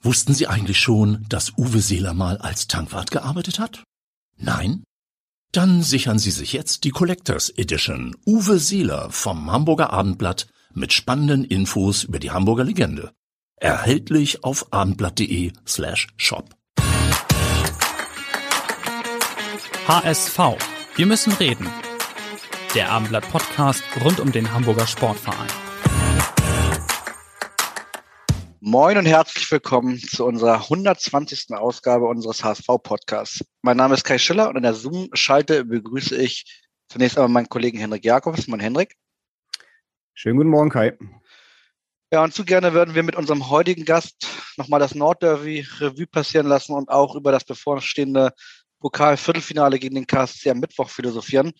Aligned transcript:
Wussten 0.00 0.32
Sie 0.32 0.46
eigentlich 0.46 0.78
schon, 0.78 1.26
dass 1.28 1.58
Uwe 1.58 1.80
Seeler 1.80 2.14
mal 2.14 2.38
als 2.38 2.68
Tankwart 2.68 3.10
gearbeitet 3.10 3.58
hat? 3.58 3.82
Nein? 4.36 4.84
Dann 5.50 5.82
sichern 5.82 6.18
Sie 6.18 6.30
sich 6.30 6.52
jetzt 6.52 6.84
die 6.84 6.90
Collectors 6.90 7.50
Edition 7.50 8.16
Uwe 8.24 8.58
Seeler 8.58 9.10
vom 9.10 9.50
Hamburger 9.50 9.92
Abendblatt 9.92 10.46
mit 10.72 10.92
spannenden 10.92 11.44
Infos 11.44 12.04
über 12.04 12.20
die 12.20 12.30
Hamburger 12.30 12.64
Legende. 12.64 13.12
Erhältlich 13.56 14.44
auf 14.44 14.72
abendblatt.de 14.72 15.52
slash 15.66 16.06
shop. 16.16 16.54
HSV. 19.88 20.38
Wir 20.94 21.06
müssen 21.06 21.32
reden. 21.32 21.66
Der 22.74 22.92
Abendblatt 22.92 23.28
Podcast 23.30 23.82
rund 24.04 24.20
um 24.20 24.30
den 24.30 24.52
Hamburger 24.52 24.86
Sportverein. 24.86 25.48
Moin 28.60 28.98
und 28.98 29.06
herzlich 29.06 29.48
willkommen 29.52 30.00
zu 30.00 30.24
unserer 30.26 30.62
120. 30.62 31.54
Ausgabe 31.54 32.06
unseres 32.06 32.42
HSV-Podcasts. 32.42 33.44
Mein 33.62 33.76
Name 33.76 33.94
ist 33.94 34.02
Kai 34.02 34.18
Schiller 34.18 34.48
und 34.48 34.56
in 34.56 34.64
der 34.64 34.74
Zoom-Schalte 34.74 35.64
begrüße 35.64 36.16
ich 36.16 36.60
zunächst 36.88 37.16
einmal 37.16 37.28
meinen 37.28 37.48
Kollegen 37.48 37.78
Henrik 37.78 38.04
Jakobs. 38.04 38.48
Moin 38.48 38.58
Henrik. 38.58 38.96
Schönen 40.12 40.38
guten 40.38 40.50
Morgen, 40.50 40.70
Kai. 40.70 40.98
Ja, 42.12 42.24
und 42.24 42.34
zu 42.34 42.44
gerne 42.44 42.72
würden 42.72 42.96
wir 42.96 43.04
mit 43.04 43.14
unserem 43.14 43.48
heutigen 43.48 43.84
Gast 43.84 44.26
nochmal 44.56 44.80
das 44.80 44.96
Nordderby 44.96 45.64
Revue 45.78 46.08
passieren 46.08 46.48
lassen 46.48 46.72
und 46.72 46.88
auch 46.88 47.14
über 47.14 47.30
das 47.30 47.44
bevorstehende 47.44 48.32
Pokal-Viertelfinale 48.80 49.78
gegen 49.78 49.94
den 49.94 50.08
KSC 50.08 50.50
am 50.50 50.58
Mittwoch 50.58 50.90
philosophieren. 50.90 51.52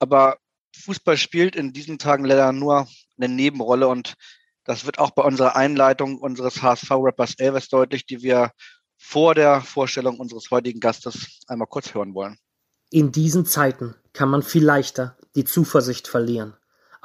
Aber 0.00 0.36
Fußball 0.76 1.16
spielt 1.16 1.56
in 1.56 1.72
diesen 1.72 1.98
Tagen 1.98 2.26
leider 2.26 2.52
nur 2.52 2.86
eine 3.16 3.32
Nebenrolle 3.32 3.88
und 3.88 4.16
das 4.66 4.84
wird 4.84 4.98
auch 4.98 5.10
bei 5.10 5.22
unserer 5.22 5.56
Einleitung 5.56 6.18
unseres 6.18 6.62
HSV-Rappers 6.62 7.34
Elvis 7.38 7.68
deutlich, 7.68 8.06
die 8.06 8.22
wir 8.22 8.50
vor 8.98 9.34
der 9.34 9.60
Vorstellung 9.60 10.18
unseres 10.18 10.50
heutigen 10.50 10.80
Gastes 10.80 11.40
einmal 11.46 11.68
kurz 11.68 11.94
hören 11.94 12.14
wollen. 12.14 12.38
In 12.90 13.12
diesen 13.12 13.46
Zeiten 13.46 13.94
kann 14.12 14.28
man 14.28 14.42
viel 14.42 14.64
leichter 14.64 15.16
die 15.34 15.44
Zuversicht 15.44 16.08
verlieren, 16.08 16.56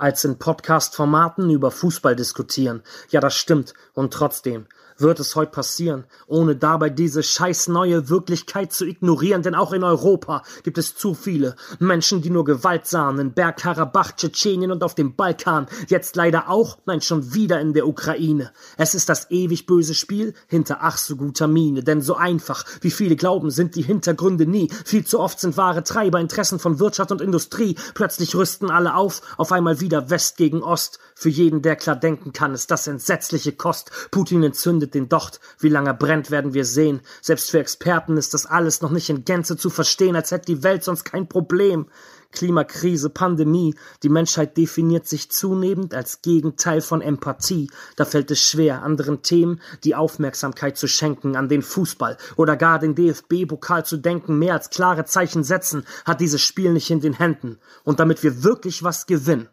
als 0.01 0.23
in 0.23 0.39
Podcast-Formaten 0.39 1.51
über 1.51 1.69
Fußball 1.69 2.15
diskutieren. 2.15 2.81
Ja, 3.09 3.19
das 3.19 3.35
stimmt. 3.35 3.75
Und 3.93 4.11
trotzdem, 4.11 4.65
wird 5.01 5.19
es 5.19 5.35
heute 5.35 5.51
passieren, 5.51 6.05
ohne 6.27 6.55
dabei 6.55 6.89
diese 6.89 7.23
scheiß 7.23 7.67
neue 7.67 8.09
Wirklichkeit 8.09 8.71
zu 8.71 8.85
ignorieren, 8.85 9.41
denn 9.41 9.55
auch 9.55 9.73
in 9.73 9.83
Europa 9.83 10.43
gibt 10.63 10.77
es 10.77 10.95
zu 10.95 11.13
viele 11.13 11.55
Menschen, 11.79 12.21
die 12.21 12.29
nur 12.29 12.45
Gewalt 12.45 12.87
sahen, 12.87 13.19
in 13.19 13.33
Bergkarabach, 13.33 14.13
Tschetschenien 14.13 14.71
und 14.71 14.83
auf 14.83 14.95
dem 14.95 15.15
Balkan, 15.15 15.67
jetzt 15.87 16.15
leider 16.15 16.49
auch, 16.49 16.77
nein, 16.85 17.01
schon 17.01 17.33
wieder 17.33 17.59
in 17.59 17.73
der 17.73 17.87
Ukraine. 17.87 18.51
Es 18.77 18.95
ist 18.95 19.09
das 19.09 19.29
ewig 19.31 19.65
böse 19.65 19.95
Spiel 19.95 20.33
hinter 20.47 20.79
ach 20.81 20.97
so 20.97 21.15
guter 21.15 21.47
Miene, 21.47 21.83
denn 21.83 22.01
so 22.01 22.15
einfach, 22.15 22.65
wie 22.81 22.91
viele 22.91 23.15
glauben, 23.15 23.51
sind 23.51 23.75
die 23.75 23.81
Hintergründe 23.81 24.45
nie. 24.45 24.69
Viel 24.85 25.05
zu 25.05 25.19
oft 25.19 25.39
sind 25.39 25.57
wahre 25.57 25.83
Treiber 25.83 26.19
Interessen 26.19 26.59
von 26.59 26.79
Wirtschaft 26.79 27.11
und 27.11 27.21
Industrie. 27.21 27.75
Plötzlich 27.93 28.35
rüsten 28.35 28.69
alle 28.69 28.95
auf, 28.95 29.21
auf 29.37 29.51
einmal 29.51 29.81
wieder 29.81 29.90
West 30.09 30.37
gegen 30.37 30.63
Ost. 30.63 30.99
Für 31.15 31.29
jeden, 31.29 31.61
der 31.61 31.75
klar 31.75 31.95
denken 31.95 32.33
kann, 32.33 32.53
ist 32.53 32.71
das 32.71 32.87
entsetzliche 32.87 33.51
Kost. 33.51 33.91
Putin 34.11 34.43
entzündet 34.43 34.93
den 34.93 35.09
Docht. 35.09 35.39
Wie 35.59 35.69
lange 35.69 35.93
brennt, 35.93 36.31
werden 36.31 36.53
wir 36.53 36.65
sehen. 36.65 37.01
Selbst 37.21 37.51
für 37.51 37.59
Experten 37.59 38.17
ist 38.17 38.33
das 38.33 38.45
alles 38.45 38.81
noch 38.81 38.91
nicht 38.91 39.09
in 39.09 39.25
Gänze 39.25 39.57
zu 39.57 39.69
verstehen, 39.69 40.15
als 40.15 40.31
hätte 40.31 40.45
die 40.45 40.63
Welt 40.63 40.83
sonst 40.83 41.03
kein 41.03 41.27
Problem. 41.27 41.87
Klimakrise, 42.31 43.09
Pandemie, 43.09 43.75
die 44.03 44.09
Menschheit 44.09 44.57
definiert 44.57 45.07
sich 45.07 45.29
zunehmend 45.29 45.93
als 45.93 46.21
Gegenteil 46.21 46.81
von 46.81 47.01
Empathie. 47.01 47.69
Da 47.95 48.05
fällt 48.05 48.31
es 48.31 48.41
schwer, 48.41 48.83
anderen 48.83 49.21
Themen 49.21 49.61
die 49.83 49.95
Aufmerksamkeit 49.95 50.77
zu 50.77 50.87
schenken, 50.87 51.35
an 51.35 51.49
den 51.49 51.61
Fußball 51.61 52.17
oder 52.37 52.55
gar 52.55 52.79
den 52.79 52.95
DFB-Pokal 52.95 53.85
zu 53.85 53.97
denken. 53.97 54.39
Mehr 54.39 54.53
als 54.53 54.69
klare 54.69 55.05
Zeichen 55.05 55.43
setzen 55.43 55.85
hat 56.05 56.21
dieses 56.21 56.41
Spiel 56.41 56.73
nicht 56.73 56.89
in 56.89 57.01
den 57.01 57.13
Händen. 57.13 57.59
Und 57.83 57.99
damit 57.99 58.23
wir 58.23 58.43
wirklich 58.43 58.83
was 58.83 59.05
gewinnen, 59.05 59.49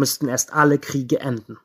müssten 0.00 0.26
erst 0.26 0.52
alle 0.52 0.78
Kriege 0.78 1.20
enden. 1.20 1.58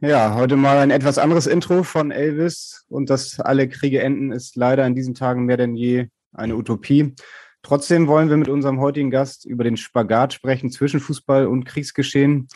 Ja, 0.00 0.34
heute 0.34 0.56
mal 0.56 0.78
ein 0.78 0.90
etwas 0.90 1.18
anderes 1.18 1.46
Intro 1.46 1.82
von 1.82 2.10
Elvis 2.10 2.86
und 2.88 3.10
dass 3.10 3.40
alle 3.40 3.68
Kriege 3.68 4.00
enden, 4.00 4.32
ist 4.32 4.56
leider 4.56 4.86
in 4.86 4.94
diesen 4.94 5.14
Tagen 5.14 5.44
mehr 5.44 5.56
denn 5.56 5.74
je 5.74 6.06
eine 6.32 6.56
Utopie. 6.56 7.14
Trotzdem 7.62 8.06
wollen 8.06 8.30
wir 8.30 8.38
mit 8.38 8.48
unserem 8.48 8.80
heutigen 8.80 9.10
Gast 9.10 9.44
über 9.44 9.64
den 9.64 9.76
Spagat 9.76 10.32
sprechen 10.32 10.70
zwischen 10.70 11.00
Fußball 11.00 11.46
und 11.46 11.64
Kriegsgeschehen. 11.64 12.48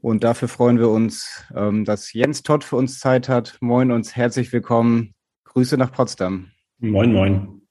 Und 0.00 0.22
dafür 0.22 0.48
freuen 0.48 0.78
wir 0.78 0.90
uns, 0.90 1.44
ähm, 1.56 1.84
dass 1.84 2.12
Jens 2.12 2.42
Todd 2.42 2.62
für 2.62 2.76
uns 2.76 3.00
Zeit 3.00 3.28
hat. 3.28 3.56
Moin 3.60 3.90
und 3.90 4.14
herzlich 4.14 4.52
willkommen. 4.52 5.14
Grüße 5.44 5.76
nach 5.76 5.90
Potsdam. 5.90 6.50
Moin, 6.78 7.12
moin. 7.12 7.63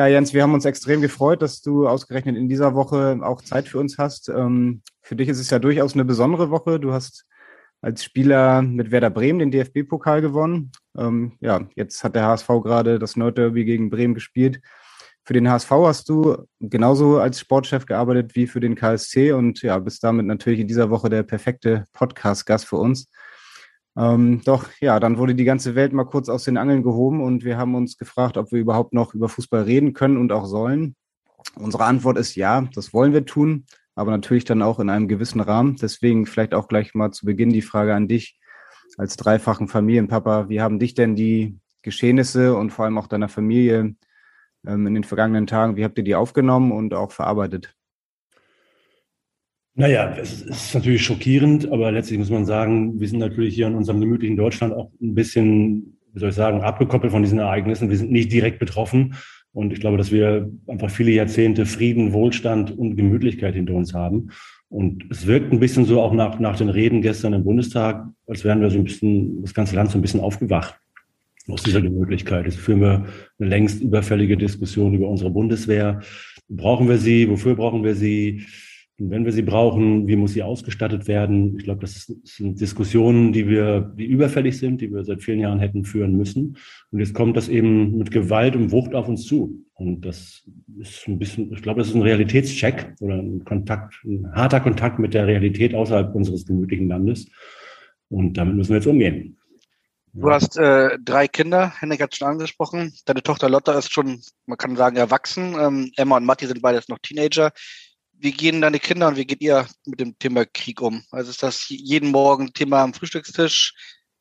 Ja, 0.00 0.06
Jens, 0.06 0.32
wir 0.32 0.42
haben 0.42 0.54
uns 0.54 0.64
extrem 0.64 1.02
gefreut, 1.02 1.42
dass 1.42 1.60
du 1.60 1.86
ausgerechnet 1.86 2.34
in 2.34 2.48
dieser 2.48 2.74
Woche 2.74 3.18
auch 3.20 3.42
Zeit 3.42 3.68
für 3.68 3.78
uns 3.78 3.98
hast. 3.98 4.30
Ähm, 4.30 4.80
für 5.02 5.14
dich 5.14 5.28
ist 5.28 5.38
es 5.38 5.50
ja 5.50 5.58
durchaus 5.58 5.92
eine 5.92 6.06
besondere 6.06 6.48
Woche. 6.48 6.80
Du 6.80 6.94
hast 6.94 7.26
als 7.82 8.02
Spieler 8.02 8.62
mit 8.62 8.92
Werder 8.92 9.10
Bremen 9.10 9.40
den 9.40 9.50
DFB-Pokal 9.50 10.22
gewonnen. 10.22 10.72
Ähm, 10.96 11.32
ja, 11.40 11.68
jetzt 11.74 12.02
hat 12.02 12.16
der 12.16 12.24
HSV 12.24 12.48
gerade 12.62 12.98
das 12.98 13.14
Nordderby 13.14 13.66
gegen 13.66 13.90
Bremen 13.90 14.14
gespielt. 14.14 14.62
Für 15.22 15.34
den 15.34 15.50
HSV 15.50 15.70
hast 15.70 16.08
du 16.08 16.46
genauso 16.60 17.18
als 17.18 17.38
Sportchef 17.38 17.84
gearbeitet 17.84 18.34
wie 18.34 18.46
für 18.46 18.60
den 18.60 18.76
KSC 18.76 19.32
und 19.32 19.60
ja, 19.60 19.78
bist 19.78 20.02
damit 20.02 20.24
natürlich 20.24 20.60
in 20.60 20.66
dieser 20.66 20.88
Woche 20.88 21.10
der 21.10 21.24
perfekte 21.24 21.84
Podcast-Gast 21.92 22.64
für 22.64 22.76
uns. 22.76 23.10
Ähm, 24.00 24.40
doch 24.44 24.68
ja, 24.80 24.98
dann 24.98 25.18
wurde 25.18 25.34
die 25.34 25.44
ganze 25.44 25.74
Welt 25.74 25.92
mal 25.92 26.04
kurz 26.04 26.28
aus 26.28 26.44
den 26.44 26.56
Angeln 26.56 26.82
gehoben 26.82 27.20
und 27.22 27.44
wir 27.44 27.58
haben 27.58 27.74
uns 27.74 27.98
gefragt, 27.98 28.36
ob 28.38 28.50
wir 28.50 28.58
überhaupt 28.58 28.94
noch 28.94 29.14
über 29.14 29.28
Fußball 29.28 29.62
reden 29.62 29.92
können 29.92 30.16
und 30.16 30.32
auch 30.32 30.46
sollen. 30.46 30.96
Unsere 31.56 31.84
Antwort 31.84 32.16
ist 32.16 32.34
ja, 32.34 32.68
das 32.74 32.92
wollen 32.94 33.12
wir 33.12 33.24
tun 33.26 33.64
aber 34.00 34.12
natürlich 34.12 34.46
dann 34.46 34.62
auch 34.62 34.80
in 34.80 34.88
einem 34.88 35.08
gewissen 35.08 35.40
Rahmen. 35.40 35.76
Deswegen 35.76 36.24
vielleicht 36.24 36.54
auch 36.54 36.68
gleich 36.68 36.94
mal 36.94 37.10
zu 37.10 37.26
Beginn 37.26 37.50
die 37.50 37.60
Frage 37.60 37.94
an 37.94 38.08
dich 38.08 38.40
als 38.96 39.16
dreifachen 39.16 39.68
Familienpapa. 39.68 40.48
Wie 40.48 40.62
haben 40.62 40.78
dich 40.78 40.94
denn 40.94 41.16
die 41.16 41.58
Geschehnisse 41.82 42.54
und 42.54 42.70
vor 42.70 42.86
allem 42.86 42.96
auch 42.96 43.08
deiner 43.08 43.28
Familie 43.28 43.94
ähm, 44.66 44.86
in 44.86 44.94
den 44.94 45.04
vergangenen 45.04 45.46
Tagen, 45.46 45.76
wie 45.76 45.84
habt 45.84 45.98
ihr 45.98 46.04
die 46.04 46.14
aufgenommen 46.14 46.72
und 46.72 46.94
auch 46.94 47.12
verarbeitet? 47.12 47.74
Naja, 49.80 50.14
es 50.20 50.42
ist 50.42 50.74
natürlich 50.74 51.02
schockierend, 51.02 51.72
aber 51.72 51.90
letztlich 51.90 52.18
muss 52.18 52.28
man 52.28 52.44
sagen, 52.44 53.00
wir 53.00 53.08
sind 53.08 53.18
natürlich 53.18 53.54
hier 53.54 53.66
in 53.66 53.74
unserem 53.74 53.98
gemütlichen 53.98 54.36
Deutschland 54.36 54.74
auch 54.74 54.90
ein 55.00 55.14
bisschen, 55.14 55.96
wie 56.12 56.20
soll 56.20 56.28
ich 56.28 56.34
sagen, 56.34 56.60
abgekoppelt 56.60 57.10
von 57.10 57.22
diesen 57.22 57.38
Ereignissen. 57.38 57.88
Wir 57.88 57.96
sind 57.96 58.12
nicht 58.12 58.30
direkt 58.30 58.58
betroffen. 58.58 59.14
Und 59.52 59.72
ich 59.72 59.80
glaube, 59.80 59.96
dass 59.96 60.12
wir 60.12 60.50
einfach 60.66 60.90
viele 60.90 61.12
Jahrzehnte 61.12 61.64
Frieden, 61.64 62.12
Wohlstand 62.12 62.76
und 62.76 62.96
Gemütlichkeit 62.96 63.54
hinter 63.54 63.72
uns 63.72 63.94
haben. 63.94 64.28
Und 64.68 65.06
es 65.10 65.26
wirkt 65.26 65.50
ein 65.50 65.60
bisschen 65.60 65.86
so 65.86 66.02
auch 66.02 66.12
nach, 66.12 66.38
nach 66.38 66.58
den 66.58 66.68
Reden 66.68 67.00
gestern 67.00 67.32
im 67.32 67.42
Bundestag, 67.42 68.06
als 68.26 68.44
wären 68.44 68.60
wir 68.60 68.68
so 68.68 68.76
ein 68.76 68.84
bisschen, 68.84 69.40
das 69.40 69.54
ganze 69.54 69.76
Land 69.76 69.92
so 69.92 69.98
ein 69.98 70.02
bisschen 70.02 70.20
aufgewacht 70.20 70.78
aus 71.48 71.62
dieser 71.62 71.80
Gemütlichkeit. 71.80 72.44
Jetzt 72.44 72.58
führen 72.58 72.82
wir 72.82 73.06
eine 73.38 73.48
längst 73.48 73.80
überfällige 73.80 74.36
Diskussion 74.36 74.92
über 74.92 75.08
unsere 75.08 75.30
Bundeswehr. 75.30 76.00
Brauchen 76.50 76.86
wir 76.86 76.98
sie? 76.98 77.30
Wofür 77.30 77.56
brauchen 77.56 77.82
wir 77.82 77.94
sie? 77.94 78.44
Wenn 79.02 79.24
wir 79.24 79.32
sie 79.32 79.40
brauchen, 79.40 80.06
wie 80.08 80.16
muss 80.16 80.34
sie 80.34 80.42
ausgestattet 80.42 81.08
werden? 81.08 81.56
Ich 81.56 81.64
glaube, 81.64 81.80
das 81.80 82.12
sind 82.24 82.60
Diskussionen, 82.60 83.32
die 83.32 83.48
wir, 83.48 83.80
die 83.80 84.04
überfällig 84.04 84.58
sind, 84.58 84.82
die 84.82 84.92
wir 84.92 85.04
seit 85.04 85.22
vielen 85.22 85.40
Jahren 85.40 85.58
hätten 85.58 85.86
führen 85.86 86.18
müssen. 86.18 86.58
Und 86.90 86.98
jetzt 86.98 87.14
kommt 87.14 87.34
das 87.34 87.48
eben 87.48 87.96
mit 87.96 88.10
Gewalt 88.10 88.56
und 88.56 88.72
Wucht 88.72 88.94
auf 88.94 89.08
uns 89.08 89.24
zu. 89.24 89.64
Und 89.72 90.02
das 90.02 90.42
ist 90.78 91.08
ein 91.08 91.18
bisschen, 91.18 91.50
ich 91.50 91.62
glaube, 91.62 91.78
das 91.80 91.88
ist 91.88 91.94
ein 91.94 92.02
Realitätscheck 92.02 92.94
oder 93.00 93.14
ein 93.14 93.42
Kontakt, 93.42 93.94
ein 94.04 94.30
harter 94.34 94.60
Kontakt 94.60 94.98
mit 94.98 95.14
der 95.14 95.26
Realität 95.26 95.74
außerhalb 95.74 96.14
unseres 96.14 96.44
gemütlichen 96.44 96.88
Landes. 96.88 97.26
Und 98.10 98.34
damit 98.34 98.54
müssen 98.54 98.68
wir 98.68 98.76
jetzt 98.76 98.86
umgehen. 98.86 99.38
Du 100.12 100.30
hast 100.30 100.58
äh, 100.58 100.98
drei 101.02 101.26
Kinder, 101.26 101.72
Henrik 101.80 102.02
hat 102.02 102.14
schon 102.14 102.28
angesprochen. 102.28 102.92
Deine 103.06 103.22
Tochter 103.22 103.48
Lotta 103.48 103.78
ist 103.78 103.90
schon, 103.90 104.20
man 104.44 104.58
kann 104.58 104.76
sagen, 104.76 104.96
erwachsen. 104.96 105.54
Ähm, 105.58 105.90
Emma 105.96 106.18
und 106.18 106.26
Matti 106.26 106.46
sind 106.46 106.60
beides 106.60 106.88
noch 106.88 106.98
Teenager 106.98 107.50
wie 108.20 108.32
gehen 108.32 108.60
deine 108.60 108.78
Kinder 108.78 109.08
und 109.08 109.16
wie 109.16 109.26
geht 109.26 109.40
ihr 109.40 109.66
mit 109.86 110.00
dem 110.00 110.18
Thema 110.18 110.44
Krieg 110.44 110.80
um? 110.80 111.02
Also 111.10 111.30
ist 111.30 111.42
das 111.42 111.66
jeden 111.68 112.10
Morgen 112.10 112.52
Thema 112.52 112.82
am 112.82 112.94
Frühstückstisch? 112.94 113.74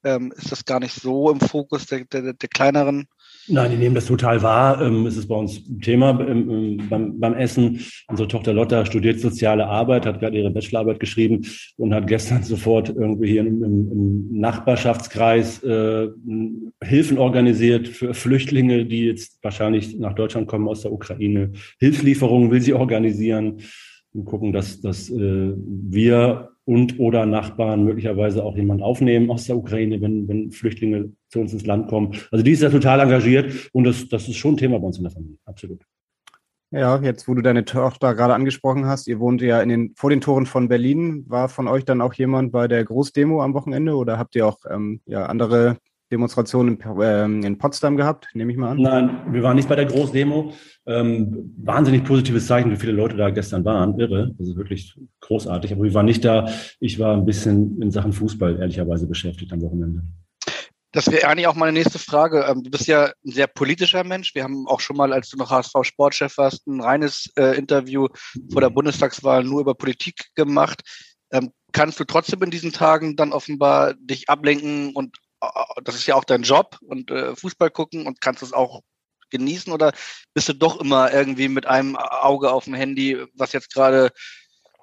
ähm, 0.03 0.33
ist 0.35 0.51
das 0.51 0.65
gar 0.65 0.79
nicht 0.79 0.93
so 0.93 1.29
im 1.29 1.39
Fokus 1.39 1.85
der, 1.85 2.05
der, 2.05 2.33
der 2.33 2.49
kleineren 2.49 3.07
Nein, 3.51 3.71
die 3.71 3.77
nehmen 3.77 3.95
das 3.95 4.05
total 4.05 4.43
wahr. 4.43 4.79
Ähm, 4.79 5.07
es 5.07 5.17
ist 5.17 5.27
bei 5.27 5.35
uns 5.35 5.63
Thema 5.81 6.13
beim, 6.13 7.19
beim, 7.19 7.33
Essen. 7.33 7.83
Unsere 8.07 8.27
Tochter 8.27 8.53
Lotta 8.53 8.85
studiert 8.85 9.19
soziale 9.19 9.65
Arbeit, 9.65 10.05
hat 10.05 10.19
gerade 10.19 10.37
ihre 10.37 10.51
Bachelorarbeit 10.51 10.99
geschrieben 10.99 11.47
und 11.77 11.93
hat 11.93 12.05
gestern 12.05 12.43
sofort 12.43 12.89
irgendwie 12.89 13.31
hier 13.31 13.41
im, 13.41 13.63
im 13.63 14.39
Nachbarschaftskreis 14.39 15.63
äh, 15.63 16.09
Hilfen 16.83 17.17
organisiert 17.17 17.87
für 17.87 18.13
Flüchtlinge, 18.13 18.85
die 18.85 19.05
jetzt 19.05 19.39
wahrscheinlich 19.41 19.97
nach 19.97 20.13
Deutschland 20.13 20.47
kommen 20.47 20.67
aus 20.67 20.81
der 20.81 20.91
Ukraine. 20.91 21.53
Hilfslieferungen 21.79 22.51
will 22.51 22.61
sie 22.61 22.73
organisieren 22.73 23.63
und 24.13 24.25
gucken, 24.25 24.53
dass, 24.53 24.81
dass 24.81 25.09
äh, 25.09 25.53
wir 25.55 26.51
und 26.65 26.99
oder 26.99 27.25
Nachbarn 27.25 27.83
möglicherweise 27.83 28.43
auch 28.43 28.55
jemanden 28.55 28.83
aufnehmen 28.83 29.31
aus 29.31 29.45
der 29.45 29.57
Ukraine, 29.57 30.01
wenn, 30.01 30.27
wenn 30.27 30.51
Flüchtlinge 30.51 31.11
zu 31.29 31.39
uns 31.39 31.53
ins 31.53 31.65
Land 31.65 31.87
kommen. 31.87 32.15
Also 32.31 32.43
die 32.43 32.51
ist 32.51 32.61
ja 32.61 32.69
total 32.69 32.99
engagiert 32.99 33.69
und 33.73 33.85
das, 33.85 34.07
das 34.07 34.27
ist 34.27 34.37
schon 34.37 34.53
ein 34.53 34.57
Thema 34.57 34.79
bei 34.79 34.85
uns 34.85 34.97
in 34.97 35.03
der 35.03 35.11
Familie, 35.11 35.37
absolut. 35.45 35.83
Ja, 36.71 37.01
jetzt, 37.01 37.27
wo 37.27 37.33
du 37.33 37.41
deine 37.41 37.65
Tochter 37.65 38.13
gerade 38.13 38.35
angesprochen 38.35 38.85
hast, 38.85 39.07
ihr 39.07 39.19
wohnt 39.19 39.41
ja 39.41 39.59
in 39.59 39.69
den, 39.69 39.93
vor 39.95 40.11
den 40.11 40.21
Toren 40.21 40.45
von 40.45 40.67
Berlin. 40.67 41.25
War 41.27 41.49
von 41.49 41.67
euch 41.67 41.83
dann 41.83 41.99
auch 41.99 42.13
jemand 42.13 42.51
bei 42.51 42.67
der 42.67 42.85
Großdemo 42.85 43.41
am 43.41 43.55
Wochenende 43.55 43.95
oder 43.95 44.19
habt 44.19 44.35
ihr 44.35 44.45
auch 44.45 44.59
ähm, 44.69 45.01
ja, 45.07 45.25
andere 45.25 45.77
Demonstration 46.11 46.67
in, 46.67 46.79
ähm, 47.01 47.43
in, 47.43 47.57
Potsdam 47.57 47.97
gehabt, 47.97 48.29
nehme 48.33 48.51
ich 48.51 48.57
mal 48.57 48.71
an? 48.71 48.77
Nein, 48.77 49.33
wir 49.33 49.43
waren 49.43 49.55
nicht 49.55 49.69
bei 49.69 49.75
der 49.75 49.85
Großdemo. 49.85 50.53
Ähm, 50.85 51.53
wahnsinnig 51.57 52.03
positives 52.03 52.47
Zeichen, 52.47 52.71
wie 52.71 52.77
viele 52.77 52.93
Leute 52.93 53.15
da 53.15 53.29
gestern 53.29 53.63
waren. 53.63 53.99
Irre. 53.99 54.33
Das 54.37 54.47
ist 54.47 54.55
wirklich 54.55 54.97
großartig. 55.21 55.71
Aber 55.71 55.83
wir 55.83 55.93
waren 55.93 56.05
nicht 56.05 56.25
da. 56.25 56.49
Ich 56.79 56.97
war 56.99 57.15
ein 57.15 57.25
bisschen 57.25 57.81
in 57.81 57.91
Sachen 57.91 58.13
Fußball 58.13 58.59
ehrlicherweise 58.59 59.07
beschäftigt 59.07 59.53
am 59.53 59.61
Wochenende. 59.61 60.01
Das 60.91 61.11
wäre 61.11 61.27
eigentlich 61.27 61.45
auch 61.45 61.55
meine 61.55 61.73
nächste 61.73 61.99
Frage. 61.99 62.45
Ähm, 62.49 62.63
du 62.63 62.71
bist 62.71 62.87
ja 62.87 63.11
ein 63.23 63.31
sehr 63.31 63.45
politischer 63.45 64.03
Mensch. 64.03 64.33
Wir 64.33 64.43
haben 64.43 64.67
auch 64.67 64.79
schon 64.79 64.97
mal, 64.97 65.13
als 65.13 65.29
du 65.29 65.37
noch 65.37 65.51
HSV-Sportchef 65.51 66.37
warst, 66.37 66.65
ein 66.65 66.81
reines 66.81 67.31
äh, 67.35 67.55
Interview 67.57 68.07
vor 68.51 68.61
der 68.61 68.71
Bundestagswahl 68.71 69.43
nur 69.43 69.61
über 69.61 69.75
Politik 69.75 70.29
gemacht. 70.33 70.81
Ähm, 71.31 71.51
kannst 71.73 71.99
du 71.99 72.05
trotzdem 72.05 72.41
in 72.41 72.49
diesen 72.49 72.71
Tagen 72.71 73.15
dann 73.15 73.33
offenbar 73.33 73.93
dich 73.93 74.29
ablenken 74.29 74.95
und 74.95 75.15
äh, 75.15 75.28
das 75.83 75.95
ist 75.95 76.05
ja 76.05 76.15
auch 76.15 76.23
dein 76.23 76.43
Job 76.43 76.77
und 76.81 77.11
äh, 77.11 77.35
Fußball 77.35 77.69
gucken 77.69 78.07
und 78.07 78.21
kannst 78.21 78.43
es 78.43 78.53
auch 78.53 78.81
genießen 79.29 79.71
oder 79.71 79.91
bist 80.33 80.49
du 80.49 80.53
doch 80.53 80.81
immer 80.81 81.13
irgendwie 81.13 81.49
mit 81.49 81.65
einem 81.65 81.95
Auge 81.95 82.51
auf 82.51 82.65
dem 82.65 82.73
Handy, 82.73 83.17
was 83.35 83.53
jetzt 83.53 83.73
gerade 83.73 84.11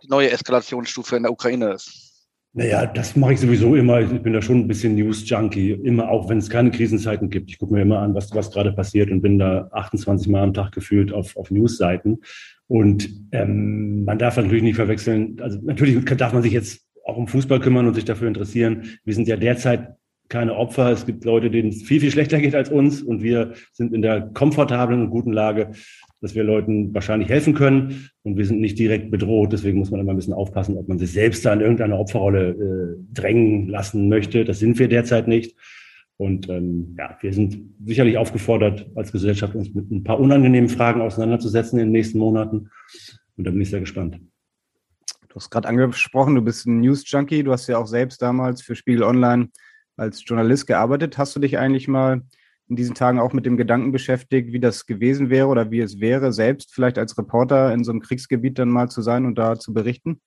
die 0.02 0.08
neue 0.08 0.30
Eskalationsstufe 0.30 1.16
in 1.16 1.24
der 1.24 1.32
Ukraine 1.32 1.72
ist? 1.72 2.06
Naja, 2.52 2.86
das 2.86 3.16
mache 3.16 3.34
ich 3.34 3.40
sowieso 3.40 3.74
immer. 3.76 4.00
Ich 4.00 4.22
bin 4.22 4.32
da 4.32 4.40
schon 4.40 4.60
ein 4.60 4.68
bisschen 4.68 4.94
News-Junkie. 4.94 5.72
Immer, 5.72 6.08
auch 6.08 6.30
wenn 6.30 6.38
es 6.38 6.48
keine 6.48 6.70
Krisenzeiten 6.70 7.28
gibt. 7.28 7.50
Ich 7.50 7.58
gucke 7.58 7.74
mir 7.74 7.82
immer 7.82 7.98
an, 7.98 8.14
was, 8.14 8.34
was 8.34 8.50
gerade 8.50 8.72
passiert 8.72 9.10
und 9.10 9.20
bin 9.20 9.38
da 9.38 9.68
28 9.72 10.28
Mal 10.28 10.42
am 10.42 10.54
Tag 10.54 10.72
gefühlt 10.72 11.12
auf, 11.12 11.36
auf 11.36 11.50
News-Seiten. 11.50 12.22
Und 12.66 13.10
ähm, 13.32 14.06
man 14.06 14.18
darf 14.18 14.38
natürlich 14.38 14.62
nicht 14.62 14.76
verwechseln. 14.76 15.38
Also 15.42 15.58
natürlich 15.60 16.02
darf 16.16 16.32
man 16.32 16.42
sich 16.42 16.52
jetzt 16.52 16.80
auch 17.04 17.18
um 17.18 17.28
Fußball 17.28 17.60
kümmern 17.60 17.88
und 17.88 17.94
sich 17.94 18.06
dafür 18.06 18.26
interessieren. 18.26 18.98
Wir 19.04 19.14
sind 19.14 19.28
ja 19.28 19.36
derzeit 19.36 19.94
keine 20.28 20.54
Opfer. 20.56 20.90
Es 20.90 21.06
gibt 21.06 21.24
Leute, 21.24 21.50
denen 21.50 21.68
es 21.68 21.82
viel, 21.82 22.00
viel 22.00 22.10
schlechter 22.10 22.40
geht 22.40 22.54
als 22.54 22.70
uns 22.70 23.02
und 23.02 23.22
wir 23.22 23.54
sind 23.72 23.94
in 23.94 24.02
der 24.02 24.22
komfortablen 24.32 25.02
und 25.02 25.10
guten 25.10 25.32
Lage, 25.32 25.72
dass 26.20 26.34
wir 26.34 26.44
Leuten 26.44 26.94
wahrscheinlich 26.94 27.28
helfen 27.28 27.54
können 27.54 28.10
und 28.22 28.36
wir 28.36 28.46
sind 28.46 28.60
nicht 28.60 28.78
direkt 28.78 29.10
bedroht. 29.10 29.52
Deswegen 29.52 29.78
muss 29.78 29.90
man 29.90 30.00
immer 30.00 30.12
ein 30.12 30.16
bisschen 30.16 30.32
aufpassen, 30.32 30.76
ob 30.76 30.88
man 30.88 30.98
sich 30.98 31.12
selbst 31.12 31.44
da 31.44 31.52
in 31.52 31.60
irgendeine 31.60 31.98
Opferrolle 31.98 32.50
äh, 32.50 33.14
drängen 33.14 33.68
lassen 33.68 34.08
möchte. 34.08 34.44
Das 34.44 34.58
sind 34.58 34.78
wir 34.78 34.88
derzeit 34.88 35.28
nicht. 35.28 35.56
Und 36.18 36.48
ähm, 36.48 36.96
ja, 36.98 37.16
wir 37.20 37.32
sind 37.32 37.74
sicherlich 37.84 38.16
aufgefordert, 38.16 38.90
als 38.94 39.12
Gesellschaft 39.12 39.54
uns 39.54 39.74
mit 39.74 39.90
ein 39.90 40.02
paar 40.02 40.18
unangenehmen 40.18 40.70
Fragen 40.70 41.02
auseinanderzusetzen 41.02 41.78
in 41.78 41.86
den 41.86 41.92
nächsten 41.92 42.18
Monaten. 42.18 42.70
Und 43.36 43.46
da 43.46 43.50
bin 43.50 43.60
ich 43.60 43.70
sehr 43.70 43.80
gespannt. 43.80 44.18
Du 45.28 45.34
hast 45.36 45.50
gerade 45.50 45.68
angesprochen, 45.68 46.34
du 46.34 46.40
bist 46.40 46.66
ein 46.66 46.80
News-Junkie. 46.80 47.42
Du 47.42 47.52
hast 47.52 47.66
ja 47.66 47.76
auch 47.76 47.86
selbst 47.86 48.22
damals 48.22 48.62
für 48.62 48.74
Spiegel 48.74 49.02
Online 49.02 49.50
als 49.96 50.22
Journalist 50.24 50.66
gearbeitet. 50.66 51.18
Hast 51.18 51.34
du 51.36 51.40
dich 51.40 51.58
eigentlich 51.58 51.88
mal 51.88 52.22
in 52.68 52.76
diesen 52.76 52.94
Tagen 52.94 53.20
auch 53.20 53.32
mit 53.32 53.46
dem 53.46 53.56
Gedanken 53.56 53.92
beschäftigt, 53.92 54.52
wie 54.52 54.60
das 54.60 54.86
gewesen 54.86 55.30
wäre 55.30 55.46
oder 55.46 55.70
wie 55.70 55.80
es 55.80 56.00
wäre, 56.00 56.32
selbst 56.32 56.74
vielleicht 56.74 56.98
als 56.98 57.16
Reporter 57.16 57.72
in 57.72 57.84
so 57.84 57.92
einem 57.92 58.00
Kriegsgebiet 58.00 58.58
dann 58.58 58.68
mal 58.68 58.88
zu 58.88 59.02
sein 59.02 59.24
und 59.24 59.36
da 59.36 59.58
zu 59.58 59.72
berichten? 59.72 60.20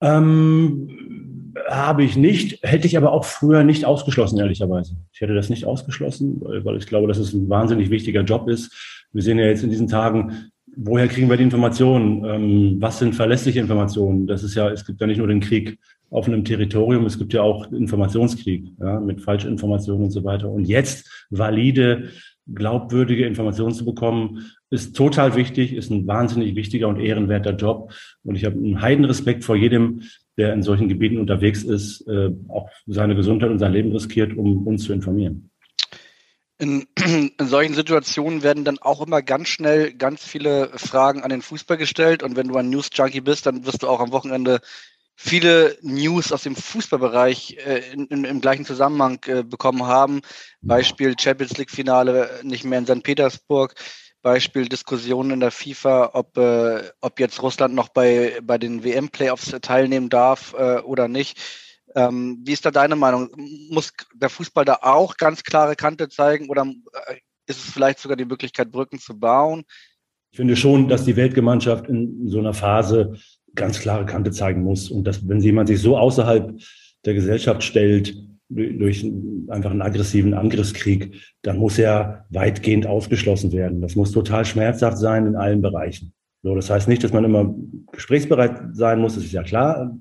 Ähm, 0.00 1.54
habe 1.68 2.02
ich 2.02 2.16
nicht, 2.16 2.62
hätte 2.62 2.86
ich 2.86 2.96
aber 2.96 3.12
auch 3.12 3.24
früher 3.24 3.62
nicht 3.62 3.84
ausgeschlossen, 3.84 4.38
ehrlicherweise. 4.38 4.96
Ich 5.12 5.20
hätte 5.20 5.34
das 5.34 5.50
nicht 5.50 5.66
ausgeschlossen, 5.66 6.40
weil 6.40 6.76
ich 6.76 6.86
glaube, 6.86 7.08
dass 7.08 7.18
es 7.18 7.32
ein 7.32 7.48
wahnsinnig 7.48 7.90
wichtiger 7.90 8.22
Job 8.22 8.48
ist. 8.48 9.06
Wir 9.12 9.22
sehen 9.22 9.38
ja 9.38 9.46
jetzt 9.46 9.62
in 9.62 9.70
diesen 9.70 9.88
Tagen, 9.88 10.50
woher 10.76 11.08
kriegen 11.08 11.28
wir 11.30 11.36
die 11.36 11.44
Informationen? 11.44 12.24
Ähm, 12.24 12.76
was 12.80 12.98
sind 12.98 13.14
verlässliche 13.14 13.60
Informationen? 13.60 14.26
Das 14.26 14.42
ist 14.42 14.54
ja, 14.54 14.70
es 14.70 14.84
gibt 14.84 15.00
ja 15.00 15.06
nicht 15.06 15.18
nur 15.18 15.28
den 15.28 15.40
Krieg 15.40 15.78
auf 16.10 16.26
einem 16.26 16.44
Territorium. 16.44 17.06
Es 17.06 17.18
gibt 17.18 17.32
ja 17.32 17.42
auch 17.42 17.70
Informationskrieg 17.72 18.72
ja, 18.80 19.00
mit 19.00 19.20
Falschinformationen 19.20 20.04
und 20.04 20.10
so 20.10 20.24
weiter. 20.24 20.50
Und 20.50 20.66
jetzt 20.66 21.26
valide, 21.30 22.10
glaubwürdige 22.52 23.26
Informationen 23.26 23.74
zu 23.74 23.84
bekommen, 23.84 24.50
ist 24.70 24.96
total 24.96 25.34
wichtig, 25.36 25.72
ist 25.72 25.90
ein 25.90 26.06
wahnsinnig 26.06 26.56
wichtiger 26.56 26.88
und 26.88 27.00
ehrenwerter 27.00 27.54
Job. 27.54 27.92
Und 28.22 28.36
ich 28.36 28.44
habe 28.44 28.56
einen 28.56 28.80
Heidenrespekt 28.80 29.44
vor 29.44 29.56
jedem, 29.56 30.02
der 30.36 30.52
in 30.52 30.62
solchen 30.62 30.88
Gebieten 30.88 31.18
unterwegs 31.18 31.62
ist, 31.62 32.06
äh, 32.08 32.30
auch 32.48 32.68
seine 32.86 33.14
Gesundheit 33.14 33.50
und 33.50 33.58
sein 33.58 33.72
Leben 33.72 33.92
riskiert, 33.92 34.36
um 34.36 34.66
uns 34.66 34.84
zu 34.84 34.92
informieren. 34.92 35.50
In, 36.58 36.86
in, 37.38 37.46
solchen 37.46 37.74
Situationen 37.74 38.42
werden 38.42 38.64
dann 38.64 38.78
auch 38.78 39.04
immer 39.04 39.22
ganz 39.22 39.48
schnell 39.48 39.94
ganz 39.94 40.24
viele 40.24 40.70
Fragen 40.76 41.22
an 41.22 41.30
den 41.30 41.42
Fußball 41.42 41.76
gestellt. 41.76 42.22
Und 42.22 42.36
wenn 42.36 42.48
du 42.48 42.56
ein 42.56 42.70
News-Junkie 42.70 43.20
bist, 43.20 43.46
dann 43.46 43.64
wirst 43.66 43.82
du 43.82 43.88
auch 43.88 44.00
am 44.00 44.12
Wochenende 44.12 44.60
viele 45.16 45.76
News 45.82 46.32
aus 46.32 46.42
dem 46.42 46.56
Fußballbereich 46.56 47.56
äh, 47.64 47.92
in, 47.92 48.06
in, 48.06 48.24
im 48.24 48.40
gleichen 48.40 48.64
Zusammenhang 48.64 49.18
äh, 49.26 49.42
bekommen 49.42 49.84
haben. 49.84 50.20
Beispiel 50.60 51.14
Champions 51.18 51.56
League 51.56 51.70
Finale 51.70 52.40
nicht 52.42 52.64
mehr 52.64 52.78
in 52.78 52.86
St. 52.86 53.02
Petersburg. 53.02 53.74
Beispiel 54.22 54.68
Diskussionen 54.68 55.32
in 55.32 55.40
der 55.40 55.50
FIFA, 55.50 56.10
ob, 56.14 56.38
äh, 56.38 56.82
ob 57.02 57.20
jetzt 57.20 57.42
Russland 57.42 57.74
noch 57.74 57.90
bei, 57.90 58.38
bei 58.42 58.56
den 58.56 58.82
WM-Playoffs 58.82 59.54
teilnehmen 59.60 60.08
darf 60.08 60.54
äh, 60.58 60.78
oder 60.78 61.08
nicht. 61.08 61.38
Ähm, 61.94 62.40
wie 62.42 62.52
ist 62.52 62.64
da 62.64 62.70
deine 62.70 62.96
Meinung? 62.96 63.28
Muss 63.70 63.92
der 64.14 64.30
Fußball 64.30 64.64
da 64.64 64.78
auch 64.80 65.16
ganz 65.18 65.44
klare 65.44 65.76
Kante 65.76 66.08
zeigen 66.08 66.48
oder 66.48 66.62
äh, 66.62 67.16
ist 67.46 67.58
es 67.58 67.70
vielleicht 67.70 67.98
sogar 67.98 68.16
die 68.16 68.24
Möglichkeit, 68.24 68.72
Brücken 68.72 68.98
zu 68.98 69.18
bauen? 69.18 69.64
Ich 70.30 70.38
finde 70.38 70.56
schon, 70.56 70.88
dass 70.88 71.04
die 71.04 71.16
Weltgemeinschaft 71.16 71.86
in 71.86 72.28
so 72.28 72.38
einer 72.38 72.54
Phase 72.54 73.16
ganz 73.54 73.80
klare 73.80 74.06
Kante 74.06 74.30
zeigen 74.30 74.62
muss. 74.62 74.90
Und 74.90 75.06
dass, 75.06 75.26
wenn 75.28 75.40
jemand 75.40 75.68
sich 75.68 75.80
so 75.80 75.96
außerhalb 75.96 76.58
der 77.04 77.14
Gesellschaft 77.14 77.62
stellt, 77.62 78.16
durch 78.48 79.04
einfach 79.48 79.70
einen 79.70 79.82
aggressiven 79.82 80.34
Angriffskrieg, 80.34 81.20
dann 81.42 81.58
muss 81.58 81.78
er 81.78 82.26
weitgehend 82.30 82.86
ausgeschlossen 82.86 83.52
werden. 83.52 83.80
Das 83.80 83.96
muss 83.96 84.12
total 84.12 84.44
schmerzhaft 84.44 84.98
sein 84.98 85.26
in 85.26 85.36
allen 85.36 85.62
Bereichen. 85.62 86.12
So, 86.42 86.54
das 86.54 86.68
heißt 86.68 86.88
nicht, 86.88 87.02
dass 87.02 87.12
man 87.12 87.24
immer 87.24 87.54
gesprächsbereit 87.90 88.76
sein 88.76 89.00
muss, 89.00 89.14
das 89.14 89.24
ist 89.24 89.32
ja 89.32 89.42
klar. 89.42 89.96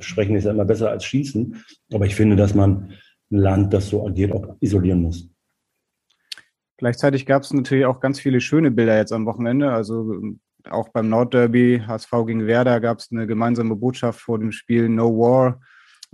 Sprechen 0.00 0.34
ist 0.34 0.44
ja 0.44 0.52
immer 0.52 0.64
besser 0.64 0.90
als 0.90 1.04
schießen. 1.04 1.62
Aber 1.92 2.06
ich 2.06 2.14
finde, 2.14 2.36
dass 2.36 2.54
man 2.54 2.90
ein 3.30 3.38
Land, 3.38 3.74
das 3.74 3.90
so 3.90 4.06
agiert, 4.06 4.32
auch 4.32 4.56
isolieren 4.60 5.02
muss. 5.02 5.28
Gleichzeitig 6.78 7.26
gab 7.26 7.42
es 7.42 7.52
natürlich 7.52 7.84
auch 7.84 8.00
ganz 8.00 8.18
viele 8.18 8.40
schöne 8.40 8.70
Bilder 8.70 8.96
jetzt 8.96 9.12
am 9.12 9.26
Wochenende. 9.26 9.72
Also 9.72 10.20
auch 10.70 10.88
beim 10.90 11.08
Nordderby, 11.08 11.82
HSV 11.86 12.10
gegen 12.26 12.46
Werder, 12.46 12.80
gab 12.80 12.98
es 12.98 13.08
eine 13.10 13.26
gemeinsame 13.26 13.76
Botschaft 13.76 14.20
vor 14.20 14.38
dem 14.38 14.52
Spiel 14.52 14.88
No 14.88 15.16
War. 15.18 15.60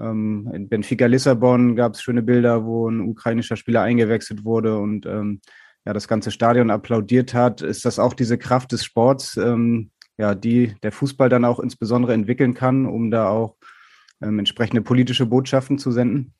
Ähm, 0.00 0.50
in 0.52 0.68
Benfica 0.68 1.06
Lissabon 1.06 1.76
gab 1.76 1.94
es 1.94 2.02
schöne 2.02 2.22
Bilder, 2.22 2.64
wo 2.64 2.88
ein 2.88 3.00
ukrainischer 3.00 3.56
Spieler 3.56 3.82
eingewechselt 3.82 4.44
wurde 4.44 4.78
und 4.78 5.06
ähm, 5.06 5.40
ja, 5.84 5.92
das 5.92 6.08
ganze 6.08 6.30
Stadion 6.30 6.70
applaudiert 6.70 7.34
hat. 7.34 7.62
Ist 7.62 7.84
das 7.84 7.98
auch 7.98 8.14
diese 8.14 8.38
Kraft 8.38 8.72
des 8.72 8.84
Sports, 8.84 9.36
ähm, 9.36 9.90
ja, 10.18 10.34
die 10.34 10.74
der 10.82 10.92
Fußball 10.92 11.28
dann 11.28 11.44
auch 11.44 11.60
insbesondere 11.60 12.12
entwickeln 12.12 12.54
kann, 12.54 12.86
um 12.86 13.10
da 13.10 13.28
auch 13.28 13.56
ähm, 14.22 14.38
entsprechende 14.38 14.82
politische 14.82 15.26
Botschaften 15.26 15.78
zu 15.78 15.90
senden? 15.90 16.34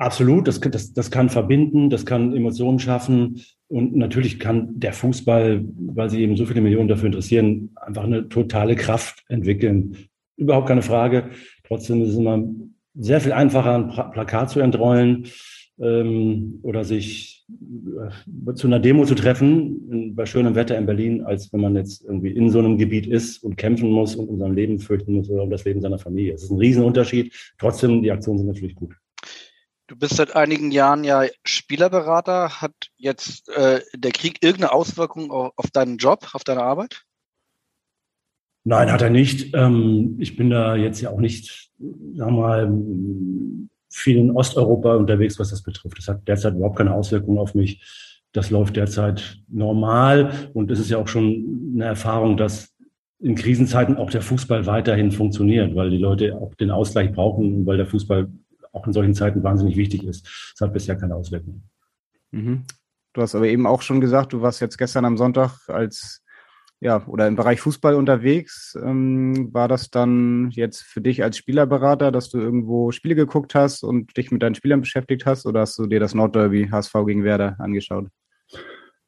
Absolut, 0.00 0.46
das, 0.46 0.60
das, 0.60 0.92
das 0.92 1.10
kann 1.10 1.28
verbinden, 1.28 1.90
das 1.90 2.06
kann 2.06 2.34
Emotionen 2.34 2.78
schaffen 2.78 3.42
und 3.66 3.96
natürlich 3.96 4.38
kann 4.38 4.78
der 4.78 4.92
Fußball, 4.92 5.64
weil 5.74 6.08
sich 6.08 6.20
eben 6.20 6.36
so 6.36 6.46
viele 6.46 6.60
Millionen 6.60 6.86
dafür 6.86 7.06
interessieren, 7.06 7.70
einfach 7.74 8.04
eine 8.04 8.28
totale 8.28 8.76
Kraft 8.76 9.24
entwickeln. 9.28 9.96
Überhaupt 10.36 10.68
keine 10.68 10.82
Frage. 10.82 11.30
Trotzdem 11.66 12.00
ist 12.02 12.10
es 12.10 12.16
immer 12.16 12.44
sehr 12.94 13.20
viel 13.20 13.32
einfacher, 13.32 13.74
ein 13.74 14.12
Plakat 14.12 14.50
zu 14.50 14.60
entrollen 14.60 15.26
ähm, 15.80 16.60
oder 16.62 16.84
sich 16.84 17.44
äh, 17.50 18.54
zu 18.54 18.68
einer 18.68 18.78
Demo 18.78 19.04
zu 19.04 19.16
treffen 19.16 20.14
bei 20.14 20.26
schönem 20.26 20.54
Wetter 20.54 20.78
in 20.78 20.86
Berlin, 20.86 21.22
als 21.22 21.52
wenn 21.52 21.60
man 21.60 21.74
jetzt 21.74 22.04
irgendwie 22.04 22.30
in 22.30 22.50
so 22.50 22.60
einem 22.60 22.78
Gebiet 22.78 23.08
ist 23.08 23.38
und 23.42 23.56
kämpfen 23.56 23.90
muss 23.90 24.14
und 24.14 24.28
um 24.28 24.38
sein 24.38 24.54
Leben 24.54 24.78
fürchten 24.78 25.14
muss 25.14 25.28
oder 25.28 25.42
um 25.42 25.50
das 25.50 25.64
Leben 25.64 25.80
seiner 25.80 25.98
Familie. 25.98 26.34
Es 26.34 26.44
ist 26.44 26.50
ein 26.50 26.58
Riesenunterschied. 26.58 27.34
Trotzdem, 27.58 28.00
die 28.04 28.12
Aktionen 28.12 28.38
sind 28.38 28.46
natürlich 28.46 28.76
gut. 28.76 28.94
Du 29.88 29.96
bist 29.96 30.16
seit 30.16 30.36
einigen 30.36 30.70
Jahren 30.70 31.02
ja 31.02 31.24
Spielerberater. 31.44 32.60
Hat 32.60 32.74
jetzt 32.98 33.48
äh, 33.48 33.80
der 33.96 34.12
Krieg 34.12 34.42
irgendeine 34.42 34.72
Auswirkung 34.72 35.30
auf, 35.30 35.70
deinen 35.72 35.96
Job, 35.96 36.28
auf 36.34 36.44
deine 36.44 36.62
Arbeit? 36.62 37.04
Nein, 38.64 38.92
hat 38.92 39.00
er 39.00 39.08
nicht. 39.08 39.54
Ähm, 39.54 40.16
ich 40.18 40.36
bin 40.36 40.50
da 40.50 40.76
jetzt 40.76 41.00
ja 41.00 41.08
auch 41.08 41.20
nicht, 41.20 41.70
sagen 41.78 42.36
wir 42.36 42.42
mal, 42.42 42.70
viel 43.90 44.18
in 44.18 44.30
Osteuropa 44.30 44.94
unterwegs, 44.94 45.38
was 45.38 45.50
das 45.50 45.62
betrifft. 45.62 45.96
Das 45.96 46.08
hat 46.08 46.28
derzeit 46.28 46.54
überhaupt 46.54 46.76
keine 46.76 46.92
Auswirkungen 46.92 47.38
auf 47.38 47.54
mich. 47.54 47.82
Das 48.32 48.50
läuft 48.50 48.76
derzeit 48.76 49.38
normal 49.48 50.50
und 50.52 50.70
es 50.70 50.80
ist 50.80 50.90
ja 50.90 50.98
auch 50.98 51.08
schon 51.08 51.72
eine 51.74 51.86
Erfahrung, 51.86 52.36
dass 52.36 52.74
in 53.20 53.36
Krisenzeiten 53.36 53.96
auch 53.96 54.10
der 54.10 54.20
Fußball 54.20 54.66
weiterhin 54.66 55.12
funktioniert, 55.12 55.74
weil 55.74 55.88
die 55.88 55.96
Leute 55.96 56.36
auch 56.36 56.54
den 56.56 56.70
Ausgleich 56.70 57.10
brauchen 57.10 57.64
weil 57.64 57.78
der 57.78 57.86
Fußball 57.86 58.28
auch 58.78 58.86
in 58.86 58.92
solchen 58.92 59.14
Zeiten 59.14 59.42
wahnsinnig 59.42 59.76
wichtig 59.76 60.04
ist. 60.04 60.52
Das 60.56 60.66
hat 60.66 60.72
bisher 60.72 60.96
keine 60.96 61.14
Auswirkungen. 61.14 61.68
Mhm. 62.30 62.64
Du 63.12 63.22
hast 63.22 63.34
aber 63.34 63.48
eben 63.48 63.66
auch 63.66 63.82
schon 63.82 64.00
gesagt, 64.00 64.32
du 64.32 64.42
warst 64.42 64.60
jetzt 64.60 64.78
gestern 64.78 65.04
am 65.04 65.16
Sonntag 65.16 65.68
als 65.68 66.22
ja, 66.80 67.04
oder 67.06 67.26
im 67.26 67.34
Bereich 67.34 67.60
Fußball 67.60 67.94
unterwegs. 67.94 68.78
Ähm, 68.80 69.52
war 69.52 69.66
das 69.66 69.90
dann 69.90 70.50
jetzt 70.52 70.82
für 70.82 71.00
dich 71.00 71.24
als 71.24 71.36
Spielerberater, 71.36 72.12
dass 72.12 72.30
du 72.30 72.38
irgendwo 72.38 72.92
Spiele 72.92 73.16
geguckt 73.16 73.54
hast 73.54 73.82
und 73.82 74.16
dich 74.16 74.30
mit 74.30 74.42
deinen 74.42 74.54
Spielern 74.54 74.80
beschäftigt 74.80 75.26
hast 75.26 75.46
oder 75.46 75.60
hast 75.60 75.76
du 75.78 75.86
dir 75.86 75.98
das 75.98 76.14
Nordderby 76.14 76.68
HSV 76.70 76.92
gegen 77.06 77.24
Werder 77.24 77.56
angeschaut? 77.58 78.08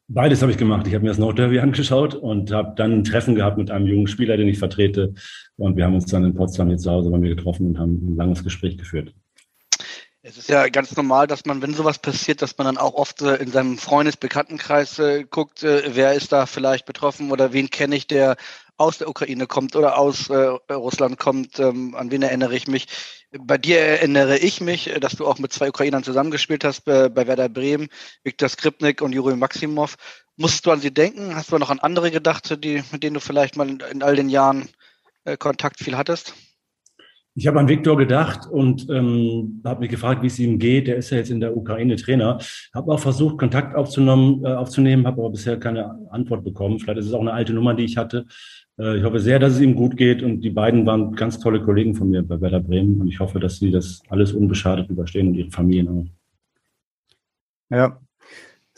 Beides 0.08 0.42
habe 0.42 0.50
ich 0.50 0.58
gemacht. 0.58 0.88
Ich 0.88 0.94
habe 0.94 1.04
mir 1.04 1.10
das 1.10 1.18
Nordderby 1.18 1.60
angeschaut 1.60 2.16
und 2.16 2.50
habe 2.50 2.72
dann 2.74 2.92
ein 2.92 3.04
Treffen 3.04 3.36
gehabt 3.36 3.58
mit 3.58 3.70
einem 3.70 3.86
jungen 3.86 4.08
Spieler, 4.08 4.36
den 4.36 4.48
ich 4.48 4.58
vertrete. 4.58 5.14
Und 5.56 5.76
wir 5.76 5.84
haben 5.84 5.94
uns 5.94 6.06
dann 6.06 6.24
in 6.24 6.34
Potsdam 6.34 6.66
hier 6.66 6.78
zu 6.78 6.90
Hause 6.90 7.10
bei 7.10 7.18
mir 7.18 7.36
getroffen 7.36 7.68
und 7.68 7.78
haben 7.78 8.14
ein 8.14 8.16
langes 8.16 8.42
Gespräch 8.42 8.76
geführt. 8.76 9.14
Es 10.30 10.38
ist 10.38 10.48
ja 10.48 10.68
ganz 10.68 10.94
normal, 10.94 11.26
dass 11.26 11.44
man, 11.44 11.60
wenn 11.60 11.74
sowas 11.74 11.98
passiert, 11.98 12.40
dass 12.40 12.56
man 12.56 12.66
dann 12.66 12.78
auch 12.78 12.94
oft 12.94 13.20
äh, 13.20 13.34
in 13.36 13.50
seinem 13.50 13.78
Freundesbekanntenkreis 13.78 15.00
äh, 15.00 15.24
guckt, 15.24 15.64
äh, 15.64 15.96
wer 15.96 16.14
ist 16.14 16.30
da 16.30 16.46
vielleicht 16.46 16.86
betroffen 16.86 17.32
oder 17.32 17.52
wen 17.52 17.68
kenne 17.68 17.96
ich, 17.96 18.06
der 18.06 18.36
aus 18.76 18.98
der 18.98 19.08
Ukraine 19.08 19.48
kommt 19.48 19.74
oder 19.74 19.98
aus 19.98 20.30
äh, 20.30 20.36
Russland 20.72 21.18
kommt, 21.18 21.58
ähm, 21.58 21.96
an 21.96 22.12
wen 22.12 22.22
erinnere 22.22 22.54
ich 22.54 22.68
mich. 22.68 22.86
Bei 23.40 23.58
dir 23.58 23.80
erinnere 23.80 24.38
ich 24.38 24.60
mich, 24.60 24.90
äh, 24.90 25.00
dass 25.00 25.16
du 25.16 25.26
auch 25.26 25.40
mit 25.40 25.52
zwei 25.52 25.70
Ukrainern 25.70 26.04
zusammengespielt 26.04 26.62
hast, 26.62 26.82
bei, 26.82 27.08
bei 27.08 27.26
Werder 27.26 27.48
Bremen, 27.48 27.88
Viktor 28.22 28.48
Skripnik 28.48 29.02
und 29.02 29.12
Juri 29.12 29.34
Maximov. 29.34 29.96
Musstest 30.36 30.64
du 30.64 30.70
an 30.70 30.80
sie 30.80 30.94
denken? 30.94 31.34
Hast 31.34 31.50
du 31.50 31.58
noch 31.58 31.70
an 31.70 31.80
andere 31.80 32.12
gedacht, 32.12 32.56
die, 32.62 32.84
mit 32.92 33.02
denen 33.02 33.14
du 33.14 33.20
vielleicht 33.20 33.56
mal 33.56 33.68
in, 33.68 33.80
in 33.80 34.02
all 34.04 34.14
den 34.14 34.28
Jahren 34.28 34.68
äh, 35.24 35.36
Kontakt 35.36 35.80
viel 35.80 35.96
hattest? 35.96 36.34
Ich 37.40 37.46
habe 37.46 37.58
an 37.58 37.68
Viktor 37.68 37.96
gedacht 37.96 38.46
und 38.46 38.86
ähm, 38.90 39.62
habe 39.64 39.80
mich 39.80 39.88
gefragt, 39.88 40.22
wie 40.22 40.26
es 40.26 40.38
ihm 40.38 40.58
geht. 40.58 40.88
Der 40.88 40.96
ist 40.96 41.08
ja 41.08 41.16
jetzt 41.16 41.30
in 41.30 41.40
der 41.40 41.56
Ukraine 41.56 41.96
Trainer. 41.96 42.36
Habe 42.74 42.92
auch 42.92 43.00
versucht, 43.00 43.38
Kontakt 43.38 43.74
aufzunehmen, 43.74 44.44
äh, 44.44 44.48
aufzunehmen 44.48 45.06
habe 45.06 45.22
aber 45.22 45.30
bisher 45.30 45.58
keine 45.58 46.06
Antwort 46.10 46.44
bekommen. 46.44 46.78
Vielleicht 46.78 46.98
ist 46.98 47.06
es 47.06 47.14
auch 47.14 47.22
eine 47.22 47.32
alte 47.32 47.54
Nummer, 47.54 47.72
die 47.72 47.84
ich 47.84 47.96
hatte. 47.96 48.26
Äh, 48.78 48.98
ich 48.98 49.04
hoffe 49.04 49.20
sehr, 49.20 49.38
dass 49.38 49.54
es 49.54 49.60
ihm 49.62 49.74
gut 49.74 49.96
geht. 49.96 50.22
Und 50.22 50.42
die 50.42 50.50
beiden 50.50 50.84
waren 50.84 51.12
ganz 51.12 51.40
tolle 51.40 51.62
Kollegen 51.62 51.94
von 51.94 52.10
mir 52.10 52.22
bei 52.22 52.38
Werder 52.42 52.60
Bremen. 52.60 53.00
Und 53.00 53.08
ich 53.08 53.20
hoffe, 53.20 53.40
dass 53.40 53.58
sie 53.58 53.70
das 53.70 54.02
alles 54.10 54.34
unbeschadet 54.34 54.90
überstehen 54.90 55.28
und 55.28 55.34
ihre 55.34 55.50
Familien 55.50 55.88
auch. 55.88 56.06
Ja, 57.70 58.00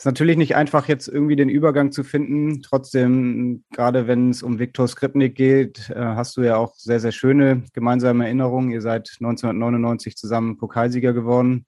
ist 0.03 0.07
natürlich 0.07 0.37
nicht 0.37 0.57
einfach, 0.57 0.89
jetzt 0.89 1.07
irgendwie 1.07 1.37
den 1.37 1.49
Übergang 1.49 1.93
zu 1.93 2.03
finden. 2.03 2.61
Trotzdem, 2.61 3.63
gerade 3.71 4.09
wenn 4.09 4.31
es 4.31 4.43
um 4.43 4.59
Viktor 4.59 4.89
Skripnik 4.89 5.37
geht, 5.37 5.91
äh, 5.91 5.95
hast 5.95 6.37
du 6.37 6.43
ja 6.43 6.57
auch 6.57 6.75
sehr, 6.75 6.99
sehr 6.99 7.13
schöne 7.13 7.63
gemeinsame 7.73 8.25
Erinnerungen. 8.25 8.73
Ihr 8.73 8.81
seid 8.81 9.09
1999 9.21 10.17
zusammen 10.17 10.59
Pokalsieger 10.59 11.13
geworden 11.13 11.67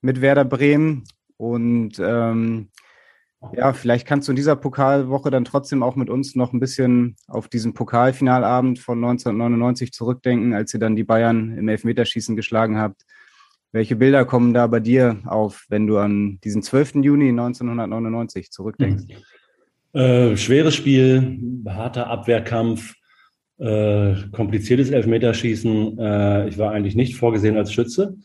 mit 0.00 0.20
Werder 0.20 0.44
Bremen. 0.44 1.04
Und 1.36 2.00
ähm, 2.00 2.70
ja, 3.52 3.72
vielleicht 3.72 4.04
kannst 4.04 4.26
du 4.26 4.32
in 4.32 4.36
dieser 4.36 4.56
Pokalwoche 4.56 5.30
dann 5.30 5.44
trotzdem 5.44 5.84
auch 5.84 5.94
mit 5.94 6.10
uns 6.10 6.34
noch 6.34 6.52
ein 6.52 6.58
bisschen 6.58 7.14
auf 7.28 7.46
diesen 7.46 7.72
Pokalfinalabend 7.72 8.80
von 8.80 8.98
1999 8.98 9.92
zurückdenken, 9.92 10.54
als 10.54 10.74
ihr 10.74 10.80
dann 10.80 10.96
die 10.96 11.04
Bayern 11.04 11.56
im 11.56 11.68
Elfmeterschießen 11.68 12.34
geschlagen 12.34 12.78
habt. 12.78 13.04
Welche 13.72 13.96
Bilder 13.96 14.24
kommen 14.24 14.54
da 14.54 14.66
bei 14.66 14.80
dir 14.80 15.18
auf, 15.26 15.66
wenn 15.68 15.86
du 15.86 15.98
an 15.98 16.38
diesen 16.44 16.62
12. 16.62 16.96
Juni 16.96 17.28
1999 17.28 18.50
zurückdenkst? 18.50 19.04
Äh, 19.92 20.36
schweres 20.36 20.74
Spiel, 20.74 21.38
harter 21.66 22.06
Abwehrkampf, 22.06 22.94
äh, 23.58 24.14
kompliziertes 24.32 24.90
Elfmeterschießen. 24.90 25.98
Äh, 25.98 26.48
ich 26.48 26.58
war 26.58 26.72
eigentlich 26.72 26.96
nicht 26.96 27.16
vorgesehen 27.16 27.56
als 27.56 27.72
Schütze. 27.72 28.16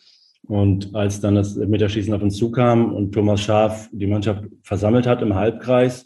Und 0.48 0.96
als 0.96 1.22
dann 1.22 1.36
das 1.36 1.56
Elfmeterschießen 1.56 2.14
auf 2.14 2.22
uns 2.22 2.36
zukam 2.36 2.94
und 2.94 3.14
Thomas 3.14 3.42
Schaf 3.42 3.90
die 3.92 4.08
Mannschaft 4.08 4.46
versammelt 4.64 5.08
hat 5.08 5.22
im 5.22 5.36
Halbkreis 5.36 6.04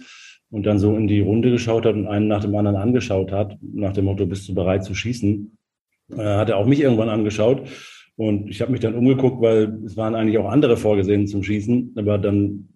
und 0.51 0.65
dann 0.65 0.77
so 0.77 0.95
in 0.95 1.07
die 1.07 1.21
Runde 1.21 1.51
geschaut 1.51 1.85
hat 1.85 1.95
und 1.95 2.07
einen 2.07 2.27
nach 2.27 2.41
dem 2.41 2.55
anderen 2.55 2.77
angeschaut 2.77 3.31
hat, 3.31 3.57
nach 3.61 3.93
dem 3.93 4.05
Motto, 4.05 4.25
bist 4.25 4.47
du 4.47 4.53
bereit 4.53 4.83
zu 4.83 4.93
schießen, 4.93 5.57
äh, 6.11 6.23
hat 6.23 6.49
er 6.49 6.57
auch 6.57 6.67
mich 6.67 6.81
irgendwann 6.81 7.09
angeschaut 7.09 7.67
und 8.17 8.49
ich 8.49 8.61
habe 8.61 8.71
mich 8.71 8.81
dann 8.81 8.95
umgeguckt, 8.95 9.41
weil 9.41 9.79
es 9.85 9.97
waren 9.97 10.15
eigentlich 10.15 10.37
auch 10.37 10.49
andere 10.49 10.77
vorgesehen 10.77 11.27
zum 11.27 11.43
Schießen, 11.43 11.95
aber 11.97 12.17
dann 12.17 12.69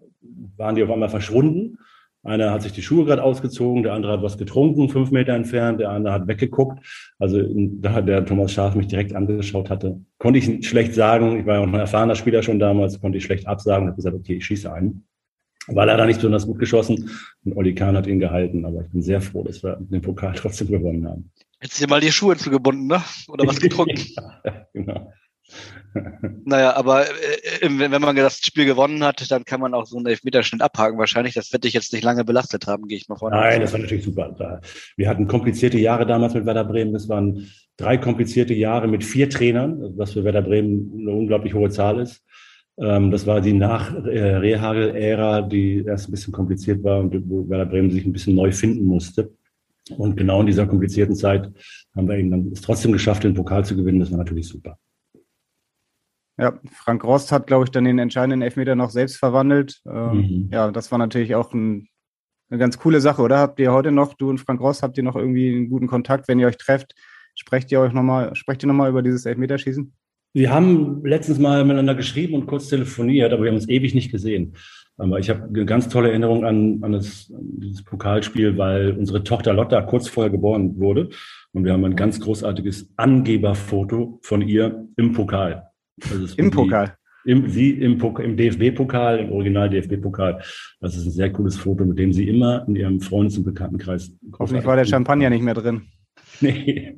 waren 0.57 0.75
die 0.75 0.83
auf 0.83 0.91
einmal 0.91 1.09
verschwunden. 1.09 1.77
Einer 2.21 2.51
hat 2.51 2.63
sich 2.63 2.73
die 2.73 2.81
Schuhe 2.81 3.05
gerade 3.05 3.23
ausgezogen, 3.23 3.81
der 3.81 3.93
andere 3.93 4.11
hat 4.11 4.21
was 4.21 4.37
getrunken, 4.37 4.89
fünf 4.89 5.09
Meter 5.09 5.33
entfernt, 5.33 5.79
der 5.79 5.91
andere 5.91 6.13
hat 6.13 6.27
weggeguckt. 6.27 6.85
Also 7.17 7.41
da 7.55 8.01
der 8.01 8.25
Thomas 8.25 8.51
Schaaf 8.51 8.75
mich 8.75 8.87
direkt 8.87 9.15
angeschaut 9.15 9.69
hatte, 9.69 10.01
konnte 10.17 10.39
ich 10.39 10.67
schlecht 10.67 10.93
sagen. 10.93 11.39
Ich 11.39 11.45
war 11.45 11.55
ja 11.55 11.61
auch 11.61 11.67
ein 11.67 11.73
erfahrener 11.73 12.15
Spieler 12.15 12.43
schon 12.43 12.59
damals, 12.59 12.99
konnte 12.99 13.17
ich 13.17 13.23
schlecht 13.23 13.47
absagen 13.47 13.87
habe 13.87 13.95
gesagt, 13.95 14.15
okay, 14.15 14.35
ich 14.35 14.45
schieße 14.45 14.71
einen. 14.71 15.05
War 15.67 15.85
leider 15.85 16.05
nicht 16.05 16.17
besonders 16.17 16.45
gut 16.45 16.59
geschossen 16.59 17.09
und 17.45 17.55
Oli 17.55 17.73
Kahn 17.73 17.95
hat 17.95 18.07
ihn 18.07 18.19
gehalten, 18.19 18.65
aber 18.65 18.81
ich 18.81 18.89
bin 18.89 19.01
sehr 19.01 19.21
froh, 19.21 19.43
dass 19.43 19.63
wir 19.63 19.77
den 19.79 20.01
Pokal 20.01 20.33
trotzdem 20.35 20.67
gewonnen 20.67 21.07
haben. 21.07 21.31
Hättest 21.59 21.79
du 21.79 21.85
dir 21.85 21.89
mal 21.89 22.01
die 22.01 22.11
Schuhe 22.11 22.35
zugebunden, 22.35 22.87
ne? 22.87 23.01
Oder 23.29 23.47
was 23.47 23.61
getrunken? 23.61 23.97
ja, 24.45 24.67
genau. 24.73 25.13
Naja, 26.45 26.75
aber 26.75 27.05
äh, 27.05 27.69
wenn 27.69 28.01
man 28.01 28.15
das 28.15 28.39
Spiel 28.39 28.65
gewonnen 28.65 29.03
hat, 29.03 29.29
dann 29.31 29.45
kann 29.45 29.59
man 29.59 29.73
auch 29.73 29.85
so 29.85 29.97
einen 29.97 30.07
Elfmeterschnitt 30.07 30.61
abhaken. 30.61 30.97
Wahrscheinlich, 30.97 31.33
das 31.33 31.51
wird 31.53 31.63
dich 31.63 31.73
jetzt 31.73 31.93
nicht 31.93 32.03
lange 32.03 32.23
belastet 32.23 32.67
haben, 32.67 32.87
gehe 32.87 32.97
ich 32.97 33.07
mal 33.07 33.17
von 33.17 33.31
Nein, 33.31 33.61
das 33.61 33.73
war 33.73 33.79
natürlich 33.79 34.03
super. 34.03 34.61
Wir 34.97 35.09
hatten 35.09 35.27
komplizierte 35.27 35.77
Jahre 35.77 36.05
damals 36.05 36.33
mit 36.33 36.45
Werder 36.45 36.65
Bremen. 36.65 36.93
Das 36.93 37.09
waren 37.09 37.49
drei 37.77 37.97
komplizierte 37.97 38.53
Jahre 38.53 38.87
mit 38.87 39.03
vier 39.03 39.29
Trainern, 39.29 39.93
was 39.97 40.13
für 40.13 40.23
Werder 40.23 40.41
Bremen 40.41 40.99
eine 40.99 41.11
unglaublich 41.11 41.53
hohe 41.53 41.69
Zahl 41.69 41.99
ist. 41.99 42.23
Ähm, 42.77 43.11
das 43.11 43.27
war 43.27 43.41
die 43.41 43.53
Nach-Rehagel-Ära, 43.53 45.41
die 45.41 45.83
erst 45.85 46.09
ein 46.09 46.11
bisschen 46.11 46.33
kompliziert 46.33 46.83
war 46.83 46.99
und 46.99 47.29
wo 47.29 47.47
Werder 47.49 47.65
Bremen 47.65 47.91
sich 47.91 48.05
ein 48.05 48.13
bisschen 48.13 48.35
neu 48.35 48.51
finden 48.51 48.85
musste. 48.85 49.31
Und 49.97 50.17
genau 50.17 50.41
in 50.41 50.47
dieser 50.47 50.67
komplizierten 50.67 51.15
Zeit 51.15 51.51
haben 51.95 52.07
wir 52.07 52.17
eben 52.17 52.31
dann 52.31 52.51
es 52.51 52.61
trotzdem 52.61 52.91
geschafft, 52.91 53.23
den 53.23 53.33
Pokal 53.33 53.65
zu 53.65 53.75
gewinnen. 53.75 53.99
Das 53.99 54.11
war 54.11 54.17
natürlich 54.17 54.47
super. 54.47 54.77
Ja, 56.39 56.57
Frank 56.71 57.03
Rost 57.03 57.33
hat, 57.33 57.47
glaube 57.47 57.65
ich, 57.65 57.71
dann 57.71 57.83
den 57.83 57.99
entscheidenden 57.99 58.41
Elfmeter 58.41 58.75
noch 58.75 58.91
selbst 58.91 59.17
verwandelt. 59.17 59.81
Ähm, 59.85 60.11
mhm. 60.11 60.49
Ja, 60.51 60.71
das 60.71 60.89
war 60.91 60.97
natürlich 60.97 61.35
auch 61.35 61.53
ein, 61.53 61.89
eine 62.49 62.59
ganz 62.59 62.79
coole 62.79 63.01
Sache, 63.01 63.21
oder? 63.21 63.39
Habt 63.39 63.59
ihr 63.59 63.73
heute 63.73 63.91
noch, 63.91 64.13
du 64.13 64.29
und 64.29 64.39
Frank 64.39 64.61
Rost, 64.61 64.81
habt 64.81 64.97
ihr 64.97 65.03
noch 65.03 65.17
irgendwie 65.17 65.53
einen 65.53 65.69
guten 65.69 65.87
Kontakt, 65.87 66.29
wenn 66.29 66.39
ihr 66.39 66.47
euch 66.47 66.57
trefft? 66.57 66.95
Sprecht 67.35 67.71
ihr 67.71 67.81
euch 67.81 67.91
nochmal, 67.91 68.35
sprecht 68.35 68.63
ihr 68.63 68.67
nochmal 68.67 68.89
über 68.89 69.01
dieses 69.01 69.25
Elfmeterschießen? 69.25 69.93
Wir 70.33 70.53
haben 70.53 71.03
letztens 71.05 71.39
mal 71.39 71.63
miteinander 71.65 71.95
geschrieben 71.95 72.35
und 72.35 72.45
kurz 72.45 72.69
telefoniert, 72.69 73.33
aber 73.33 73.43
wir 73.43 73.49
haben 73.49 73.57
uns 73.57 73.67
ewig 73.67 73.93
nicht 73.93 74.11
gesehen. 74.11 74.53
Aber 74.97 75.19
ich 75.19 75.29
habe 75.29 75.43
eine 75.43 75.65
ganz 75.65 75.89
tolle 75.89 76.09
Erinnerung 76.09 76.45
an, 76.45 76.79
an, 76.83 76.91
das, 76.91 77.31
an 77.35 77.59
dieses 77.59 77.83
Pokalspiel, 77.83 78.57
weil 78.57 78.91
unsere 78.91 79.23
Tochter 79.23 79.53
Lotta 79.53 79.81
kurz 79.81 80.07
vorher 80.07 80.29
geboren 80.29 80.77
wurde. 80.77 81.09
Und 81.51 81.65
wir 81.65 81.73
haben 81.73 81.85
ein 81.85 81.95
ganz 81.95 82.19
großartiges 82.19 82.93
Angeberfoto 82.95 84.19
von 84.21 84.41
ihr 84.41 84.87
im 84.97 85.13
Pokal. 85.13 85.68
Also 86.11 86.35
Im 86.37 86.51
Pokal. 86.51 86.95
Im, 87.25 87.49
sie 87.49 87.71
im, 87.71 87.99
im 87.99 88.37
DFB-Pokal, 88.37 89.19
im 89.19 89.31
Original 89.31 89.69
DFB-Pokal. 89.69 90.41
Das 90.79 90.95
ist 90.95 91.05
ein 91.05 91.11
sehr 91.11 91.31
cooles 91.31 91.57
Foto, 91.57 91.85
mit 91.85 91.99
dem 91.99 92.13
sie 92.13 92.27
immer 92.27 92.65
in 92.67 92.75
ihrem 92.75 93.01
Freundes- 93.01 93.37
und 93.37 93.43
Bekanntenkreis. 93.43 94.11
Hoffentlich 94.39 94.65
war 94.65 94.77
der 94.77 94.85
Champagner 94.85 95.29
nicht 95.29 95.43
mehr 95.43 95.53
drin. 95.53 95.83
Nee. 96.41 96.95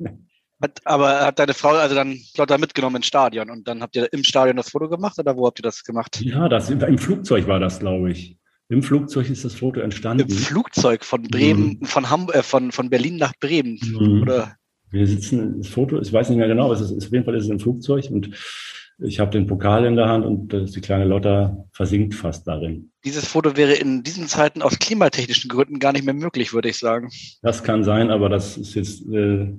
Hat, 0.62 0.80
aber 0.84 1.26
hat 1.26 1.40
deine 1.40 1.54
Frau 1.54 1.70
also 1.70 1.96
dann 1.96 2.16
Lotta 2.36 2.56
mitgenommen 2.56 2.96
ins 2.96 3.06
Stadion 3.06 3.50
und 3.50 3.66
dann 3.66 3.82
habt 3.82 3.96
ihr 3.96 4.12
im 4.12 4.22
Stadion 4.22 4.56
das 4.56 4.70
Foto 4.70 4.88
gemacht 4.88 5.18
oder 5.18 5.36
wo 5.36 5.46
habt 5.46 5.58
ihr 5.58 5.64
das 5.64 5.82
gemacht? 5.82 6.20
Ja, 6.20 6.48
das, 6.48 6.70
im 6.70 6.98
Flugzeug 6.98 7.48
war 7.48 7.58
das, 7.58 7.80
glaube 7.80 8.12
ich. 8.12 8.38
Im 8.68 8.82
Flugzeug 8.82 9.28
ist 9.28 9.44
das 9.44 9.56
Foto 9.56 9.80
entstanden. 9.80 10.22
Im 10.22 10.30
Flugzeug 10.30 11.04
von 11.04 11.24
Bremen, 11.24 11.78
mhm. 11.80 11.84
von, 11.84 12.08
Hamburg, 12.08 12.36
äh, 12.36 12.42
von, 12.42 12.70
von 12.70 12.88
Berlin 12.88 13.16
nach 13.16 13.32
Bremen, 13.40 13.80
mhm. 13.82 14.22
oder? 14.22 14.54
Wir 14.90 15.06
sitzen, 15.06 15.58
das 15.58 15.68
Foto, 15.68 16.00
ich 16.00 16.12
weiß 16.12 16.28
nicht 16.28 16.38
mehr 16.38 16.48
genau, 16.48 16.66
aber 16.66 16.74
es 16.74 16.80
ist, 16.80 17.06
auf 17.06 17.12
jeden 17.12 17.24
Fall 17.24 17.34
ist 17.34 17.44
es 17.44 17.50
im 17.50 17.58
Flugzeug 17.58 18.08
und 18.10 18.30
ich 19.04 19.20
habe 19.20 19.30
den 19.30 19.46
Pokal 19.46 19.84
in 19.84 19.96
der 19.96 20.08
Hand 20.08 20.24
und 20.24 20.52
die 20.52 20.80
kleine 20.80 21.04
Lotta 21.04 21.64
versinkt 21.72 22.14
fast 22.14 22.46
darin. 22.46 22.92
Dieses 23.04 23.26
Foto 23.26 23.56
wäre 23.56 23.74
in 23.74 24.02
diesen 24.02 24.28
Zeiten 24.28 24.62
aus 24.62 24.78
klimatechnischen 24.78 25.50
Gründen 25.50 25.78
gar 25.78 25.92
nicht 25.92 26.04
mehr 26.04 26.14
möglich, 26.14 26.52
würde 26.52 26.68
ich 26.68 26.78
sagen. 26.78 27.10
Das 27.42 27.64
kann 27.64 27.84
sein, 27.84 28.10
aber 28.10 28.28
das 28.28 28.56
ist 28.56 28.74
jetzt 28.74 29.02
äh, 29.12 29.52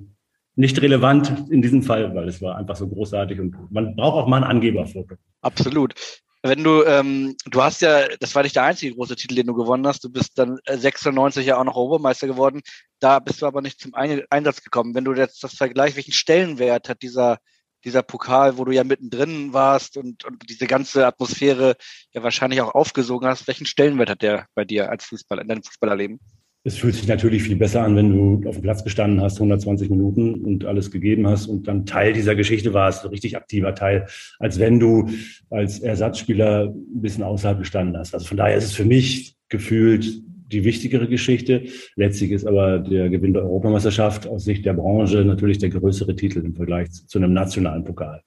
nicht 0.56 0.80
relevant 0.80 1.50
in 1.50 1.62
diesem 1.62 1.82
Fall, 1.82 2.14
weil 2.14 2.28
es 2.28 2.40
war 2.40 2.56
einfach 2.56 2.76
so 2.76 2.88
großartig 2.88 3.40
und 3.40 3.56
man 3.70 3.96
braucht 3.96 4.22
auch 4.22 4.28
mal 4.28 4.38
ein 4.38 4.44
Angeberfoto. 4.44 5.16
Absolut. 5.42 5.94
Wenn 6.42 6.62
du, 6.62 6.84
ähm, 6.84 7.36
du 7.46 7.62
hast 7.62 7.80
ja, 7.80 8.06
das 8.20 8.34
war 8.34 8.42
nicht 8.42 8.54
der 8.54 8.64
einzige 8.64 8.94
große 8.94 9.16
Titel, 9.16 9.34
den 9.34 9.46
du 9.46 9.54
gewonnen 9.54 9.86
hast. 9.86 10.04
Du 10.04 10.10
bist 10.10 10.38
dann 10.38 10.58
96 10.66 11.46
ja 11.46 11.58
auch 11.58 11.64
noch 11.64 11.76
Obermeister 11.76 12.26
geworden. 12.26 12.60
Da 13.00 13.18
bist 13.18 13.40
du 13.40 13.46
aber 13.46 13.62
nicht 13.62 13.80
zum 13.80 13.94
Einsatz 13.94 14.62
gekommen. 14.62 14.94
Wenn 14.94 15.04
du 15.04 15.14
jetzt 15.14 15.42
das 15.42 15.54
vergleichst, 15.54 15.96
welchen 15.96 16.12
Stellenwert 16.12 16.90
hat 16.90 17.00
dieser 17.00 17.38
dieser 17.84 18.02
Pokal, 18.02 18.58
wo 18.58 18.64
du 18.64 18.72
ja 18.72 18.84
mittendrin 18.84 19.52
warst 19.52 19.96
und, 19.96 20.24
und 20.24 20.48
diese 20.48 20.66
ganze 20.66 21.06
Atmosphäre 21.06 21.76
ja 22.12 22.22
wahrscheinlich 22.22 22.60
auch 22.60 22.74
aufgesogen 22.74 23.28
hast. 23.28 23.46
Welchen 23.46 23.66
Stellenwert 23.66 24.10
hat 24.10 24.22
der 24.22 24.46
bei 24.54 24.64
dir 24.64 24.90
als 24.90 25.04
Fußballer, 25.04 25.42
in 25.42 25.48
deinem 25.48 25.62
Fußballerleben? 25.62 26.20
Es 26.66 26.78
fühlt 26.78 26.94
sich 26.94 27.06
natürlich 27.06 27.42
viel 27.42 27.56
besser 27.56 27.82
an, 27.82 27.94
wenn 27.94 28.10
du 28.10 28.48
auf 28.48 28.56
dem 28.56 28.62
Platz 28.62 28.82
gestanden 28.82 29.20
hast, 29.20 29.36
120 29.36 29.90
Minuten 29.90 30.36
und 30.46 30.64
alles 30.64 30.90
gegeben 30.90 31.28
hast 31.28 31.46
und 31.46 31.68
dann 31.68 31.84
Teil 31.84 32.14
dieser 32.14 32.34
Geschichte 32.34 32.72
warst, 32.72 33.04
richtig 33.10 33.36
aktiver 33.36 33.74
Teil, 33.74 34.06
als 34.38 34.58
wenn 34.58 34.80
du 34.80 35.10
als 35.50 35.80
Ersatzspieler 35.80 36.70
ein 36.70 37.02
bisschen 37.02 37.22
außerhalb 37.22 37.58
gestanden 37.58 37.98
hast. 37.98 38.14
Also 38.14 38.26
von 38.26 38.38
daher 38.38 38.56
ist 38.56 38.64
es 38.64 38.72
für 38.72 38.86
mich 38.86 39.36
gefühlt 39.50 40.22
die 40.54 40.64
wichtigere 40.64 41.08
Geschichte. 41.08 41.66
Letztlich 41.96 42.30
ist 42.30 42.46
aber 42.46 42.78
der 42.78 43.10
Gewinn 43.10 43.34
der 43.34 43.42
Europameisterschaft 43.42 44.26
aus 44.26 44.44
Sicht 44.44 44.64
der 44.64 44.74
Branche 44.74 45.24
natürlich 45.24 45.58
der 45.58 45.70
größere 45.70 46.16
Titel 46.16 46.38
im 46.40 46.54
Vergleich 46.54 46.90
zu 46.92 47.18
einem 47.18 47.32
nationalen 47.32 47.84
Pokal. 47.84 48.22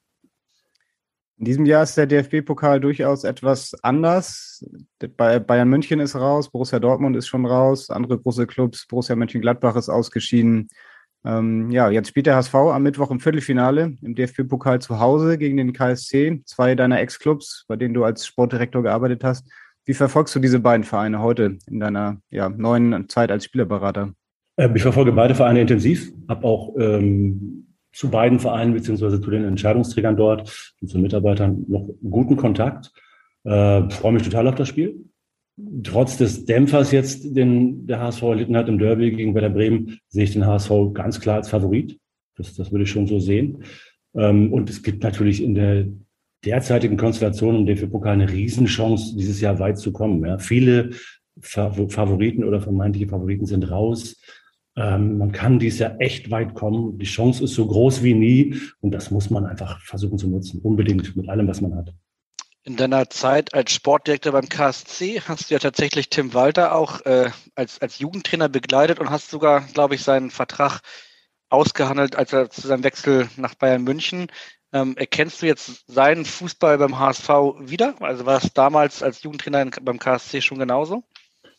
In 1.40 1.46
diesem 1.46 1.68
Jahr 1.68 1.84
ist 1.84 1.96
der 1.96 2.08
DFB-Pokal 2.08 2.80
durchaus 2.80 3.24
etwas 3.24 3.76
anders. 3.84 4.66
Bayern 5.18 5.70
München 5.70 6.00
ist 6.00 6.16
raus, 6.16 6.52
Borussia 6.52 6.80
Dortmund 6.80 7.16
ist 7.16 7.28
schon 7.28 7.46
raus, 7.46 7.92
andere 7.92 8.18
große 8.20 8.48
Clubs, 8.48 8.88
Borussia 8.88 9.16
Mönchengladbach 9.16 9.76
ist 9.76 9.90
ausgeschieden. 9.90 10.68
Ähm, 11.24 11.70
ja, 11.70 11.92
jetzt 11.92 12.10
spielt 12.10 12.26
der 12.26 12.38
HSV 12.38 12.56
am 12.56 12.82
Mittwoch 12.82 13.12
im 13.12 13.20
Viertelfinale 13.20 13.98
im 14.02 14.16
DFB-Pokal 14.16 14.82
zu 14.82 15.00
Hause 15.00 15.38
gegen 15.38 15.58
den 15.58 15.74
KSC, 15.74 16.42
zwei 16.46 16.74
deiner 16.74 17.00
Ex-Clubs, 17.02 17.66
bei 17.68 17.76
denen 17.76 17.94
du 17.94 18.04
als 18.04 18.26
Sportdirektor 18.26 18.82
gearbeitet 18.82 19.24
hast. 19.24 19.48
Wie 19.88 19.94
verfolgst 19.94 20.36
du 20.36 20.40
diese 20.40 20.60
beiden 20.60 20.84
Vereine 20.84 21.22
heute 21.22 21.58
in 21.66 21.80
deiner 21.80 22.18
ja, 22.30 22.50
neuen 22.50 23.08
Zeit 23.08 23.32
als 23.32 23.46
Spielerberater? 23.46 24.14
Ähm, 24.58 24.76
ich 24.76 24.82
verfolge 24.82 25.14
beide 25.14 25.34
Vereine 25.34 25.62
intensiv, 25.62 26.12
habe 26.28 26.46
auch 26.46 26.76
ähm, 26.78 27.68
zu 27.94 28.10
beiden 28.10 28.42
Vereinen 28.42 28.74
beziehungsweise 28.74 29.22
zu 29.22 29.32
den 29.32 29.46
Entscheidungsträgern 29.46 30.18
dort 30.18 30.76
und 30.82 30.90
zu 30.90 31.00
Mitarbeitern 31.00 31.64
noch 31.70 31.88
guten 32.04 32.36
Kontakt. 32.36 32.92
Äh, 33.46 33.90
freue 33.90 34.12
mich 34.12 34.24
total 34.24 34.50
auf 34.50 34.56
das 34.56 34.68
Spiel. 34.68 35.06
Trotz 35.84 36.18
des 36.18 36.44
Dämpfers 36.44 36.92
jetzt, 36.92 37.38
den 37.38 37.88
der 37.88 38.02
HSV 38.02 38.24
erlitten 38.24 38.58
hat 38.58 38.68
im 38.68 38.80
Derby 38.80 39.12
gegen 39.12 39.34
Werder 39.36 39.50
Bremen, 39.50 40.00
sehe 40.10 40.26
ich 40.26 40.34
den 40.34 40.46
HSV 40.46 40.70
ganz 40.94 41.22
klar 41.22 41.38
als 41.38 41.48
Favorit. 41.48 41.98
Das, 42.36 42.54
das 42.56 42.74
würde 42.74 42.84
ich 42.84 42.92
schon 42.92 43.08
so 43.08 43.20
sehen. 43.20 43.64
Ähm, 44.16 44.52
und 44.52 44.70
es 44.70 44.84
gibt 44.84 45.02
natürlich 45.02 45.42
in 45.42 45.56
der 45.56 45.86
derzeitigen 46.46 46.98
Konstellation 46.98 47.56
im 47.56 47.66
DFB-Pokal 47.66 48.14
eine 48.14 48.32
Riesenchance, 48.32 49.16
dieses 49.16 49.42
Jahr 49.42 49.60
weit 49.60 49.78
zu 49.78 49.92
kommen. 49.92 50.26
Ja. 50.26 50.38
Viele 50.38 50.92
Favoriten 51.40 52.44
oder 52.44 52.62
vermeintliche 52.62 53.10
Favoriten 53.10 53.46
sind 53.46 53.70
raus. 53.70 54.16
Ähm, 54.76 55.18
man 55.18 55.32
kann 55.32 55.60
dieses 55.60 55.80
Jahr 55.80 56.00
echt 56.00 56.30
weit 56.30 56.54
kommen. 56.54 57.00
Die 57.00 57.06
Chance 57.06 57.44
ist 57.44 57.56
so 57.56 57.66
groß 57.66 58.04
wie 58.04 58.14
nie 58.14 58.60
und 58.80 58.92
das 58.92 59.12
muss 59.12 59.30
man 59.30 59.46
einfach 59.46 59.82
versuchen 59.82 60.18
zu 60.18 60.28
nutzen, 60.30 60.62
unbedingt 60.62 61.16
mit 61.16 61.30
allem, 61.30 61.48
was 61.48 61.62
man 61.62 61.76
hat. 61.76 61.94
In 62.64 62.76
deiner 62.76 63.10
Zeit 63.10 63.54
als 63.54 63.72
Sportdirektor 63.72 64.34
beim 64.34 64.50
KSC 64.50 65.22
hast 65.22 65.50
du 65.50 65.54
ja 65.54 65.60
tatsächlich 65.60 66.10
Tim 66.10 66.34
Walter 66.34 66.76
auch 66.76 67.02
äh, 67.06 67.32
als, 67.56 67.82
als 67.82 68.00
Jugendtrainer 68.00 68.50
begleitet 68.50 69.00
und 69.00 69.10
hast 69.10 69.32
sogar, 69.32 69.62
glaube 69.74 69.96
ich, 69.96 70.04
seinen 70.04 70.30
Vertrag 70.30 70.82
ausgehandelt, 71.50 72.18
als 72.18 72.34
er 72.34 72.50
zu 72.50 72.68
seinem 72.68 72.84
Wechsel 72.84 73.30
nach 73.38 73.56
Bayern 73.56 73.84
München 73.84 74.28
ähm, 74.74 74.96
erkennst 74.98 75.42
du 75.42 75.46
jetzt 75.46 75.86
seinen 75.88 76.26
Fußball 76.26 76.78
beim 76.78 77.00
HSV 77.00 77.30
wieder? 77.62 77.96
Also 78.02 78.26
war 78.26 78.38
es 78.38 78.54
damals 78.54 79.02
als 79.02 79.24
Jugendtrainer 79.24 79.70
beim 79.82 80.00
KSC 80.00 80.42
schon 80.42 80.60
genauso? 80.60 81.04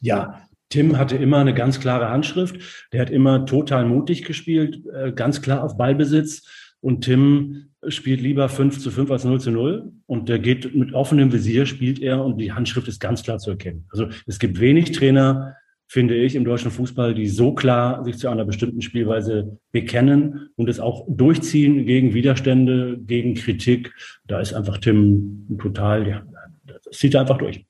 Ja, 0.00 0.43
Tim 0.69 0.99
hatte 0.99 1.17
immer 1.17 1.39
eine 1.39 1.54
ganz 1.54 1.80
klare 1.80 2.11
Handschrift. 2.11 2.89
Der 2.93 3.00
hat 3.00 3.11
immer 3.11 3.47
total 3.47 3.87
mutig 3.87 4.25
gespielt, 4.25 4.85
äh, 4.95 5.13
ganz 5.13 5.41
klar 5.41 5.63
auf 5.63 5.76
Ballbesitz. 5.76 6.47
Und 6.80 7.02
Tim 7.02 7.71
spielt 7.89 8.21
lieber 8.21 8.49
5 8.49 8.78
zu 8.78 8.91
5 8.91 9.11
als 9.11 9.25
0 9.25 9.41
zu 9.41 9.50
0. 9.50 9.93
Und 10.06 10.28
der 10.28 10.39
geht 10.39 10.75
mit 10.75 10.93
offenem 10.93 11.32
Visier, 11.32 11.67
spielt 11.67 12.00
er 12.00 12.25
und 12.25 12.39
die 12.39 12.52
Handschrift 12.52 12.89
ist 12.89 13.00
ganz 13.00 13.23
klar 13.23 13.39
zu 13.39 13.50
erkennen. 13.50 13.87
Also 13.91 14.09
es 14.26 14.39
gibt 14.39 14.61
wenig 14.61 14.93
Trainer, 14.93 15.56
finde 15.89 16.15
ich, 16.15 16.37
im 16.37 16.45
deutschen 16.45 16.71
Fußball, 16.71 17.15
die 17.15 17.27
so 17.27 17.55
klar 17.55 18.05
sich 18.05 18.19
zu 18.19 18.29
einer 18.29 18.45
bestimmten 18.45 18.83
Spielweise 18.83 19.59
bekennen 19.73 20.51
und 20.57 20.69
es 20.69 20.81
auch 20.81 21.07
durchziehen 21.09 21.87
gegen 21.87 22.13
Widerstände, 22.13 22.99
gegen 22.99 23.35
Kritik. 23.35 23.95
Da 24.27 24.39
ist 24.41 24.53
einfach 24.53 24.79
Tim 24.79 25.47
total, 25.59 26.07
ja, 26.07 26.23
das 26.67 26.99
zieht 26.99 27.15
er 27.15 27.23
einfach 27.23 27.39
durch. 27.39 27.65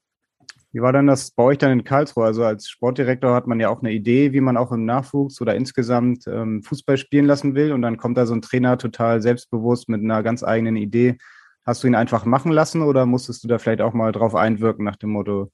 Wie 0.73 0.83
war 0.83 0.93
denn 0.93 1.07
das 1.07 1.31
bei 1.31 1.45
euch 1.45 1.59
dann 1.59 1.71
in 1.71 1.85
Karlsruhe? 1.85 2.27
Also 2.27 2.45
als 2.45 2.69
Sportdirektor 2.69 3.35
hat 3.35 3.47
man 3.47 3.59
ja 3.61 3.71
auch 3.71 3.81
eine 3.81 3.93
Idee, 3.93 4.33
wie 4.33 4.41
man 4.41 4.57
auch 4.57 4.71
im 4.73 4.85
Nachwuchs 4.85 5.41
oder 5.41 5.55
insgesamt 5.55 6.27
ähm, 6.27 6.63
Fußball 6.63 6.99
spielen 6.99 7.25
lassen 7.25 7.55
will. 7.55 7.73
Und 7.73 7.83
dann 7.83 7.97
kommt 7.97 8.19
da 8.19 8.27
so 8.27 8.35
ein 8.35 8.43
Trainer 8.43 8.77
total 8.77 9.23
selbstbewusst 9.23 9.89
mit 9.89 10.03
einer 10.03 10.23
ganz 10.23 10.43
eigenen 10.43 10.77
Idee. 10.77 11.17
Hast 11.65 11.83
du 11.83 11.87
ihn 11.87 11.95
einfach 11.95 12.27
machen 12.27 12.53
lassen 12.53 12.83
oder 12.83 13.07
musstest 13.07 13.45
du 13.45 13.49
da 13.49 13.59
vielleicht 13.59 13.81
auch 13.81 13.95
mal 13.95 14.13
drauf 14.13 14.35
einwirken 14.35 14.85
nach 14.85 14.97
dem 14.97 15.11
Motto, 15.11 15.51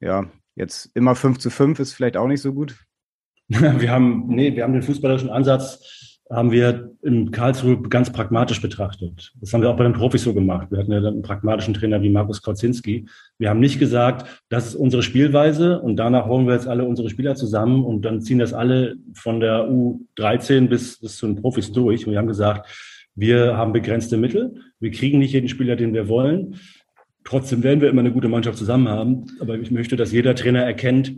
ja, 0.00 0.24
Jetzt 0.56 0.90
immer 0.94 1.14
5 1.14 1.38
zu 1.38 1.50
5 1.50 1.78
ist 1.78 1.92
vielleicht 1.92 2.16
auch 2.16 2.26
nicht 2.26 2.40
so 2.40 2.52
gut. 2.52 2.76
Wir 3.48 3.92
haben, 3.92 4.26
nee, 4.26 4.56
wir 4.56 4.64
haben 4.64 4.72
den 4.72 4.82
fußballerischen 4.82 5.30
Ansatz, 5.30 6.16
haben 6.28 6.50
wir 6.50 6.90
in 7.02 7.30
Karlsruhe 7.30 7.80
ganz 7.82 8.10
pragmatisch 8.10 8.60
betrachtet. 8.60 9.32
Das 9.40 9.52
haben 9.52 9.62
wir 9.62 9.70
auch 9.70 9.76
bei 9.76 9.84
den 9.84 9.92
Profis 9.92 10.24
so 10.24 10.34
gemacht. 10.34 10.66
Wir 10.72 10.78
hatten 10.78 10.90
ja 10.90 10.98
einen 10.98 11.22
pragmatischen 11.22 11.72
Trainer 11.72 12.02
wie 12.02 12.10
Markus 12.10 12.42
Kauzinski. 12.42 13.06
Wir 13.38 13.48
haben 13.48 13.60
nicht 13.60 13.78
gesagt, 13.78 14.42
das 14.48 14.66
ist 14.66 14.74
unsere 14.74 15.04
Spielweise 15.04 15.80
und 15.80 15.94
danach 15.94 16.26
holen 16.26 16.48
wir 16.48 16.54
jetzt 16.54 16.66
alle 16.66 16.84
unsere 16.84 17.08
Spieler 17.08 17.36
zusammen 17.36 17.84
und 17.84 18.04
dann 18.04 18.20
ziehen 18.20 18.40
das 18.40 18.52
alle 18.52 18.96
von 19.14 19.38
der 19.38 19.68
U13 19.68 20.66
bis, 20.66 20.98
bis 20.98 21.16
zu 21.16 21.26
den 21.26 21.36
Profis 21.36 21.70
durch. 21.70 22.04
Und 22.04 22.12
wir 22.12 22.18
haben 22.18 22.26
gesagt, 22.26 22.68
wir 23.14 23.56
haben 23.56 23.72
begrenzte 23.72 24.16
Mittel. 24.16 24.56
Wir 24.80 24.90
kriegen 24.90 25.20
nicht 25.20 25.32
jeden 25.32 25.48
Spieler, 25.48 25.76
den 25.76 25.94
wir 25.94 26.08
wollen. 26.08 26.56
Trotzdem 27.26 27.62
werden 27.64 27.80
wir 27.80 27.90
immer 27.90 28.00
eine 28.00 28.12
gute 28.12 28.28
Mannschaft 28.28 28.56
zusammen 28.56 28.88
haben. 28.88 29.26
Aber 29.40 29.58
ich 29.58 29.70
möchte, 29.70 29.96
dass 29.96 30.12
jeder 30.12 30.34
Trainer 30.34 30.62
erkennt, 30.62 31.12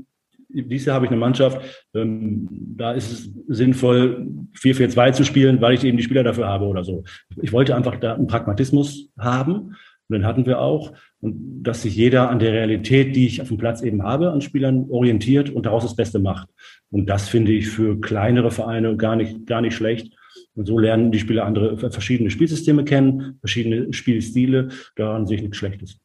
dieses 0.48 0.86
Jahr 0.86 0.94
habe 0.94 1.04
ich 1.04 1.10
eine 1.10 1.20
Mannschaft, 1.20 1.60
ähm, 1.94 2.48
da 2.50 2.92
ist 2.92 3.12
es 3.12 3.30
sinnvoll, 3.48 4.26
4-4-2 4.58 5.12
zu 5.12 5.24
spielen, 5.24 5.60
weil 5.60 5.74
ich 5.74 5.84
eben 5.84 5.98
die 5.98 6.02
Spieler 6.02 6.24
dafür 6.24 6.48
habe 6.48 6.64
oder 6.64 6.84
so. 6.84 7.04
Ich 7.36 7.52
wollte 7.52 7.76
einfach 7.76 7.96
da 7.96 8.14
einen 8.14 8.26
Pragmatismus 8.26 9.10
haben. 9.18 9.76
Und 10.08 10.14
den 10.14 10.24
hatten 10.24 10.46
wir 10.46 10.60
auch. 10.60 10.94
Und 11.20 11.62
dass 11.62 11.82
sich 11.82 11.94
jeder 11.94 12.30
an 12.30 12.38
der 12.38 12.54
Realität, 12.54 13.14
die 13.14 13.26
ich 13.26 13.42
auf 13.42 13.48
dem 13.48 13.58
Platz 13.58 13.82
eben 13.82 14.02
habe, 14.02 14.30
an 14.30 14.40
Spielern 14.40 14.86
orientiert 14.88 15.50
und 15.50 15.66
daraus 15.66 15.82
das 15.82 15.96
Beste 15.96 16.18
macht. 16.18 16.48
Und 16.90 17.10
das 17.10 17.28
finde 17.28 17.52
ich 17.52 17.68
für 17.68 18.00
kleinere 18.00 18.50
Vereine 18.50 18.96
gar 18.96 19.16
nicht, 19.16 19.46
gar 19.46 19.60
nicht 19.60 19.74
schlecht. 19.74 20.14
Und 20.58 20.66
so 20.66 20.76
lernen 20.76 21.12
die 21.12 21.20
Spieler 21.20 21.46
andere 21.46 21.78
verschiedene 21.92 22.30
Spielsysteme 22.30 22.84
kennen, 22.84 23.38
verschiedene 23.38 23.92
Spielstile. 23.92 24.70
Daran 24.96 25.24
sehe 25.24 25.36
ich 25.36 25.42
nichts 25.42 25.56
Schlechtes. 25.56 26.00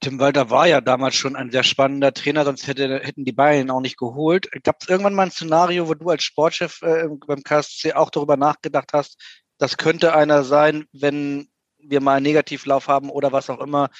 Tim 0.00 0.18
Walter 0.18 0.50
war 0.50 0.66
ja 0.66 0.80
damals 0.80 1.14
schon 1.14 1.36
ein 1.36 1.52
sehr 1.52 1.62
spannender 1.62 2.12
Trainer, 2.12 2.44
sonst 2.44 2.66
hätte, 2.66 2.98
hätten 2.98 3.24
die 3.24 3.32
Bayern 3.32 3.70
auch 3.70 3.80
nicht 3.80 3.96
geholt. 3.96 4.48
Gab 4.64 4.82
es 4.82 4.88
irgendwann 4.88 5.14
mal 5.14 5.22
ein 5.22 5.30
Szenario, 5.30 5.86
wo 5.86 5.94
du 5.94 6.08
als 6.08 6.24
Sportchef 6.24 6.82
äh, 6.82 7.06
beim 7.28 7.44
KSC 7.44 7.92
auch 7.92 8.10
darüber 8.10 8.36
nachgedacht 8.36 8.90
hast, 8.92 9.22
das 9.56 9.76
könnte 9.76 10.16
einer 10.16 10.42
sein, 10.42 10.86
wenn 10.92 11.46
wir 11.78 12.00
mal 12.00 12.16
einen 12.16 12.24
Negativlauf 12.24 12.88
haben 12.88 13.08
oder 13.08 13.30
was 13.30 13.48
auch 13.50 13.60
immer, 13.60 13.90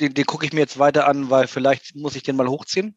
den, 0.00 0.14
den 0.14 0.26
gucke 0.26 0.46
ich 0.46 0.52
mir 0.52 0.60
jetzt 0.60 0.80
weiter 0.80 1.06
an, 1.06 1.30
weil 1.30 1.46
vielleicht 1.46 1.94
muss 1.94 2.16
ich 2.16 2.24
den 2.24 2.34
mal 2.34 2.48
hochziehen? 2.48 2.96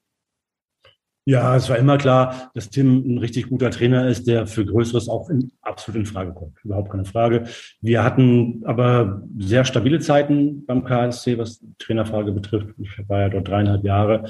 Ja, 1.27 1.55
es 1.55 1.69
war 1.69 1.77
immer 1.77 1.97
klar, 1.97 2.51
dass 2.53 2.69
Tim 2.69 3.03
ein 3.03 3.17
richtig 3.17 3.49
guter 3.49 3.71
Trainer 3.71 4.07
ist, 4.07 4.27
der 4.27 4.45
für 4.45 4.63
Größeres 4.63 5.09
auch 5.09 5.27
in, 5.31 5.51
absolut 5.61 6.01
in 6.01 6.05
Frage 6.05 6.33
kommt. 6.33 6.63
Überhaupt 6.63 6.91
keine 6.91 7.05
Frage. 7.05 7.45
Wir 7.81 8.03
hatten 8.03 8.61
aber 8.63 9.23
sehr 9.39 9.65
stabile 9.65 9.99
Zeiten 9.99 10.63
beim 10.67 10.83
KSC, 10.83 11.39
was 11.39 11.65
Trainerfrage 11.79 12.31
betrifft. 12.31 12.75
Ich 12.77 13.09
war 13.09 13.21
ja 13.21 13.29
dort 13.29 13.47
dreieinhalb 13.47 13.83
Jahre. 13.83 14.25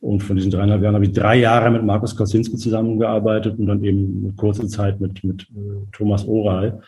Und 0.00 0.22
von 0.22 0.36
diesen 0.36 0.50
dreieinhalb 0.50 0.82
Jahren 0.82 0.94
habe 0.94 1.04
ich 1.04 1.12
drei 1.12 1.36
Jahre 1.36 1.70
mit 1.70 1.82
Markus 1.82 2.16
Kosinski 2.16 2.56
zusammengearbeitet 2.56 3.58
und 3.58 3.66
dann 3.66 3.84
eben 3.84 4.22
eine 4.24 4.32
kurze 4.34 4.66
Zeit 4.68 5.00
mit, 5.00 5.22
mit 5.24 5.42
äh, 5.42 5.86
Thomas 5.92 6.26
Oral. 6.26 6.80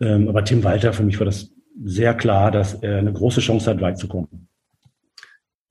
Ähm, 0.00 0.28
aber 0.28 0.44
Tim 0.44 0.62
Walter, 0.62 0.92
für 0.92 1.04
mich 1.04 1.18
war 1.18 1.24
das 1.24 1.50
sehr 1.84 2.12
klar, 2.12 2.50
dass 2.50 2.74
er 2.74 2.98
eine 2.98 3.12
große 3.12 3.40
Chance 3.40 3.70
hat, 3.70 3.80
weit 3.80 3.98
zu 3.98 4.08
kommen. 4.08 4.48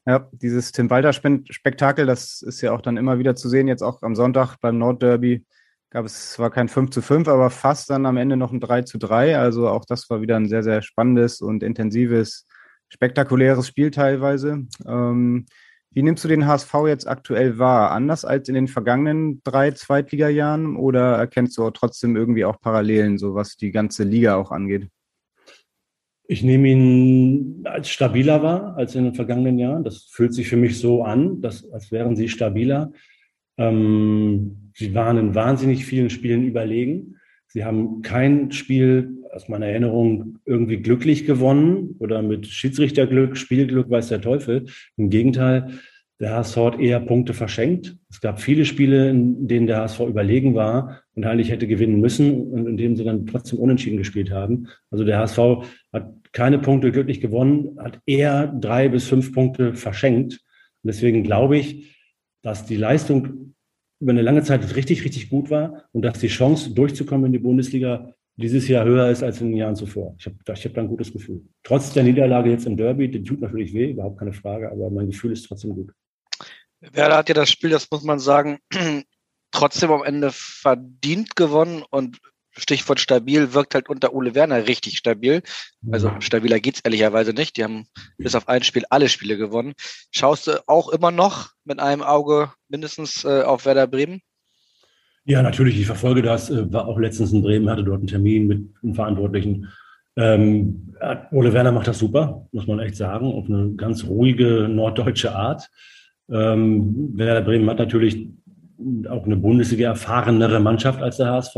Ja, 0.07 0.29
dieses 0.33 0.71
Tim 0.71 0.89
Walter-Spektakel, 0.91 2.05
das 2.05 2.43
ist 2.43 2.61
ja 2.61 2.71
auch 2.73 2.81
dann 2.81 2.97
immer 2.97 3.17
wieder 3.17 3.35
zu 3.35 3.49
sehen, 3.49 3.67
jetzt 3.67 3.81
auch 3.81 4.03
am 4.03 4.15
Sonntag 4.15 4.57
beim 4.61 4.77
Nordderby. 4.77 5.43
gab 5.89 6.05
es 6.05 6.33
zwar 6.33 6.51
kein 6.51 6.67
5 6.69 6.91
zu 6.91 7.01
5, 7.01 7.27
aber 7.27 7.49
fast 7.49 7.89
dann 7.89 8.05
am 8.05 8.17
Ende 8.17 8.37
noch 8.37 8.51
ein 8.51 8.59
3 8.59 8.83
zu 8.83 8.99
3. 8.99 9.37
Also 9.39 9.67
auch 9.67 9.83
das 9.85 10.07
war 10.11 10.21
wieder 10.21 10.35
ein 10.35 10.47
sehr, 10.47 10.61
sehr 10.61 10.83
spannendes 10.83 11.41
und 11.41 11.63
intensives, 11.63 12.45
spektakuläres 12.89 13.67
Spiel 13.67 13.89
teilweise. 13.89 14.67
Ähm, 14.85 15.45
wie 15.91 16.03
nimmst 16.03 16.23
du 16.23 16.27
den 16.27 16.45
HSV 16.45 16.73
jetzt 16.87 17.07
aktuell 17.07 17.57
wahr? 17.57 17.91
Anders 17.91 18.25
als 18.25 18.47
in 18.49 18.55
den 18.55 18.67
vergangenen 18.67 19.41
drei 19.43 19.71
Zweitligajahren 19.71 20.75
oder 20.75 21.15
erkennst 21.15 21.57
du 21.57 21.69
trotzdem 21.71 22.15
irgendwie 22.15 22.45
auch 22.45 22.61
Parallelen, 22.61 23.17
so 23.17 23.33
was 23.33 23.55
die 23.55 23.71
ganze 23.71 24.03
Liga 24.03 24.35
auch 24.35 24.51
angeht? 24.51 24.89
Ich 26.27 26.43
nehme 26.43 26.69
ihn 26.69 27.61
als 27.65 27.89
stabiler 27.89 28.41
wahr 28.41 28.75
als 28.77 28.95
in 28.95 29.03
den 29.03 29.13
vergangenen 29.13 29.59
Jahren. 29.59 29.83
Das 29.83 30.09
fühlt 30.11 30.33
sich 30.33 30.47
für 30.47 30.57
mich 30.57 30.79
so 30.79 31.03
an, 31.03 31.41
dass, 31.41 31.69
als 31.71 31.91
wären 31.91 32.15
sie 32.15 32.29
stabiler. 32.29 32.91
Ähm, 33.57 34.71
sie 34.73 34.93
waren 34.95 35.17
in 35.17 35.35
wahnsinnig 35.35 35.85
vielen 35.85 36.09
Spielen 36.09 36.43
überlegen. 36.43 37.15
Sie 37.47 37.63
haben 37.63 38.01
kein 38.01 38.51
Spiel 38.51 39.15
aus 39.31 39.49
meiner 39.49 39.67
Erinnerung 39.67 40.39
irgendwie 40.45 40.77
glücklich 40.77 41.25
gewonnen 41.25 41.95
oder 41.99 42.21
mit 42.21 42.47
Schiedsrichterglück, 42.47 43.37
Spielglück, 43.37 43.89
weiß 43.89 44.09
der 44.09 44.21
Teufel. 44.21 44.65
Im 44.97 45.09
Gegenteil, 45.09 45.79
der 46.19 46.31
HSV 46.35 46.57
hat 46.57 46.79
eher 46.79 47.01
Punkte 47.01 47.33
verschenkt. 47.33 47.97
Es 48.09 48.21
gab 48.21 48.39
viele 48.39 48.63
Spiele, 48.63 49.09
in 49.09 49.47
denen 49.47 49.67
der 49.67 49.81
HSV 49.81 50.01
überlegen 50.01 50.55
war 50.55 51.01
und 51.13 51.25
eigentlich 51.25 51.51
hätte 51.51 51.67
gewinnen 51.67 51.99
müssen 51.99 52.49
und 52.51 52.67
in 52.67 52.77
denen 52.77 52.95
sie 52.95 53.03
dann 53.03 53.25
trotzdem 53.25 53.59
unentschieden 53.59 53.97
gespielt 53.97 54.31
haben. 54.31 54.67
Also 54.89 55.03
der 55.03 55.19
HSV 55.19 55.39
hat 55.95 56.33
keine 56.33 56.59
Punkte 56.59 56.91
glücklich 56.91 57.21
gewonnen, 57.21 57.77
hat 57.79 57.99
eher 58.05 58.47
drei 58.47 58.89
bis 58.89 59.07
fünf 59.07 59.33
Punkte 59.33 59.73
verschenkt. 59.73 60.33
Und 60.83 60.87
deswegen 60.87 61.23
glaube 61.23 61.57
ich, 61.57 61.95
dass 62.41 62.65
die 62.65 62.75
Leistung 62.75 63.55
über 63.99 64.11
eine 64.11 64.21
lange 64.21 64.43
Zeit 64.43 64.75
richtig, 64.75 65.03
richtig 65.03 65.29
gut 65.29 65.49
war 65.49 65.85
und 65.91 66.03
dass 66.03 66.19
die 66.19 66.27
Chance, 66.27 66.73
durchzukommen 66.73 67.27
in 67.27 67.31
die 67.31 67.39
Bundesliga, 67.39 68.13
dieses 68.37 68.67
Jahr 68.67 68.85
höher 68.85 69.09
ist 69.09 69.23
als 69.23 69.39
in 69.39 69.49
den 69.49 69.57
Jahren 69.57 69.75
zuvor. 69.75 70.15
Ich 70.19 70.25
habe 70.25 70.35
ich 70.53 70.65
hab 70.65 70.73
da 70.73 70.81
ein 70.81 70.89
gutes 70.89 71.13
Gefühl. 71.13 71.41
Trotz 71.63 71.93
der 71.93 72.03
Niederlage 72.03 72.49
jetzt 72.49 72.65
im 72.65 72.75
Derby, 72.75 73.09
die 73.09 73.23
tut 73.23 73.39
natürlich 73.39 73.73
weh, 73.73 73.91
überhaupt 73.91 74.19
keine 74.19 74.33
Frage, 74.33 74.69
aber 74.69 74.89
mein 74.89 75.07
Gefühl 75.07 75.31
ist 75.31 75.47
trotzdem 75.47 75.73
gut. 75.73 75.93
Werder 76.81 77.17
hat 77.17 77.29
ja 77.29 77.35
das 77.35 77.49
Spiel, 77.49 77.69
das 77.69 77.89
muss 77.89 78.03
man 78.03 78.19
sagen, 78.19 78.59
trotzdem 79.51 79.91
am 79.91 80.03
Ende 80.03 80.31
verdient 80.31 81.35
gewonnen 81.37 81.83
und 81.89 82.19
Stichwort 82.57 82.99
stabil 82.99 83.53
wirkt 83.53 83.75
halt 83.75 83.89
unter 83.89 84.13
Ole 84.13 84.35
Werner 84.35 84.67
richtig 84.67 84.97
stabil. 84.97 85.41
Also 85.91 86.11
stabiler 86.19 86.59
geht's 86.59 86.81
ehrlicherweise 86.81 87.33
nicht. 87.33 87.57
Die 87.57 87.63
haben 87.63 87.85
bis 88.17 88.35
auf 88.35 88.47
ein 88.47 88.63
Spiel 88.63 88.83
alle 88.89 89.09
Spiele 89.09 89.37
gewonnen. 89.37 89.73
Schaust 90.11 90.47
du 90.47 90.63
auch 90.67 90.89
immer 90.89 91.11
noch 91.11 91.49
mit 91.65 91.79
einem 91.79 92.01
Auge 92.01 92.51
mindestens 92.69 93.25
äh, 93.25 93.41
auf 93.41 93.65
Werder 93.65 93.87
Bremen? 93.87 94.21
Ja, 95.25 95.41
natürlich. 95.41 95.79
Ich 95.79 95.85
verfolge 95.85 96.21
das. 96.21 96.49
Äh, 96.49 96.71
war 96.71 96.87
auch 96.87 96.99
letztens 96.99 97.33
in 97.33 97.41
Bremen, 97.41 97.69
hatte 97.69 97.83
dort 97.83 97.99
einen 97.99 98.07
Termin 98.07 98.47
mit 98.47 98.69
einem 98.83 98.95
Verantwortlichen. 98.95 99.69
Ähm, 100.17 100.93
Ole 101.31 101.51
Werner 101.51 101.73
macht 101.73 101.87
das 101.87 101.99
super, 101.99 102.47
muss 102.53 102.67
man 102.67 102.79
echt 102.79 102.95
sagen, 102.95 103.25
auf 103.25 103.49
eine 103.49 103.73
ganz 103.75 104.05
ruhige 104.05 104.69
norddeutsche 104.69 105.35
Art. 105.35 105.69
Ähm, 106.29 107.17
Werder 107.17 107.41
Bremen 107.41 107.69
hat 107.69 107.79
natürlich 107.79 108.29
auch 109.09 109.25
eine 109.25 109.35
Bundesliga 109.35 109.89
erfahrenere 109.89 110.59
Mannschaft 110.59 111.01
als 111.01 111.17
der 111.17 111.31
HSV. 111.31 111.55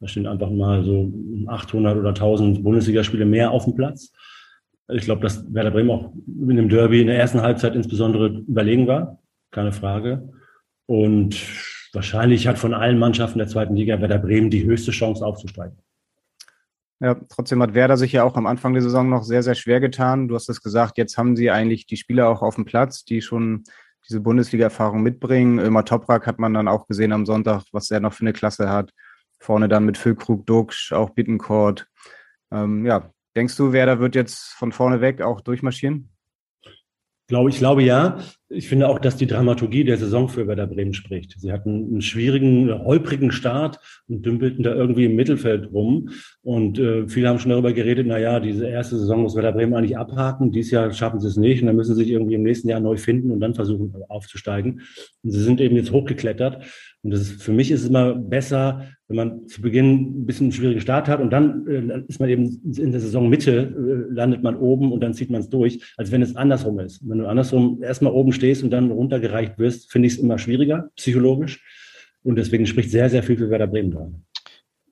Da 0.00 0.08
stehen 0.08 0.26
einfach 0.26 0.50
mal 0.50 0.82
so 0.82 1.12
800 1.46 1.96
oder 1.96 2.08
1000 2.10 2.64
Bundesligaspiele 2.64 3.26
mehr 3.26 3.50
auf 3.50 3.64
dem 3.64 3.74
Platz. 3.74 4.12
Ich 4.88 5.04
glaube, 5.04 5.22
dass 5.22 5.52
Werder 5.52 5.70
Bremen 5.70 5.90
auch 5.90 6.12
in 6.26 6.56
dem 6.56 6.68
Derby 6.68 7.02
in 7.02 7.06
der 7.06 7.18
ersten 7.18 7.42
Halbzeit 7.42 7.74
insbesondere 7.74 8.28
überlegen 8.28 8.86
war. 8.86 9.18
Keine 9.50 9.72
Frage. 9.72 10.30
Und 10.86 11.36
wahrscheinlich 11.92 12.48
hat 12.48 12.58
von 12.58 12.74
allen 12.74 12.98
Mannschaften 12.98 13.38
der 13.38 13.48
zweiten 13.48 13.76
Liga 13.76 14.00
Werder 14.00 14.18
Bremen 14.18 14.50
die 14.50 14.64
höchste 14.64 14.90
Chance 14.90 15.24
aufzusteigen. 15.24 15.78
Ja, 17.02 17.16
trotzdem 17.28 17.62
hat 17.62 17.74
Werder 17.74 17.96
sich 17.96 18.12
ja 18.12 18.24
auch 18.24 18.36
am 18.36 18.46
Anfang 18.46 18.72
der 18.72 18.82
Saison 18.82 19.08
noch 19.08 19.22
sehr, 19.22 19.42
sehr 19.42 19.54
schwer 19.54 19.80
getan. 19.80 20.28
Du 20.28 20.34
hast 20.34 20.48
es 20.48 20.62
gesagt, 20.62 20.98
jetzt 20.98 21.16
haben 21.16 21.36
sie 21.36 21.50
eigentlich 21.50 21.86
die 21.86 21.96
Spieler 21.96 22.28
auch 22.28 22.42
auf 22.42 22.56
dem 22.56 22.64
Platz, 22.64 23.04
die 23.04 23.22
schon 23.22 23.64
diese 24.08 24.20
Bundesliga-Erfahrung 24.20 25.02
mitbringen. 25.02 25.58
Ömer 25.58 25.84
Toprak 25.84 26.26
hat 26.26 26.38
man 26.38 26.52
dann 26.52 26.68
auch 26.68 26.86
gesehen 26.86 27.12
am 27.12 27.26
Sonntag, 27.26 27.64
was 27.72 27.90
er 27.90 28.00
noch 28.00 28.12
für 28.12 28.22
eine 28.22 28.32
Klasse 28.32 28.68
hat. 28.68 28.92
Vorne 29.40 29.68
dann 29.68 29.84
mit 29.84 29.98
Füllkrug, 29.98 30.46
Duxch, 30.46 30.92
auch 30.92 31.10
Bittencourt. 31.10 31.88
Ähm, 32.52 32.84
ja, 32.84 33.10
denkst 33.34 33.56
du, 33.56 33.72
Werder 33.72 33.98
wird 33.98 34.14
jetzt 34.14 34.52
von 34.52 34.70
vorne 34.70 35.00
weg 35.00 35.22
auch 35.22 35.40
durchmarschieren? 35.40 36.10
Glaube, 37.26 37.50
ich 37.50 37.58
glaube 37.58 37.82
ja. 37.82 38.18
Ich 38.52 38.68
finde 38.68 38.88
auch, 38.88 38.98
dass 38.98 39.16
die 39.16 39.28
Dramaturgie 39.28 39.84
der 39.84 39.96
Saison 39.96 40.28
für 40.28 40.48
Werder 40.48 40.66
Bremen 40.66 40.92
spricht. 40.92 41.38
Sie 41.38 41.52
hatten 41.52 41.86
einen 41.88 42.02
schwierigen, 42.02 42.68
holprigen 42.84 43.30
Start 43.30 43.78
und 44.08 44.26
dümpelten 44.26 44.64
da 44.64 44.74
irgendwie 44.74 45.04
im 45.04 45.14
Mittelfeld 45.14 45.72
rum. 45.72 46.08
Und 46.42 46.76
äh, 46.80 47.06
viele 47.06 47.28
haben 47.28 47.38
schon 47.38 47.52
darüber 47.52 47.72
geredet, 47.72 48.08
na 48.08 48.18
ja, 48.18 48.40
diese 48.40 48.66
erste 48.66 48.98
Saison 48.98 49.22
muss 49.22 49.36
Werder 49.36 49.52
Bremen 49.52 49.74
eigentlich 49.74 49.96
abhaken. 49.96 50.50
Dieses 50.50 50.72
Jahr 50.72 50.90
schaffen 50.90 51.20
sie 51.20 51.28
es 51.28 51.36
nicht 51.36 51.60
und 51.60 51.68
dann 51.68 51.76
müssen 51.76 51.94
sie 51.94 52.02
sich 52.02 52.10
irgendwie 52.10 52.34
im 52.34 52.42
nächsten 52.42 52.68
Jahr 52.68 52.80
neu 52.80 52.96
finden 52.96 53.30
und 53.30 53.38
dann 53.38 53.54
versuchen 53.54 53.94
aufzusteigen. 54.08 54.80
Und 55.22 55.30
sie 55.30 55.42
sind 55.44 55.60
eben 55.60 55.76
jetzt 55.76 55.92
hochgeklettert. 55.92 56.64
Und 57.02 57.12
das 57.12 57.20
ist, 57.20 57.42
für 57.42 57.52
mich 57.52 57.70
ist 57.70 57.82
es 57.82 57.88
immer 57.88 58.14
besser, 58.14 58.88
wenn 59.08 59.16
man 59.16 59.46
zu 59.48 59.60
Beginn 59.60 60.22
ein 60.22 60.26
bisschen 60.26 60.46
einen 60.46 60.52
schwierigen 60.52 60.80
Start 60.80 61.08
hat 61.08 61.20
und 61.20 61.32
dann 61.32 61.66
äh, 61.66 62.02
ist 62.06 62.20
man 62.20 62.28
eben 62.28 62.60
in 62.76 62.92
der 62.92 63.00
Saisonmitte, 63.00 63.52
äh, 63.52 64.14
landet 64.14 64.42
man 64.42 64.56
oben 64.56 64.92
und 64.92 65.00
dann 65.00 65.14
zieht 65.14 65.30
man 65.30 65.40
es 65.40 65.48
durch, 65.48 65.94
als 65.96 66.12
wenn 66.12 66.22
es 66.22 66.36
andersrum 66.36 66.78
ist. 66.78 67.00
Wenn 67.08 67.18
du 67.18 67.26
andersrum 67.26 67.82
erstmal 67.82 68.12
oben 68.12 68.32
stehst 68.40 68.62
und 68.62 68.70
dann 68.70 68.90
runtergereicht 68.90 69.58
wirst, 69.58 69.92
finde 69.92 70.08
ich 70.08 70.14
es 70.14 70.18
immer 70.18 70.38
schwieriger, 70.38 70.90
psychologisch. 70.96 71.62
Und 72.22 72.36
deswegen 72.36 72.66
spricht 72.66 72.90
sehr, 72.90 73.10
sehr 73.10 73.22
viel 73.22 73.36
für 73.36 73.50
Werder 73.50 73.66
Bremen 73.66 73.90
dran. 73.90 74.24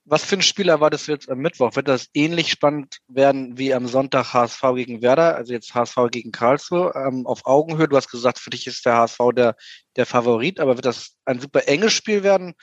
Was 0.04 0.24
für 0.24 0.36
ein 0.36 0.42
Spiel 0.42 0.70
erwartest 0.70 1.06
du 1.06 1.12
jetzt 1.12 1.28
am 1.28 1.38
Mittwoch? 1.38 1.76
Wird 1.76 1.88
das 1.88 2.08
ähnlich 2.14 2.50
spannend 2.50 2.98
werden 3.08 3.58
wie 3.58 3.74
am 3.74 3.86
Sonntag 3.86 4.32
HSV 4.32 4.62
gegen 4.74 5.02
Werder, 5.02 5.36
also 5.36 5.52
jetzt 5.52 5.74
HSV 5.74 5.96
gegen 6.10 6.32
Karlsruhe 6.32 6.94
ähm, 6.94 7.26
auf 7.26 7.44
Augenhöhe? 7.44 7.88
Du 7.88 7.96
hast 7.96 8.10
gesagt, 8.10 8.38
für 8.38 8.48
dich 8.48 8.66
ist 8.66 8.86
der 8.86 8.96
HSV 8.96 9.18
der, 9.36 9.54
der 9.96 10.06
Favorit, 10.06 10.60
aber 10.60 10.76
wird 10.76 10.86
das 10.86 11.16
ein 11.26 11.40
super 11.40 11.68
enges 11.68 11.92
Spiel 11.92 12.22
werden? 12.22 12.54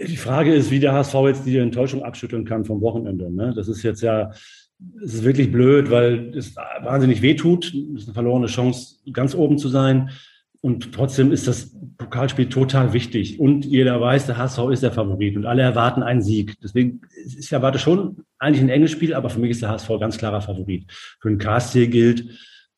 Die 0.00 0.16
Frage 0.16 0.52
ist, 0.52 0.72
wie 0.72 0.80
der 0.80 0.94
HSV 0.94 1.14
jetzt 1.26 1.46
die 1.46 1.58
Enttäuschung 1.58 2.02
abschütteln 2.02 2.44
kann 2.44 2.64
vom 2.64 2.80
Wochenende. 2.80 3.32
Ne? 3.32 3.52
Das 3.54 3.68
ist 3.68 3.84
jetzt 3.84 4.02
ja, 4.02 4.32
es 5.02 5.14
ist 5.14 5.24
wirklich 5.24 5.50
blöd, 5.50 5.90
weil 5.90 6.36
es 6.36 6.54
wahnsinnig 6.56 7.22
wehtut. 7.22 7.66
Es 7.66 8.02
ist 8.02 8.08
eine 8.08 8.14
verlorene 8.14 8.46
Chance, 8.46 8.96
ganz 9.12 9.34
oben 9.34 9.58
zu 9.58 9.68
sein. 9.68 10.10
Und 10.60 10.92
trotzdem 10.92 11.32
ist 11.32 11.46
das 11.46 11.76
Pokalspiel 11.96 12.48
total 12.48 12.92
wichtig. 12.92 13.38
Und 13.38 13.64
jeder 13.64 14.00
weiß, 14.00 14.26
der 14.26 14.36
HSV 14.36 14.58
ist 14.72 14.82
der 14.82 14.92
Favorit 14.92 15.36
und 15.36 15.46
alle 15.46 15.62
erwarten 15.62 16.02
einen 16.02 16.22
Sieg. 16.22 16.56
Deswegen, 16.62 17.02
ich 17.24 17.52
erwarte 17.52 17.78
schon 17.78 18.24
eigentlich 18.38 18.62
ein 18.62 18.68
enges 18.68 18.90
Spiel, 18.90 19.14
aber 19.14 19.30
für 19.30 19.38
mich 19.38 19.52
ist 19.52 19.62
der 19.62 19.70
HSV 19.70 19.88
ganz 20.00 20.18
klarer 20.18 20.40
Favorit. 20.40 20.90
Für 21.20 21.28
den 21.28 21.38
KSC 21.38 21.86
gilt, 21.86 22.30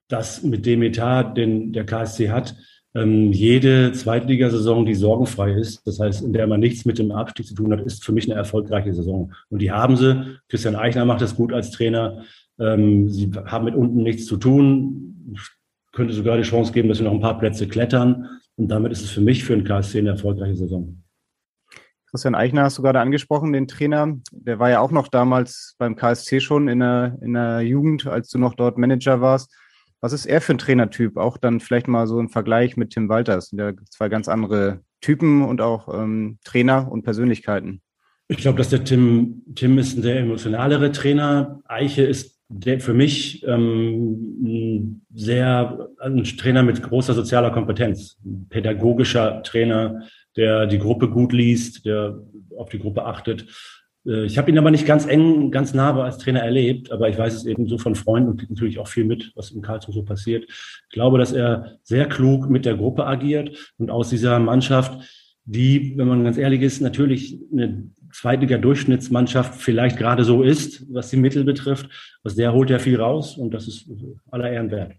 dass 0.08 0.42
mit 0.42 0.66
dem 0.66 0.82
Etat, 0.82 1.34
den 1.34 1.72
der 1.72 1.84
KSC 1.84 2.30
hat, 2.30 2.56
ähm, 3.02 3.32
jede 3.32 3.92
Zweitligasaison, 3.92 4.86
die 4.86 4.94
sorgenfrei 4.94 5.52
ist, 5.52 5.86
das 5.86 6.00
heißt, 6.00 6.22
in 6.22 6.32
der 6.32 6.46
man 6.46 6.60
nichts 6.60 6.84
mit 6.84 6.98
dem 6.98 7.10
Abstieg 7.10 7.46
zu 7.46 7.54
tun 7.54 7.72
hat, 7.72 7.80
ist 7.80 8.04
für 8.04 8.12
mich 8.12 8.24
eine 8.24 8.38
erfolgreiche 8.38 8.92
Saison. 8.92 9.32
Und 9.50 9.60
die 9.60 9.70
haben 9.70 9.96
sie. 9.96 10.38
Christian 10.48 10.76
Eichner 10.76 11.04
macht 11.04 11.20
das 11.20 11.36
gut 11.36 11.52
als 11.52 11.70
Trainer. 11.70 12.22
Ähm, 12.58 13.08
sie 13.08 13.30
haben 13.46 13.64
mit 13.64 13.74
unten 13.74 14.02
nichts 14.02 14.26
zu 14.26 14.36
tun 14.36 15.08
könnte 15.98 16.14
sogar 16.14 16.36
die 16.36 16.44
Chance 16.44 16.72
geben, 16.72 16.88
dass 16.88 17.00
wir 17.00 17.06
noch 17.06 17.12
ein 17.12 17.20
paar 17.20 17.38
Plätze 17.38 17.66
klettern. 17.66 18.28
Und 18.56 18.68
damit 18.68 18.92
ist 18.92 19.02
es 19.02 19.10
für 19.10 19.20
mich, 19.20 19.44
für 19.44 19.56
den 19.56 19.64
KSC 19.64 19.98
eine 19.98 20.10
erfolgreiche 20.10 20.54
Saison. 20.54 21.02
Christian 22.10 22.36
Eichner 22.36 22.62
hast 22.62 22.78
du 22.78 22.82
gerade 22.82 23.00
angesprochen, 23.00 23.52
den 23.52 23.66
Trainer. 23.66 24.16
Der 24.30 24.60
war 24.60 24.70
ja 24.70 24.78
auch 24.78 24.92
noch 24.92 25.08
damals 25.08 25.74
beim 25.76 25.96
KSC 25.96 26.40
schon 26.40 26.68
in 26.68 26.78
der, 26.78 27.18
in 27.20 27.34
der 27.34 27.62
Jugend, 27.62 28.06
als 28.06 28.28
du 28.30 28.38
noch 28.38 28.54
dort 28.54 28.78
Manager 28.78 29.20
warst. 29.20 29.52
Was 30.00 30.12
ist 30.12 30.26
er 30.26 30.40
für 30.40 30.52
ein 30.52 30.58
Trainertyp? 30.58 31.16
Auch 31.16 31.36
dann 31.36 31.60
vielleicht 31.60 31.88
mal 31.88 32.06
so 32.06 32.20
im 32.20 32.28
Vergleich 32.28 32.76
mit 32.76 32.90
Tim 32.90 33.08
Walters. 33.08 33.50
Ja 33.52 33.72
zwei 33.90 34.08
ganz 34.08 34.28
andere 34.28 34.80
Typen 35.00 35.44
und 35.44 35.60
auch 35.60 35.92
ähm, 35.92 36.38
Trainer 36.44 36.90
und 36.90 37.02
Persönlichkeiten. 37.02 37.80
Ich 38.28 38.38
glaube, 38.38 38.58
dass 38.58 38.68
der 38.68 38.84
Tim, 38.84 39.42
Tim 39.54 39.78
ist 39.78 39.96
ein 39.96 40.02
sehr 40.02 40.20
emotionalere 40.20 40.92
Trainer. 40.92 41.60
Eiche 41.64 42.02
ist 42.02 42.38
der 42.48 42.80
für 42.80 42.94
mich 42.94 43.44
ähm, 43.46 45.02
sehr 45.14 45.88
ein 45.98 46.24
Trainer 46.24 46.62
mit 46.62 46.82
großer 46.82 47.12
sozialer 47.14 47.50
Kompetenz, 47.50 48.18
ein 48.24 48.46
pädagogischer 48.48 49.42
Trainer, 49.42 50.02
der 50.36 50.66
die 50.66 50.78
Gruppe 50.78 51.10
gut 51.10 51.32
liest, 51.32 51.84
der 51.84 52.18
auf 52.56 52.70
die 52.70 52.78
Gruppe 52.78 53.04
achtet. 53.04 53.46
Äh, 54.08 54.24
ich 54.24 54.38
habe 54.38 54.50
ihn 54.50 54.58
aber 54.58 54.70
nicht 54.70 54.86
ganz 54.86 55.06
eng, 55.06 55.50
ganz 55.50 55.74
nah 55.74 56.00
als 56.02 56.18
Trainer 56.18 56.40
erlebt, 56.40 56.90
aber 56.90 57.08
ich 57.08 57.18
weiß 57.18 57.34
es 57.34 57.46
eben 57.46 57.68
so 57.68 57.78
von 57.78 57.94
Freunden 57.94 58.30
und 58.30 58.50
natürlich 58.50 58.78
auch 58.78 58.88
viel 58.88 59.04
mit, 59.04 59.32
was 59.34 59.50
in 59.50 59.62
Karlsruhe 59.62 59.94
so 59.94 60.02
passiert. 60.02 60.44
Ich 60.48 60.88
glaube, 60.90 61.18
dass 61.18 61.32
er 61.32 61.78
sehr 61.82 62.06
klug 62.06 62.48
mit 62.48 62.64
der 62.64 62.76
Gruppe 62.76 63.06
agiert 63.06 63.72
und 63.78 63.90
aus 63.90 64.10
dieser 64.10 64.38
Mannschaft, 64.38 64.98
die, 65.44 65.94
wenn 65.96 66.08
man 66.08 66.24
ganz 66.24 66.38
ehrlich 66.38 66.62
ist, 66.62 66.80
natürlich 66.80 67.38
eine 67.52 67.90
Zweitliga-Durchschnittsmannschaft 68.12 69.60
vielleicht 69.60 69.98
gerade 69.98 70.24
so 70.24 70.42
ist, 70.42 70.86
was 70.92 71.10
die 71.10 71.16
Mittel 71.16 71.44
betrifft. 71.44 71.88
Aus 72.24 72.34
der 72.34 72.52
holt 72.52 72.70
er 72.70 72.80
viel 72.80 73.00
raus 73.00 73.36
und 73.36 73.52
das 73.52 73.68
ist 73.68 73.88
aller 74.30 74.50
Ehren 74.50 74.70
wert. 74.70 74.92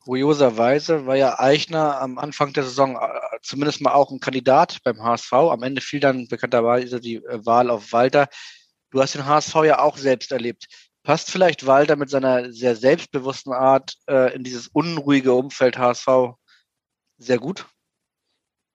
Kurioserweise 0.00 1.06
war 1.06 1.16
ja 1.16 1.38
Eichner 1.38 2.00
am 2.00 2.18
Anfang 2.18 2.52
der 2.52 2.64
Saison 2.64 2.96
äh, 2.96 3.38
zumindest 3.42 3.82
mal 3.82 3.92
auch 3.92 4.10
ein 4.10 4.20
Kandidat 4.20 4.78
beim 4.82 5.02
HSV. 5.02 5.32
Am 5.32 5.62
Ende 5.62 5.80
fiel 5.80 6.00
dann 6.00 6.26
bekannterweise 6.26 7.00
die 7.00 7.16
äh, 7.16 7.44
Wahl 7.44 7.70
auf 7.70 7.92
Walter. 7.92 8.28
Du 8.90 9.00
hast 9.00 9.14
den 9.14 9.26
HSV 9.26 9.54
ja 9.66 9.80
auch 9.80 9.98
selbst 9.98 10.32
erlebt. 10.32 10.66
Passt 11.02 11.30
vielleicht 11.30 11.66
Walter 11.66 11.96
mit 11.96 12.10
seiner 12.10 12.52
sehr 12.52 12.76
selbstbewussten 12.76 13.52
Art 13.52 13.94
äh, 14.08 14.34
in 14.34 14.42
dieses 14.42 14.68
unruhige 14.68 15.32
Umfeld 15.34 15.78
HSV 15.78 16.34
sehr 17.18 17.38
gut? 17.38 17.66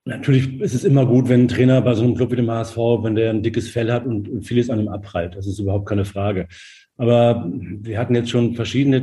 Natürlich 0.08 0.62
ist 0.62 0.76
es 0.76 0.84
immer 0.84 1.08
gut, 1.08 1.30
wenn 1.30 1.46
ein 1.46 1.48
Trainer 1.48 1.82
bei 1.82 1.96
so 1.96 2.04
einem 2.04 2.16
Club 2.16 2.32
wie 2.32 2.36
dem 2.36 2.52
HSV, 2.52 2.78
wenn 2.78 3.16
der 3.16 3.32
ein 3.32 3.42
dickes 3.42 3.70
Fell 3.70 3.92
hat 3.92 4.06
und, 4.06 4.46
vieles 4.46 4.70
an 4.70 4.80
ihm 4.80 4.88
abprallt. 4.88 5.36
Das 5.36 5.48
ist 5.48 5.58
überhaupt 5.58 5.88
keine 5.88 6.06
Frage. 6.06 6.48
Aber 6.98 7.50
wir 7.50 7.98
hatten 7.98 8.14
jetzt 8.14 8.30
schon 8.30 8.54
verschiedene 8.54 9.02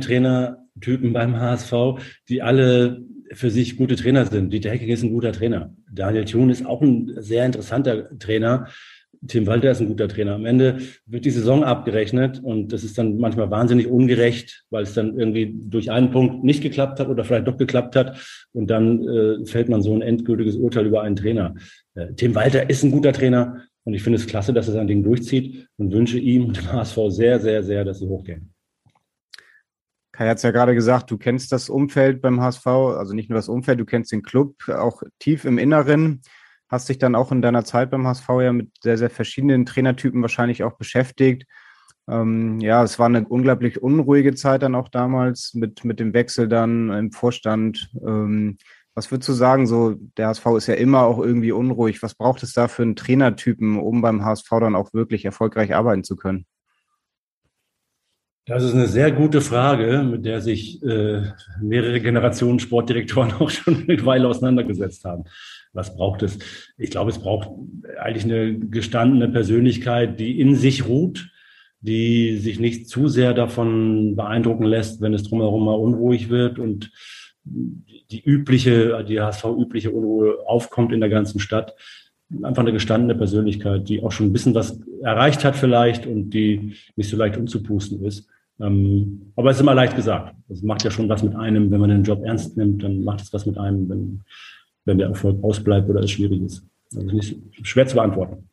Trainertypen 0.81 1.13
beim 1.13 1.39
HSV, 1.39 1.73
die 2.29 2.41
alle 2.41 3.01
für 3.31 3.49
sich 3.49 3.77
gute 3.77 3.95
Trainer 3.95 4.25
sind. 4.25 4.51
Dieter 4.53 4.69
Hecking 4.69 4.89
ist 4.89 5.03
ein 5.03 5.11
guter 5.11 5.31
Trainer. 5.31 5.73
Daniel 5.91 6.25
Thun 6.25 6.49
ist 6.49 6.65
auch 6.65 6.81
ein 6.81 7.11
sehr 7.17 7.45
interessanter 7.45 8.17
Trainer. 8.19 8.67
Tim 9.25 9.47
Walter 9.47 9.71
ist 9.71 9.79
ein 9.79 9.87
guter 9.87 10.09
Trainer. 10.09 10.35
Am 10.35 10.45
Ende 10.45 10.79
wird 11.05 11.23
die 11.23 11.31
Saison 11.31 11.63
abgerechnet 11.63 12.41
und 12.43 12.73
das 12.73 12.83
ist 12.83 12.97
dann 12.97 13.17
manchmal 13.17 13.49
wahnsinnig 13.49 13.87
ungerecht, 13.87 14.65
weil 14.69 14.83
es 14.83 14.93
dann 14.93 15.17
irgendwie 15.17 15.55
durch 15.55 15.89
einen 15.89 16.11
Punkt 16.11 16.43
nicht 16.43 16.61
geklappt 16.61 16.99
hat 16.99 17.07
oder 17.07 17.23
vielleicht 17.23 17.47
doch 17.47 17.57
geklappt 17.57 17.95
hat 17.95 18.19
und 18.51 18.67
dann 18.67 19.07
äh, 19.07 19.45
fällt 19.45 19.69
man 19.69 19.81
so 19.81 19.95
ein 19.95 20.01
endgültiges 20.01 20.57
Urteil 20.57 20.87
über 20.87 21.03
einen 21.03 21.15
Trainer. 21.15 21.55
Äh, 21.95 22.13
Tim 22.15 22.35
Walter 22.35 22.69
ist 22.69 22.83
ein 22.83 22.91
guter 22.91 23.13
Trainer 23.13 23.63
und 23.85 23.93
ich 23.93 24.03
finde 24.03 24.17
es 24.17 24.27
klasse, 24.27 24.51
dass 24.51 24.67
er 24.67 24.73
sein 24.73 24.87
Ding 24.87 25.03
durchzieht 25.03 25.67
und 25.77 25.93
wünsche 25.93 26.19
ihm 26.19 26.47
und 26.47 26.57
dem 26.57 26.71
HSV 26.71 26.97
sehr, 27.07 27.39
sehr, 27.39 27.63
sehr, 27.63 27.85
dass 27.85 27.99
sie 27.99 28.07
hochgehen. 28.07 28.52
Kai 30.13 30.29
hat 30.29 30.37
es 30.37 30.43
ja 30.43 30.51
gerade 30.51 30.73
gesagt, 30.73 31.11
du 31.11 31.17
kennst 31.17 31.51
das 31.51 31.69
Umfeld 31.69 32.21
beim 32.21 32.39
HSV, 32.39 32.65
also 32.65 33.13
nicht 33.13 33.29
nur 33.29 33.37
das 33.37 33.49
Umfeld, 33.49 33.79
du 33.79 33.85
kennst 33.85 34.13
den 34.13 34.23
Club 34.23 34.55
auch 34.69 35.03
tief 35.19 35.43
im 35.43 35.57
Inneren 35.57 36.21
hast 36.73 36.89
dich 36.89 36.97
dann 36.97 37.15
auch 37.15 37.31
in 37.31 37.41
deiner 37.41 37.63
Zeit 37.63 37.91
beim 37.91 38.07
HSV 38.07 38.27
ja 38.41 38.51
mit 38.51 38.71
sehr, 38.81 38.97
sehr 38.97 39.11
verschiedenen 39.11 39.65
Trainertypen 39.65 40.21
wahrscheinlich 40.23 40.63
auch 40.63 40.73
beschäftigt. 40.73 41.45
Ähm, 42.09 42.59
ja, 42.59 42.83
es 42.83 42.97
war 42.97 43.05
eine 43.05 43.25
unglaublich 43.27 43.81
unruhige 43.81 44.33
Zeit 44.33 44.63
dann 44.63 44.75
auch 44.75 44.89
damals 44.89 45.53
mit, 45.53 45.85
mit 45.85 45.99
dem 45.99 46.13
Wechsel 46.13 46.49
dann 46.49 46.89
im 46.89 47.11
Vorstand. 47.11 47.91
Ähm, 48.05 48.57
was 48.95 49.11
würdest 49.11 49.29
du 49.29 49.33
sagen, 49.33 49.67
so 49.67 49.95
der 50.17 50.27
HSV 50.27 50.45
ist 50.57 50.67
ja 50.67 50.73
immer 50.73 51.03
auch 51.03 51.19
irgendwie 51.19 51.51
unruhig. 51.51 52.01
Was 52.01 52.15
braucht 52.15 52.41
es 52.41 52.53
da 52.53 52.67
für 52.67 52.81
einen 52.81 52.95
Trainertypen, 52.95 53.77
um 53.77 54.01
beim 54.01 54.25
HSV 54.25 54.49
dann 54.49 54.75
auch 54.75 54.93
wirklich 54.93 55.25
erfolgreich 55.25 55.75
arbeiten 55.75 56.03
zu 56.03 56.15
können? 56.15 56.45
Das 58.45 58.61
ist 58.61 58.73
eine 58.73 58.87
sehr 58.87 59.11
gute 59.13 59.39
Frage, 59.39 60.03
mit 60.03 60.25
der 60.25 60.41
sich 60.41 60.83
äh, 60.83 61.21
mehrere 61.61 62.01
Generationen 62.01 62.59
Sportdirektoren 62.59 63.31
auch 63.39 63.49
schon 63.49 63.83
eine 63.87 64.05
Weile 64.05 64.27
auseinandergesetzt 64.27 65.05
haben. 65.05 65.23
Was 65.71 65.95
braucht 65.95 66.23
es? 66.23 66.39
Ich 66.77 66.91
glaube, 66.91 67.11
es 67.11 67.19
braucht 67.19 67.49
eigentlich 67.99 68.25
eine 68.25 68.59
gestandene 68.59 69.29
Persönlichkeit, 69.29 70.19
die 70.19 70.39
in 70.41 70.55
sich 70.55 70.87
ruht, 70.87 71.31
die 71.79 72.37
sich 72.37 72.59
nicht 72.59 72.89
zu 72.89 73.07
sehr 73.07 73.33
davon 73.33 74.15
beeindrucken 74.17 74.65
lässt, 74.65 74.99
wenn 74.99 75.13
es 75.13 75.23
drumherum 75.23 75.63
mal 75.63 75.73
unruhig 75.73 76.29
wird 76.29 76.59
und 76.59 76.91
die 77.45 78.23
übliche, 78.23 79.03
die 79.05 79.21
HSV-übliche 79.21 79.91
Unruhe 79.91 80.45
aufkommt 80.45 80.91
in 80.91 80.99
der 80.99 81.09
ganzen 81.09 81.39
Stadt 81.39 81.75
einfach 82.41 82.61
eine 82.61 82.73
gestandene 82.73 83.15
Persönlichkeit, 83.15 83.87
die 83.87 84.01
auch 84.01 84.11
schon 84.11 84.27
ein 84.27 84.33
bisschen 84.33 84.55
was 84.55 84.79
erreicht 85.01 85.43
hat 85.43 85.55
vielleicht 85.55 86.05
und 86.07 86.31
die 86.31 86.75
nicht 86.95 87.09
so 87.09 87.17
leicht 87.17 87.37
umzupusten 87.37 88.03
ist. 88.03 88.27
Ähm, 88.63 89.33
aber 89.35 89.49
es 89.49 89.57
ist 89.57 89.61
immer 89.61 89.73
leicht 89.73 89.95
gesagt. 89.95 90.35
Es 90.49 90.61
macht 90.61 90.83
ja 90.83 90.91
schon 90.91 91.09
was 91.09 91.21
mit 91.21 91.35
einem, 91.35 91.69
wenn 91.69 91.81
man 91.81 91.89
den 91.89 92.03
Job 92.03 92.23
ernst 92.23 92.55
nimmt, 92.55 92.81
dann 92.83 93.03
macht 93.03 93.21
es 93.21 93.33
was 93.33 93.45
mit 93.45 93.57
einem, 93.57 93.89
wenn, 93.89 94.21
wenn 94.85 94.97
der 94.97 95.07
Erfolg 95.07 95.43
ausbleibt 95.43 95.89
oder 95.89 96.01
es 96.01 96.11
schwierig 96.11 96.41
ist. 96.41 96.63
Also 96.95 97.07
nicht 97.07 97.37
schwer 97.63 97.87
zu 97.87 97.95
beantworten. 97.95 98.47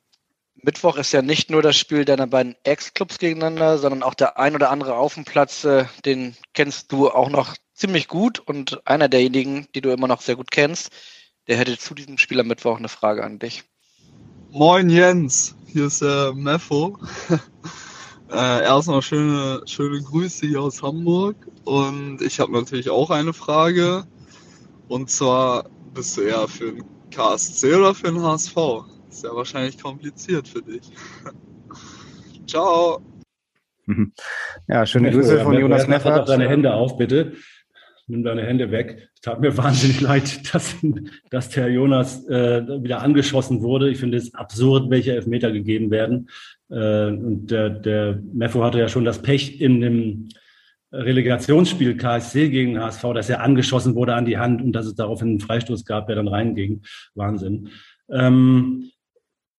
Mittwoch 0.63 0.97
ist 0.99 1.13
ja 1.13 1.23
nicht 1.23 1.51
nur 1.51 1.63
das 1.63 1.77
Spiel 1.77 2.05
deiner 2.05 2.27
beiden 2.27 2.55
Ex-Clubs 2.65 3.19
gegeneinander, 3.19 3.79
sondern 3.79 4.03
auch 4.03 4.15
der 4.15 4.39
ein 4.39 4.55
oder 4.55 4.71
andere 4.71 4.95
auf 4.95 5.15
dem 5.15 5.25
Platz, 5.25 5.65
äh, 5.65 5.85
den 6.05 6.35
kennst 6.53 6.93
du 6.93 7.09
auch 7.09 7.31
noch 7.31 7.57
ziemlich 7.73 8.09
gut 8.09 8.41
und 8.41 8.87
einer 8.87 9.09
derjenigen, 9.09 9.69
die 9.75 9.81
du 9.81 9.91
immer 9.91 10.09
noch 10.09 10.21
sehr 10.21 10.37
gut 10.37 10.51
kennst, 10.51 10.91
der 11.47 11.57
hätte 11.57 11.79
zu 11.79 11.95
diesem 11.95 12.19
Spiel 12.19 12.41
am 12.41 12.49
Mittwoch 12.49 12.79
eine 12.79 12.89
Frage 12.89 13.25
an 13.25 13.39
dich. 13.39 13.63
Moin 14.51 14.91
Jens, 14.91 15.55
hier 15.67 15.87
ist 15.87 16.03
der 16.03 16.33
äh, 16.35 16.35
Meffo. 16.35 16.99
Äh, 18.33 18.63
erstmal 18.63 19.03
schöne, 19.03 19.63
schöne 19.67 20.01
Grüße 20.01 20.47
hier 20.47 20.63
aus 20.63 20.83
Hamburg. 20.83 21.37
Und 21.65 22.23
ich 22.23 22.39
habe 22.39 22.53
natürlich 22.53 22.89
auch 22.91 23.11
eine 23.11 23.33
Frage. 23.33 24.05
Und 24.89 25.11
zwar, 25.11 25.69
bist 25.95 26.17
du 26.17 26.23
eher 26.23 26.47
für 26.47 26.73
den 26.73 26.85
KSC 27.11 27.75
oder 27.75 27.95
für 27.95 28.13
den 28.13 28.23
HSV? 28.23 28.57
Ist 29.11 29.25
ja 29.25 29.35
wahrscheinlich 29.35 29.83
kompliziert 29.83 30.47
für 30.47 30.63
dich. 30.63 30.83
Ciao. 32.47 33.03
Ja, 34.69 34.87
schöne 34.87 35.11
Grüße 35.11 35.41
von 35.41 35.55
Jonas 35.55 35.89
Neffert. 35.89 36.29
deine 36.29 36.49
Hände 36.49 36.73
auf, 36.73 36.97
bitte. 36.97 37.33
Nimm 38.11 38.25
deine 38.25 38.43
Hände 38.43 38.71
weg. 38.73 39.09
Es 39.15 39.21
tat 39.21 39.41
mir 39.41 39.57
wahnsinnig 39.57 40.01
leid, 40.01 40.53
dass, 40.53 40.77
dass 41.31 41.51
der 41.51 41.71
Jonas 41.71 42.27
äh, 42.27 42.67
wieder 42.83 43.03
angeschossen 43.03 43.63
wurde. 43.63 43.89
Ich 43.89 43.99
finde 43.99 44.19
es 44.19 44.35
absurd, 44.35 44.91
welche 44.91 45.13
Elfmeter 45.13 45.53
gegeben 45.53 45.91
werden. 45.91 46.29
Äh, 46.71 47.07
und 47.09 47.47
der, 47.51 47.71
der 47.71 48.21
Meffo 48.33 48.65
hatte 48.65 48.79
ja 48.79 48.89
schon 48.89 49.05
das 49.05 49.23
Pech 49.23 49.61
in 49.61 49.81
dem 49.81 50.29
Relegationsspiel 50.93 51.97
KSC 51.97 52.51
gegen 52.51 52.81
HSV, 52.81 53.03
dass 53.15 53.31
er 53.31 53.43
angeschossen 53.43 53.95
wurde 53.95 54.15
an 54.15 54.25
die 54.25 54.39
Hand 54.39 54.61
und 54.61 54.73
dass 54.73 54.87
es 54.87 54.97
daraufhin 54.97 55.29
einen 55.29 55.41
Freistoß 55.41 55.85
gab, 55.85 56.09
der 56.09 56.17
dann 56.17 56.27
reinging. 56.27 56.83
Wahnsinn. 57.15 57.69
Ähm, 58.11 58.91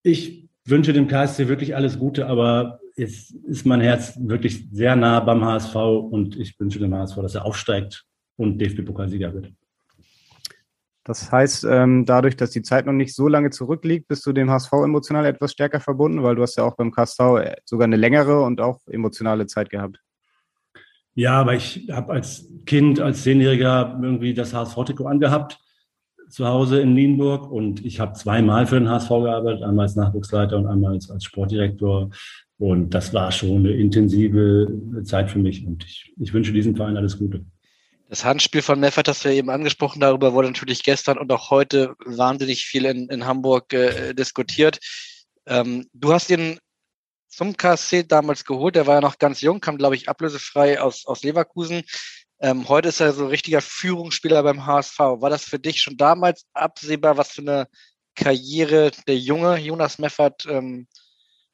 ich 0.04 0.50
wünsche 0.66 0.92
dem 0.92 1.08
KSC 1.08 1.48
wirklich 1.48 1.76
alles 1.76 1.98
Gute, 1.98 2.28
aber 2.28 2.82
jetzt 2.98 3.32
ist 3.32 3.66
mein 3.66 3.80
Herz 3.80 4.20
wirklich 4.20 4.68
sehr 4.72 4.98
nah 4.98 5.22
beim 5.22 5.46
HSV 5.46 5.76
und 5.76 6.36
ich 6.36 6.60
wünsche 6.60 6.80
dem 6.80 6.94
HSV, 6.94 7.16
dass 7.22 7.36
er 7.36 7.46
aufsteigt 7.46 8.06
und 8.38 8.60
DFB-Pokalsieger 8.60 9.34
wird. 9.34 9.54
Das 11.04 11.32
heißt, 11.32 11.63
ähm, 11.63 12.06
dadurch, 12.06 12.36
dass 12.36 12.52
die 12.52 12.62
Zeit 12.62 12.86
noch 12.86 12.94
nicht 12.94 13.15
so 13.15 13.28
lange 13.28 13.50
zurückliegt, 13.50 14.08
bist 14.08 14.26
du 14.26 14.34
dem 14.34 14.52
HSV 14.52 14.72
emotional 14.84 15.26
etwas 15.26 15.52
stärker 15.52 15.80
verbunden, 15.80 16.22
weil 16.22 16.36
du 16.36 16.44
hast 16.44 16.58
ja 16.58 16.63
auch 16.63 16.76
beim 16.76 16.91
KSV 16.91 17.20
äh, 17.39 17.56
sogar 17.65 17.86
eine 17.86 17.96
längere 17.96 18.41
und 18.44 18.62
auch 18.62 18.80
emotionale 18.88 19.48
Zeit 19.48 19.72
gehabt. 19.72 20.00
Ja, 21.15 21.41
aber 21.41 21.56
ich 21.56 21.89
habe 21.91 22.13
als 22.13 22.48
Kind, 22.65 23.00
als 23.00 23.24
Zehnjähriger 23.24 24.00
irgendwie 24.02 24.34
das 24.34 24.54
HSV-Trikot 24.54 25.08
angehabt 25.08 25.60
zu 26.30 26.48
Hause 26.48 26.80
in 26.80 26.94
Nienburg 26.94 27.52
und 27.52 27.84
ich 27.86 28.00
habe 28.00 28.13
zweimal 28.13 28.65
für 28.65 28.80
den 28.80 28.88
HSV 28.88 29.10
gearbeitet, 29.10 29.63
einmal 29.63 29.84
als 29.84 29.96
Nachwuchsleiter 29.96 30.58
und 30.58 30.67
einmal 30.67 30.94
als, 30.94 31.10
als 31.12 31.26
Sportdirektor. 31.26 32.10
Und 32.58 32.94
das 32.94 33.13
war 33.13 33.32
schon 33.32 33.58
eine 33.58 33.72
intensive 33.72 35.02
Zeit 35.04 35.32
für 35.32 35.39
mich 35.39 35.65
und 35.65 35.84
ich, 35.84 36.13
ich 36.17 36.34
wünsche 36.34 36.54
diesem 36.54 36.76
Verein 36.76 36.96
alles 36.96 37.17
Gute. 37.17 37.44
Das 38.12 38.26
Handspiel 38.26 38.62
von 38.62 38.78
Meffert, 38.78 39.08
das 39.08 39.24
wir 39.24 39.32
eben 39.32 39.50
angesprochen, 39.50 40.02
darüber 40.02 40.34
wurde 40.34 40.50
natürlich 40.50 40.84
gestern 40.84 41.17
und 41.17 41.32
auch 41.32 41.50
heute 41.50 41.95
wahnsinnig 42.04 42.65
viel 42.65 42.84
in, 42.84 43.08
in 43.08 43.26
Hamburg 43.26 43.71
äh, 43.71 44.13
diskutiert. 44.13 44.80
Ähm, 45.45 45.88
du 45.93 46.12
hast 46.12 46.30
ihn 46.30 46.60
zum 47.30 47.56
KSC 47.56 48.04
damals 48.04 48.43
geholt, 48.43 48.76
der 48.76 48.86
war 48.86 48.95
ja 48.95 49.02
noch 49.02 49.17
ganz 49.17 49.39
jung, 49.39 49.62
kam, 49.62 49.78
glaube 49.78 49.95
ich, 49.95 50.10
ablösefrei 50.10 50.82
aus, 50.82 51.06
aus 51.06 51.24
Leverkusen. 51.24 51.84
Ähm, 52.41 52.67
heute 52.67 52.89
ist 52.89 53.00
er 53.00 53.13
so 53.13 53.28
richtiger 53.28 53.62
Führungsspieler 53.62 54.43
beim 54.43 54.65
HSV. 54.65 55.00
War 55.00 55.30
das 55.30 55.45
für 55.45 55.60
dich 55.60 55.82
schon 55.82 55.95
damals 55.95 56.45
absehbar, 56.52 57.15
was 57.15 57.32
für 57.32 57.43
eine 57.43 57.69
Karriere 58.15 58.91
der 59.08 59.17
junge 59.19 59.56
Jonas 59.56 60.00
Meffert, 60.00 60.45
ähm, 60.47 60.86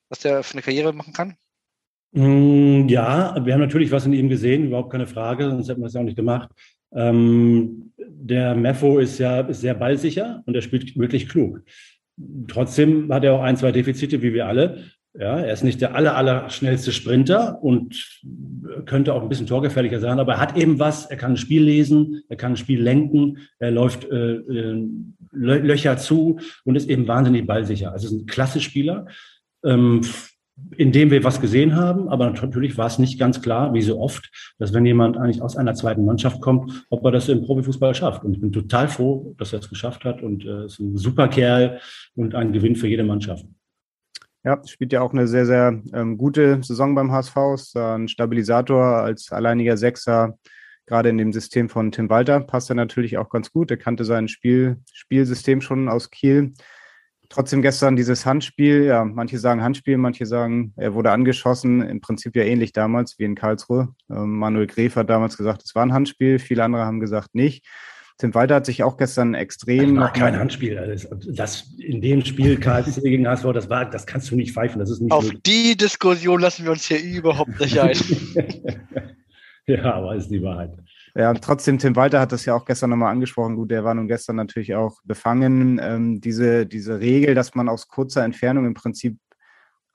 was 0.10 0.22
der 0.22 0.42
für 0.42 0.54
eine 0.54 0.64
Karriere 0.64 0.92
machen 0.92 1.14
kann? 1.14 1.38
Mm, 2.12 2.88
ja, 2.88 3.36
wir 3.44 3.54
haben 3.54 3.62
natürlich 3.62 3.92
was 3.92 4.06
in 4.06 4.14
ihm 4.14 4.30
gesehen, 4.30 4.66
überhaupt 4.66 4.92
keine 4.92 5.08
Frage, 5.08 5.50
sonst 5.50 5.70
hätten 5.70 5.82
wir 5.82 5.88
es 5.88 5.94
ja 5.94 6.02
auch 6.02 6.06
nicht 6.06 6.18
gemacht. 6.18 6.50
Ähm, 6.94 7.92
der 7.98 8.56
Meffo 8.56 9.00
ist 9.00 9.20
ja 9.20 9.42
ist 9.42 9.62
sehr 9.62 9.76
ballsicher 9.76 10.42
und 10.46 10.56
er 10.56 10.62
spielt 10.62 10.98
wirklich 10.98 11.30
klug. 11.30 11.62
Trotzdem 12.48 13.12
hat 13.14 13.24
er 13.24 13.34
auch 13.34 13.44
ein, 13.44 13.58
zwei 13.58 13.72
Defizite, 13.72 14.22
wie 14.22 14.34
wir 14.34 14.48
alle. 14.48 14.86
Ja, 15.20 15.40
er 15.40 15.52
ist 15.52 15.64
nicht 15.64 15.82
der 15.82 15.96
aller, 15.96 16.16
aller 16.16 16.50
schnellste 16.50 16.92
Sprinter 16.92 17.62
und 17.64 18.22
könnte 18.86 19.14
auch 19.14 19.24
ein 19.24 19.30
bisschen 19.30 19.48
torgefährlicher 19.48 20.00
sein, 20.00 20.20
aber 20.20 20.34
er 20.34 20.40
hat 20.40 20.58
eben 20.58 20.78
was. 20.78 21.08
Er 21.08 21.18
kann 21.18 21.32
ein 21.32 21.38
Spiel 21.38 21.64
lesen, 21.64 22.22
er 22.30 22.38
kann 22.38 22.54
ein 22.54 22.58
Spiel 22.58 22.82
lenken, 22.82 23.40
er 23.60 23.72
läuft 23.72 24.06
äh, 24.06 24.36
äh 24.36 24.88
Löcher 25.32 25.98
zu 25.98 26.40
und 26.64 26.76
ist 26.76 26.90
eben 26.90 27.08
wahnsinnig 27.08 27.46
ballsicher. 27.46 27.92
Also 27.92 28.08
ist 28.08 28.14
ein 28.14 28.26
klasse 28.26 28.60
Spieler. 28.60 29.08
Ähm, 29.64 30.02
in 30.76 30.92
dem 30.92 31.12
wir 31.12 31.24
was 31.24 31.40
gesehen 31.40 31.76
haben, 31.76 32.10
aber 32.10 32.26
natürlich 32.26 32.78
war 32.78 32.88
es 32.88 33.00
nicht 33.00 33.20
ganz 33.20 33.42
klar, 33.42 33.74
wie 33.74 33.82
so 33.82 34.00
oft, 34.00 34.30
dass 34.58 34.74
wenn 34.74 34.86
jemand 34.86 35.18
eigentlich 35.18 35.42
aus 35.42 35.56
einer 35.56 35.74
zweiten 35.76 36.06
Mannschaft 36.06 36.42
kommt, 36.42 36.86
ob 36.90 37.06
er 37.06 37.12
das 37.12 37.30
im 37.30 37.44
Profifußball 37.44 37.94
schafft. 37.94 38.24
Und 38.24 38.34
ich 38.34 38.42
bin 38.42 38.52
total 38.52 38.88
froh, 38.88 39.36
dass 39.38 39.54
er 39.54 39.60
es 39.60 39.70
geschafft 39.70 40.04
hat 40.04 40.22
und 40.22 40.46
äh, 40.46 40.66
ist 40.66 40.80
ein 40.80 40.98
super 40.98 41.28
Kerl 41.28 41.80
und 42.16 42.36
ein 42.36 42.54
Gewinn 42.54 42.76
für 42.76 42.88
jede 42.88 43.04
Mannschaft. 43.04 43.46
Ja, 44.44 44.62
spielt 44.66 44.94
ja 44.94 45.02
auch 45.02 45.14
eine 45.14 45.28
sehr, 45.28 45.46
sehr 45.46 45.82
ähm, 45.94 46.18
gute 46.18 46.64
Saison 46.64 46.96
beim 46.96 47.12
HSV, 47.12 47.36
ist 47.54 47.76
ein 47.76 48.08
Stabilisator 48.08 48.84
als 48.84 49.32
alleiniger 49.32 49.78
Sechser. 49.78 50.38
Gerade 50.86 51.10
in 51.10 51.18
dem 51.18 51.34
System 51.34 51.68
von 51.68 51.92
Tim 51.92 52.10
Walter 52.10 52.40
passt 52.40 52.70
er 52.70 52.76
natürlich 52.76 53.18
auch 53.18 53.30
ganz 53.30 53.52
gut. 53.52 53.72
Er 53.72 53.78
kannte 53.78 54.06
sein 54.06 54.30
Spiel, 54.30 54.78
Spielsystem 54.94 55.60
schon 55.60 55.90
aus 55.90 56.10
Kiel. 56.12 56.54
Trotzdem 57.30 57.62
gestern 57.62 57.96
dieses 57.96 58.26
Handspiel, 58.26 58.86
ja, 58.86 59.04
manche 59.04 59.38
sagen 59.38 59.62
Handspiel, 59.62 59.98
manche 59.98 60.26
sagen, 60.26 60.74
er 60.78 60.94
wurde 60.94 61.12
angeschossen, 61.12 61.82
im 61.82 62.00
Prinzip 62.00 62.36
ja 62.36 62.44
ähnlich 62.44 62.72
damals 62.72 63.20
wie 63.20 63.26
in 63.26 63.36
Karlsruhe. 63.36 63.90
Ähm, 64.10 64.40
Manuel 64.40 64.68
Gref 64.68 64.96
hat 64.96 65.10
damals 65.10 65.38
gesagt, 65.38 65.64
es 65.64 65.76
war 65.76 65.86
ein 65.86 65.94
Handspiel, 65.94 66.40
viele 66.40 66.64
andere 66.64 66.86
haben 66.86 67.00
gesagt 67.00 67.36
nicht. 67.36 67.66
Tim 68.18 68.34
Walter 68.34 68.56
hat 68.56 68.66
sich 68.66 68.82
auch 68.82 68.98
gestern 68.98 69.36
extrem. 69.36 69.96
Das 69.96 70.06
war 70.06 70.14
kein 70.14 70.40
Handspiel. 70.40 70.76
Das, 71.28 71.76
in 71.78 72.02
dem 72.02 72.26
Spiel 72.26 72.60
KSC 72.60 73.02
gegen 73.02 73.28
HSV, 73.28 73.46
das 73.54 73.70
war, 73.70 73.88
das 73.88 74.08
kannst 74.08 74.32
du 74.32 74.36
nicht 74.36 74.54
pfeifen. 74.54 74.80
Das 74.80 74.90
ist 74.90 75.02
nicht 75.02 75.12
Auf 75.12 75.26
möglich. 75.26 75.44
die 75.44 75.78
Diskussion 75.78 76.40
lassen 76.40 76.64
wir 76.64 76.72
uns 76.72 76.88
hier 76.88 77.00
überhaupt 77.00 77.60
nicht 77.60 77.80
ein. 77.80 77.96
ja, 79.68 79.94
aber 79.94 80.16
ist 80.16 80.30
die 80.30 80.42
Wahrheit. 80.42 80.72
Ja, 81.16 81.34
trotzdem, 81.34 81.80
Tim 81.80 81.96
Walter 81.96 82.20
hat 82.20 82.32
das 82.32 82.46
ja 82.46 82.54
auch 82.54 82.66
gestern 82.66 82.92
nochmal 82.92 83.12
angesprochen. 83.12 83.56
Gut, 83.56 83.72
der 83.72 83.84
war 83.84 83.94
nun 83.94 84.08
gestern 84.08 84.36
natürlich 84.36 84.76
auch 84.76 85.00
befangen. 85.04 85.80
Ähm, 85.82 86.22
diese, 86.22 86.66
diese 86.66 87.00
Regel, 87.00 87.34
dass 87.36 87.56
man 87.56 87.70
aus 87.70 87.88
kurzer 87.88 88.24
Entfernung 88.24 88.66
im 88.66 88.74
Prinzip 88.74 89.18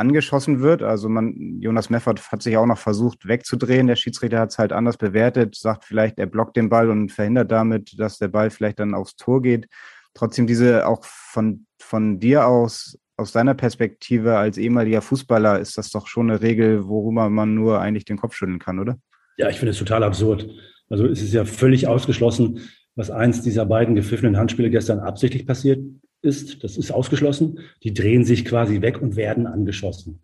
angeschossen 0.03 0.61
wird. 0.61 0.83
Also 0.83 1.09
man, 1.09 1.61
Jonas 1.61 1.91
Meffert 1.91 2.33
hat 2.33 2.43
sich 2.43 2.57
auch 2.57 2.67
noch 2.67 2.79
versucht 2.79 3.27
wegzudrehen. 3.29 3.87
Der 3.87 3.97
Schiedsrichter 3.97 4.41
hat 4.41 4.51
es 4.51 4.59
halt 4.59 4.73
anders 4.73 4.97
bewertet, 4.97 5.55
sagt 5.55 5.85
vielleicht, 5.85 6.19
er 6.19 6.27
blockt 6.27 6.57
den 6.57 6.69
Ball 6.69 6.91
und 6.91 7.13
verhindert 7.13 7.53
damit, 7.53 7.99
dass 7.99 8.19
der 8.19 8.29
Ball 8.29 8.51
vielleicht 8.51 8.81
dann 8.81 8.95
aufs 8.95 9.17
Tor 9.17 9.43
geht. 9.43 9.69
Trotzdem 10.15 10.47
diese 10.47 10.87
auch 10.87 11.05
von, 11.05 11.67
von 11.79 12.19
dir 12.19 12.47
aus, 12.47 12.99
aus 13.17 13.33
deiner 13.33 13.55
Perspektive 13.55 14.37
als 14.37 14.59
ehemaliger 14.59 15.03
Fußballer, 15.03 15.61
ist 15.61 15.79
das 15.79 15.91
doch 15.91 16.07
schon 16.07 16.31
eine 16.31 16.43
Regel, 16.43 16.89
worüber 16.89 17.31
man 17.31 17.55
nur 17.55 17.81
eigentlich 17.81 18.05
den 18.05 18.19
Kopf 18.19 18.35
schütteln 18.35 18.59
kann, 18.59 18.81
oder? 18.81 18.99
Ja, 19.37 19.49
ich 19.49 19.59
finde 19.59 19.71
es 19.71 19.79
total 19.79 20.03
absurd. 20.03 20.49
Also 20.93 21.07
es 21.07 21.23
ist 21.23 21.33
ja 21.33 21.47
völlig 21.47 21.87
ausgeschlossen, 21.87 22.61
was 22.97 23.11
eins 23.11 23.41
dieser 23.41 23.65
beiden 23.65 23.95
gepfiffenen 23.95 24.37
Handspiele 24.37 24.69
gestern 24.69 24.99
absichtlich 24.99 25.47
passiert 25.47 25.83
ist. 26.21 26.63
Das 26.63 26.77
ist 26.77 26.91
ausgeschlossen. 26.91 27.61
Die 27.83 27.95
drehen 27.95 28.25
sich 28.27 28.45
quasi 28.45 28.83
weg 28.83 29.01
und 29.01 29.17
werden 29.17 29.47
angeschossen. 29.47 30.21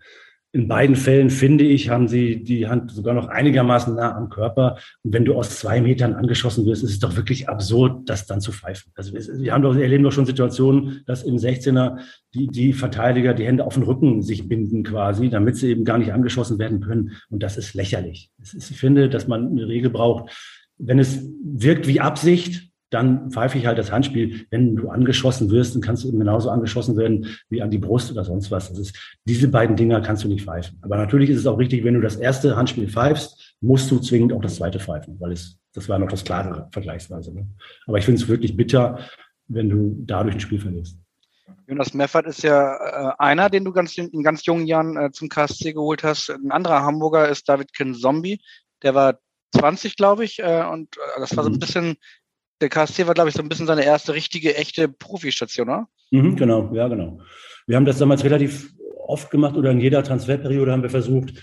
In 0.53 0.69
beiden 0.69 0.95
Fällen, 0.97 1.31
finde 1.31 1.65
ich, 1.65 1.89
haben 1.89 2.07
sie 2.07 2.45
die 2.45 2.69
Hand 2.69 2.91
sogar 2.91 3.15
noch 3.15 3.29
einigermaßen 3.29 3.95
nah 3.95 4.15
am 4.15 4.29
Körper. 4.29 4.77
Und 5.03 5.15
wenn 5.15 5.25
du 5.25 5.35
aus 5.35 5.59
zwei 5.59 5.81
Metern 5.81 6.15
angeschossen 6.15 6.67
wirst, 6.67 6.83
ist 6.83 6.91
es 6.91 6.99
doch 6.99 7.17
wirklich 7.17 7.49
absurd, 7.49 8.09
das 8.09 8.27
dann 8.27 8.43
zu 8.43 8.53
pfeifen. 8.53 8.93
Also 8.95 9.15
wir 9.15 9.53
haben 9.55 9.63
doch, 9.63 9.75
erleben 9.75 10.05
doch 10.05 10.13
schon 10.13 10.27
Situationen, 10.27 11.03
dass 11.07 11.23
im 11.23 11.37
16er 11.37 11.99
die, 12.35 12.47
die 12.47 12.75
Verteidiger 12.75 13.33
die 13.33 13.47
Hände 13.47 13.65
auf 13.65 13.75
den 13.75 13.85
Rücken 13.85 14.21
sich 14.21 14.49
binden 14.49 14.85
quasi, 14.85 15.31
damit 15.31 15.57
sie 15.57 15.71
eben 15.71 15.85
gar 15.85 15.97
nicht 15.97 16.13
angeschossen 16.13 16.59
werden 16.59 16.81
können. 16.81 17.13
Und 17.31 17.43
das 17.43 17.57
ist 17.57 17.73
lächerlich. 17.73 18.31
Ich 18.43 18.79
finde, 18.79 19.09
dass 19.09 19.29
man 19.29 19.49
eine 19.49 19.69
Regel 19.69 19.91
braucht, 19.91 20.31
wenn 20.79 20.99
es 20.99 21.21
wirkt 21.43 21.87
wie 21.87 22.01
Absicht, 22.01 22.69
dann 22.91 23.31
pfeife 23.31 23.59
ich 23.59 23.67
halt 23.67 23.79
das 23.79 23.93
Handspiel. 23.93 24.47
Wenn 24.51 24.77
du 24.77 24.89
angeschossen 24.89 25.51
wirst, 25.51 25.75
dann 25.75 25.83
kannst 25.83 26.05
du 26.05 26.09
eben 26.09 26.19
genauso 26.19 26.51
angeschossen 26.51 26.97
werden 26.97 27.27
wie 27.51 27.61
an 27.61 27.71
die 27.71 27.79
Brust 27.79 28.11
oder 28.11 28.25
sonst 28.25 28.51
was. 28.51 28.71
Das 28.71 28.79
ist, 28.79 29.19
diese 29.25 29.49
beiden 29.49 29.77
Dinger 29.77 30.01
kannst 30.01 30.25
du 30.25 30.29
nicht 30.29 30.45
pfeifen. 30.45 30.79
Aber 30.81 30.97
natürlich 30.97 31.29
ist 31.31 31.41
es 31.41 31.47
auch 31.47 31.59
richtig, 31.59 31.85
wenn 31.85 31.95
du 31.95 32.01
das 32.01 32.17
erste 32.17 32.57
Handspiel 32.57 32.89
pfeifst, 32.89 33.57
musst 33.61 33.91
du 33.91 33.99
zwingend 33.99 34.33
auch 34.33 34.41
das 34.41 34.57
zweite 34.57 34.81
pfeifen, 34.81 35.17
weil 35.21 35.33
es, 35.33 35.59
das 35.75 35.89
war 35.89 35.99
noch 35.99 36.09
das 36.09 36.25
klarere 36.25 36.69
vergleichsweise. 36.73 37.35
Ne? 37.35 37.47
Aber 37.87 37.99
ich 37.99 38.05
finde 38.05 38.23
es 38.23 38.29
wirklich 38.29 38.57
bitter, 38.57 39.01
wenn 39.49 39.69
du 39.69 39.97
dadurch 40.07 40.37
ein 40.37 40.41
Spiel 40.41 40.61
verlierst. 40.61 40.99
Jonas 41.67 41.93
Meffert 41.93 42.27
ist 42.27 42.43
ja 42.43 42.77
äh, 42.77 43.13
einer, 43.19 43.51
den 43.51 43.65
du 43.65 43.73
ganz, 43.73 43.99
in 43.99 44.23
ganz 44.23 44.47
jungen 44.47 44.67
Jahren 44.67 44.97
äh, 44.97 45.11
zum 45.11 45.29
KSC 45.29 45.75
geholt 45.75 46.03
hast. 46.03 46.31
Ein 46.31 46.51
anderer 46.51 46.83
Hamburger 46.83 47.29
ist 47.29 47.47
David 47.47 47.71
Zombie. 47.95 48.41
Der 48.83 48.95
war 48.95 49.19
20, 49.57 49.97
glaube 49.97 50.25
ich. 50.25 50.39
Äh, 50.41 50.65
und 50.65 50.97
äh, 50.97 51.21
das 51.21 51.37
war 51.37 51.45
so 51.45 51.51
ein 51.51 51.55
mhm. 51.55 51.61
bisschen, 51.61 51.97
der 52.61 52.69
KSC 52.69 53.07
war, 53.07 53.15
glaube 53.15 53.31
ich, 53.31 53.37
so 53.37 53.43
ein 53.43 53.49
bisschen 53.49 53.67
seine 53.67 53.85
erste 53.85 54.15
richtige, 54.15 54.57
echte 54.57 54.89
Profistation, 54.89 55.69
oder? 55.69 55.89
Mhm, 56.11 56.37
genau, 56.37 56.71
ja, 56.75 56.89
genau. 56.89 57.21
Wir 57.67 57.77
haben 57.77 57.85
das 57.85 57.99
damals 57.99 58.25
relativ 58.25 58.73
oft 59.07 59.31
gemacht 59.31 59.57
oder 59.57 59.71
in 59.71 59.81
jeder 59.81 60.03
Transferperiode 60.03 60.73
haben 60.73 60.83
wir 60.83 60.91
versucht, 60.91 61.35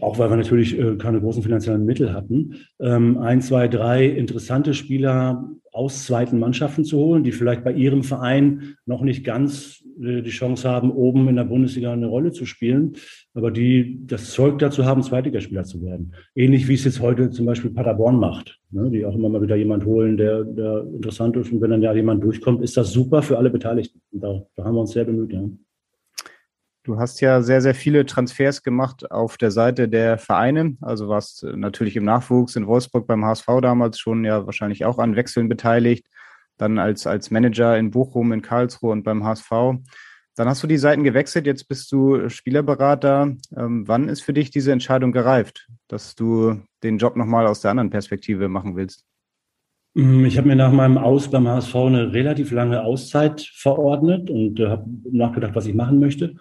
auch 0.00 0.18
weil 0.18 0.30
wir 0.30 0.36
natürlich 0.36 0.78
äh, 0.78 0.96
keine 0.96 1.20
großen 1.20 1.42
finanziellen 1.42 1.84
Mittel 1.84 2.12
hatten, 2.12 2.56
ähm, 2.80 3.18
ein, 3.18 3.40
zwei, 3.40 3.68
drei 3.68 4.06
interessante 4.06 4.74
Spieler 4.74 5.48
aus 5.72 6.04
zweiten 6.06 6.38
Mannschaften 6.38 6.84
zu 6.84 6.98
holen, 6.98 7.22
die 7.22 7.32
vielleicht 7.32 7.62
bei 7.62 7.72
ihrem 7.72 8.02
Verein 8.02 8.76
noch 8.86 9.02
nicht 9.02 9.24
ganz 9.24 9.84
äh, 10.00 10.22
die 10.22 10.30
Chance 10.30 10.68
haben, 10.68 10.90
oben 10.90 11.28
in 11.28 11.36
der 11.36 11.44
Bundesliga 11.44 11.92
eine 11.92 12.06
Rolle 12.06 12.32
zu 12.32 12.46
spielen, 12.46 12.94
aber 13.34 13.50
die 13.50 14.00
das 14.06 14.30
Zeug 14.32 14.58
dazu 14.58 14.84
haben, 14.84 15.02
Zweitligaspieler 15.02 15.64
zu 15.64 15.82
werden. 15.82 16.12
Ähnlich 16.34 16.66
wie 16.66 16.74
es 16.74 16.84
jetzt 16.84 17.00
heute 17.00 17.30
zum 17.30 17.46
Beispiel 17.46 17.70
Paderborn 17.70 18.18
macht, 18.18 18.58
ne, 18.70 18.90
die 18.90 19.04
auch 19.04 19.14
immer 19.14 19.28
mal 19.28 19.42
wieder 19.42 19.56
jemand 19.56 19.84
holen, 19.84 20.16
der, 20.16 20.44
der 20.44 20.84
interessant 20.94 21.36
ist. 21.36 21.52
Und 21.52 21.60
wenn 21.60 21.70
dann 21.70 21.82
ja 21.82 21.92
jemand 21.94 22.24
durchkommt, 22.24 22.62
ist 22.62 22.76
das 22.76 22.92
super 22.92 23.22
für 23.22 23.38
alle 23.38 23.50
Beteiligten. 23.50 24.00
Und 24.12 24.22
da, 24.22 24.42
da 24.56 24.64
haben 24.64 24.74
wir 24.74 24.80
uns 24.80 24.92
sehr 24.92 25.04
bemüht. 25.04 25.32
Ja. 25.32 25.44
Du 26.86 27.00
hast 27.00 27.20
ja 27.20 27.42
sehr, 27.42 27.60
sehr 27.60 27.74
viele 27.74 28.06
Transfers 28.06 28.62
gemacht 28.62 29.10
auf 29.10 29.38
der 29.38 29.50
Seite 29.50 29.88
der 29.88 30.18
Vereine. 30.18 30.76
Also 30.80 31.08
warst 31.08 31.42
natürlich 31.42 31.96
im 31.96 32.04
Nachwuchs 32.04 32.54
in 32.54 32.68
Wolfsburg 32.68 33.08
beim 33.08 33.24
HSV 33.24 33.46
damals 33.60 33.98
schon 33.98 34.24
ja 34.24 34.46
wahrscheinlich 34.46 34.84
auch 34.84 34.98
an 34.98 35.16
Wechseln 35.16 35.48
beteiligt. 35.48 36.06
Dann 36.58 36.78
als, 36.78 37.08
als 37.08 37.32
Manager 37.32 37.76
in 37.76 37.90
Bochum, 37.90 38.32
in 38.32 38.40
Karlsruhe 38.40 38.92
und 38.92 39.02
beim 39.02 39.24
HSV. 39.24 39.50
Dann 40.36 40.48
hast 40.48 40.62
du 40.62 40.68
die 40.68 40.78
Seiten 40.78 41.02
gewechselt, 41.02 41.46
jetzt 41.46 41.66
bist 41.66 41.90
du 41.90 42.28
Spielerberater. 42.28 43.34
Ähm, 43.56 43.88
wann 43.88 44.08
ist 44.08 44.20
für 44.20 44.32
dich 44.32 44.52
diese 44.52 44.70
Entscheidung 44.70 45.10
gereift, 45.10 45.66
dass 45.88 46.14
du 46.14 46.60
den 46.84 46.98
Job 46.98 47.16
nochmal 47.16 47.48
aus 47.48 47.62
der 47.62 47.72
anderen 47.72 47.90
Perspektive 47.90 48.48
machen 48.48 48.76
willst? 48.76 49.04
Mm, 49.94 50.24
ich 50.24 50.38
habe 50.38 50.46
mir 50.46 50.56
nach 50.56 50.70
meinem 50.70 50.98
Aus 50.98 51.32
beim 51.32 51.48
HSV 51.48 51.74
eine 51.74 52.12
relativ 52.12 52.52
lange 52.52 52.84
Auszeit 52.84 53.40
verordnet 53.40 54.30
und 54.30 54.60
äh, 54.60 54.68
habe 54.68 54.88
nachgedacht, 55.10 55.56
was 55.56 55.66
ich 55.66 55.74
machen 55.74 55.98
möchte 55.98 56.36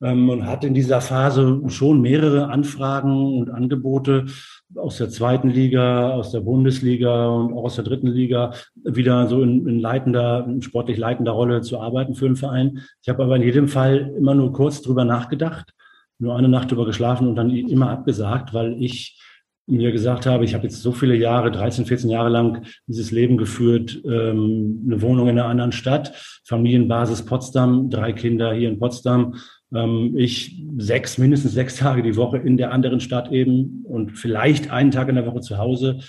und 0.00 0.46
hat 0.46 0.64
in 0.64 0.72
dieser 0.72 1.00
Phase 1.02 1.60
schon 1.68 2.00
mehrere 2.00 2.48
Anfragen 2.48 3.38
und 3.38 3.50
Angebote 3.50 4.26
aus 4.74 4.96
der 4.96 5.10
zweiten 5.10 5.50
Liga, 5.50 6.12
aus 6.12 6.32
der 6.32 6.40
Bundesliga 6.40 7.28
und 7.28 7.52
auch 7.52 7.64
aus 7.64 7.74
der 7.74 7.84
dritten 7.84 8.06
Liga 8.06 8.54
wieder 8.82 9.26
so 9.26 9.42
in, 9.42 9.68
in 9.68 9.78
leitender, 9.78 10.46
in 10.48 10.62
sportlich 10.62 10.96
leitender 10.96 11.32
Rolle 11.32 11.60
zu 11.60 11.78
arbeiten 11.80 12.14
für 12.14 12.26
einen 12.26 12.36
Verein. 12.36 12.80
Ich 13.02 13.10
habe 13.10 13.22
aber 13.22 13.36
in 13.36 13.42
jedem 13.42 13.68
Fall 13.68 14.14
immer 14.16 14.34
nur 14.34 14.52
kurz 14.52 14.80
drüber 14.80 15.04
nachgedacht, 15.04 15.74
nur 16.18 16.34
eine 16.34 16.48
Nacht 16.48 16.70
drüber 16.70 16.86
geschlafen 16.86 17.28
und 17.28 17.36
dann 17.36 17.50
immer 17.50 17.90
abgesagt, 17.90 18.54
weil 18.54 18.82
ich 18.82 19.20
mir 19.66 19.92
gesagt 19.92 20.26
habe, 20.26 20.44
ich 20.44 20.54
habe 20.54 20.64
jetzt 20.64 20.82
so 20.82 20.92
viele 20.92 21.14
Jahre, 21.14 21.50
13, 21.50 21.84
14 21.86 22.10
Jahre 22.10 22.28
lang 22.28 22.64
dieses 22.86 23.10
Leben 23.10 23.36
geführt, 23.36 24.00
ähm, 24.04 24.82
eine 24.86 25.00
Wohnung 25.02 25.28
in 25.28 25.38
einer 25.38 25.48
anderen 25.48 25.72
Stadt, 25.72 26.12
Familienbasis 26.44 27.24
Potsdam, 27.24 27.88
drei 27.88 28.12
Kinder 28.12 28.52
hier 28.52 28.68
in 28.68 28.78
Potsdam 28.78 29.34
ähm, 29.74 30.14
ich 30.16 30.62
sechs, 30.78 31.18
mindestens 31.18 31.52
sechs 31.52 31.76
Tage 31.76 32.02
die 32.02 32.16
Woche 32.16 32.38
in 32.38 32.56
der 32.56 32.72
anderen 32.72 33.00
Stadt 33.00 33.30
eben 33.32 33.84
und 33.84 34.12
vielleicht 34.12 34.70
einen 34.70 34.90
Tag 34.90 35.08
in 35.08 35.14
der 35.14 35.26
Woche 35.26 35.40
zu 35.40 35.58
Hause. 35.58 36.00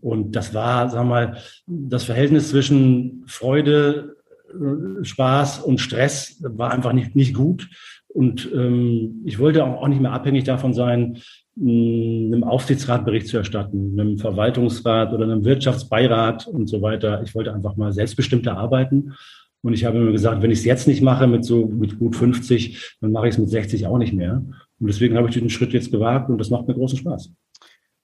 Und 0.00 0.36
das 0.36 0.54
war, 0.54 0.88
sagen 0.88 1.08
wir 1.08 1.14
mal, 1.14 1.36
das 1.66 2.04
Verhältnis 2.04 2.50
zwischen 2.50 3.24
Freude, 3.26 4.16
äh, 4.50 5.04
Spaß 5.04 5.60
und 5.60 5.80
Stress 5.80 6.42
war 6.42 6.72
einfach 6.72 6.92
nicht, 6.92 7.16
nicht 7.16 7.34
gut. 7.34 7.68
Und 8.08 8.50
ähm, 8.52 9.22
ich 9.24 9.38
wollte 9.38 9.64
auch, 9.64 9.82
auch 9.82 9.88
nicht 9.88 10.00
mehr 10.00 10.12
abhängig 10.12 10.44
davon 10.44 10.74
sein, 10.74 11.18
einem 11.60 12.42
Aufsichtsrat 12.42 13.04
Bericht 13.04 13.28
zu 13.28 13.36
erstatten, 13.36 13.98
einem 13.98 14.18
Verwaltungsrat 14.18 15.12
oder 15.12 15.24
einem 15.24 15.44
Wirtschaftsbeirat 15.44 16.46
und 16.46 16.68
so 16.68 16.80
weiter. 16.80 17.22
Ich 17.22 17.34
wollte 17.34 17.52
einfach 17.52 17.76
mal 17.76 17.92
selbstbestimmter 17.92 18.56
arbeiten 18.56 19.14
und 19.62 19.74
ich 19.74 19.84
habe 19.84 19.98
mir 19.98 20.12
gesagt, 20.12 20.42
wenn 20.42 20.50
ich 20.50 20.60
es 20.60 20.64
jetzt 20.64 20.88
nicht 20.88 21.02
mache 21.02 21.26
mit 21.26 21.44
so 21.44 21.66
mit 21.66 21.98
gut 21.98 22.16
50, 22.16 22.96
dann 23.00 23.12
mache 23.12 23.28
ich 23.28 23.34
es 23.34 23.38
mit 23.38 23.50
60 23.50 23.86
auch 23.86 23.98
nicht 23.98 24.14
mehr. 24.14 24.42
Und 24.78 24.86
deswegen 24.86 25.16
habe 25.16 25.28
ich 25.28 25.34
diesen 25.34 25.50
Schritt 25.50 25.72
jetzt 25.72 25.90
gewagt 25.90 26.30
und 26.30 26.38
das 26.38 26.50
macht 26.50 26.66
mir 26.66 26.74
großen 26.74 26.98
Spaß. 26.98 27.30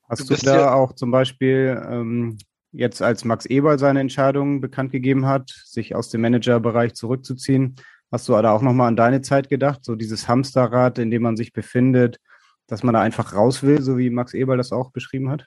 Hast 0.09 0.31
du, 0.31 0.35
du 0.35 0.45
da 0.45 0.57
ja 0.57 0.75
auch 0.75 0.93
zum 0.93 1.11
Beispiel 1.11 1.83
ähm, 1.91 2.37
jetzt, 2.73 3.03
als 3.03 3.25
Max 3.25 3.47
Eberl 3.47 3.79
seine 3.79 4.01
Entscheidung 4.01 4.61
bekannt 4.61 4.93
gegeben 4.93 5.27
hat, 5.27 5.51
sich 5.65 5.95
aus 5.95 6.11
dem 6.11 6.21
Managerbereich 6.21 6.95
zurückzuziehen, 6.95 7.77
hast 8.13 8.29
du 8.29 8.33
da 8.33 8.53
auch 8.53 8.63
nochmal 8.63 8.89
an 8.89 8.97
deine 8.97 9.23
Zeit 9.23 9.49
gedacht, 9.49 9.85
so 9.85 9.97
dieses 9.97 10.29
Hamsterrad, 10.29 10.99
in 10.99 11.11
dem 11.11 11.23
man 11.23 11.37
sich 11.37 11.53
befindet, 11.53 12.19
dass 12.67 12.83
man 12.83 12.95
da 12.95 13.01
einfach 13.01 13.35
raus 13.35 13.63
will, 13.63 13.81
so 13.81 13.97
wie 13.99 14.11
Max 14.11 14.35
Eberl 14.35 14.59
das 14.59 14.73
auch 14.73 14.91
beschrieben 14.91 15.31
hat? 15.31 15.47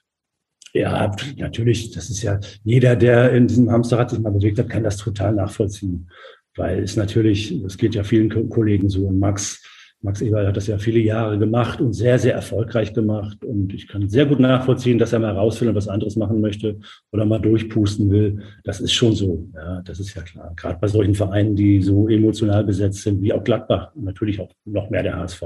Ja, 0.74 1.12
natürlich. 1.38 1.92
Das 1.92 2.10
ist 2.10 2.22
ja 2.22 2.40
jeder, 2.64 2.96
der 2.96 3.32
in 3.34 3.48
diesem 3.48 3.72
Hamsterrad 3.72 4.12
sich 4.12 4.20
mal 4.20 4.32
bewegt 4.32 4.60
hat, 4.60 4.70
kann 4.70 4.84
das 4.84 4.98
total 4.98 5.34
nachvollziehen. 5.34 6.10
Weil 6.56 6.84
es 6.84 6.96
natürlich, 6.96 7.52
es 7.64 7.78
geht 7.78 7.96
ja 7.96 8.04
vielen 8.04 8.50
Kollegen 8.50 8.90
so. 8.90 9.08
Und 9.08 9.20
Max, 9.20 9.64
Max 10.02 10.22
Eberl 10.22 10.48
hat 10.48 10.58
das 10.58 10.68
ja 10.68 10.78
viele 10.78 11.00
Jahre 11.00 11.40
gemacht 11.40 11.82
und 11.82 11.94
sehr, 11.94 12.20
sehr 12.20 12.34
erfolgreich 12.34 12.94
gemacht. 12.94 13.44
Und 13.44 13.74
ich 13.74 13.88
kann 13.88 14.10
sehr 14.10 14.26
gut 14.26 14.40
nachvollziehen, 14.40 14.98
dass 14.98 15.14
er 15.14 15.20
mal 15.20 15.32
raus 15.32 15.60
will 15.60 15.70
und 15.70 15.76
was 15.76 15.88
anderes 15.88 16.16
machen 16.16 16.42
möchte 16.42 16.80
oder 17.12 17.26
mal 17.26 17.40
durchpusten 17.40 18.10
will. 18.12 18.44
Das 18.64 18.80
ist 18.80 18.94
schon 18.94 19.16
so. 19.16 19.48
Ja, 19.56 19.82
das 19.82 20.00
ist 20.00 20.16
ja 20.16 20.22
klar. 20.22 20.54
Gerade 20.56 20.80
bei 20.80 20.88
solchen 20.88 21.16
Vereinen, 21.16 21.56
die 21.56 21.82
so 21.82 22.08
emotional 22.08 22.64
besetzt 22.64 23.02
sind, 23.02 23.22
wie 23.22 23.34
auch 23.34 23.44
Gladbach 23.44 23.96
und 23.96 24.06
natürlich 24.06 24.40
auch 24.40 24.52
noch 24.66 24.90
mehr 24.90 25.04
der 25.04 25.18
HSV. 25.18 25.44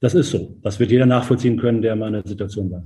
Das 0.00 0.14
ist 0.14 0.30
so. 0.30 0.56
Das 0.62 0.78
wird 0.78 0.90
jeder 0.90 1.06
nachvollziehen 1.06 1.58
können, 1.58 1.82
der 1.82 1.96
mal 1.96 2.08
in 2.08 2.14
der 2.14 2.26
Situation 2.26 2.70
war. 2.70 2.84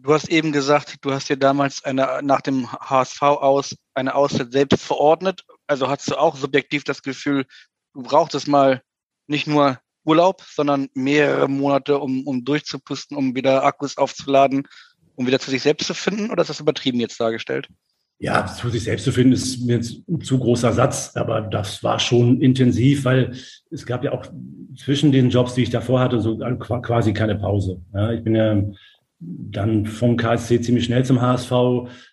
Du 0.00 0.14
hast 0.14 0.28
eben 0.28 0.52
gesagt, 0.52 0.96
du 1.00 1.12
hast 1.12 1.28
dir 1.28 1.36
damals 1.36 1.84
eine, 1.84 2.20
nach 2.22 2.40
dem 2.40 2.70
HSV 2.70 3.20
aus 3.20 3.74
eine 3.94 4.14
Auszeit 4.14 4.52
selbst 4.52 4.84
verordnet. 4.84 5.44
Also 5.66 5.88
hast 5.88 6.08
du 6.08 6.14
auch 6.14 6.36
subjektiv 6.36 6.84
das 6.84 7.02
Gefühl, 7.02 7.46
du 7.94 8.02
brauchst 8.02 8.36
es 8.36 8.46
mal 8.46 8.80
nicht 9.26 9.48
nur 9.48 9.78
Urlaub, 10.04 10.42
sondern 10.42 10.88
mehrere 10.94 11.48
Monate, 11.48 11.98
um, 11.98 12.24
um 12.28 12.44
durchzupusten, 12.44 13.16
um 13.16 13.34
wieder 13.34 13.64
Akkus 13.64 13.98
aufzuladen, 13.98 14.68
um 15.16 15.26
wieder 15.26 15.40
zu 15.40 15.50
sich 15.50 15.62
selbst 15.62 15.88
zu 15.88 15.94
finden? 15.94 16.30
Oder 16.30 16.42
ist 16.42 16.50
das 16.50 16.60
übertrieben 16.60 17.00
jetzt 17.00 17.20
dargestellt? 17.20 17.68
Ja, 18.20 18.46
zu 18.46 18.70
sich 18.70 18.84
selbst 18.84 19.04
zu 19.04 19.12
finden, 19.12 19.32
ist 19.32 19.60
mir 19.64 19.78
ein 19.78 20.20
zu 20.22 20.38
großer 20.38 20.72
Satz, 20.72 21.12
aber 21.16 21.40
das 21.40 21.82
war 21.82 21.98
schon 21.98 22.40
intensiv, 22.40 23.04
weil 23.04 23.36
es 23.70 23.84
gab 23.84 24.04
ja 24.04 24.12
auch 24.12 24.26
zwischen 24.76 25.10
den 25.10 25.30
Jobs, 25.30 25.54
die 25.54 25.62
ich 25.62 25.70
davor 25.70 26.00
hatte, 26.00 26.20
so 26.20 26.36
quasi 26.36 27.12
keine 27.12 27.36
Pause. 27.36 27.80
Ja, 27.92 28.12
ich 28.12 28.22
bin 28.22 28.34
ja 28.34 28.62
dann 29.20 29.86
vom 29.86 30.16
KSC 30.16 30.60
ziemlich 30.60 30.84
schnell 30.84 31.04
zum 31.04 31.20
HSV. 31.20 31.52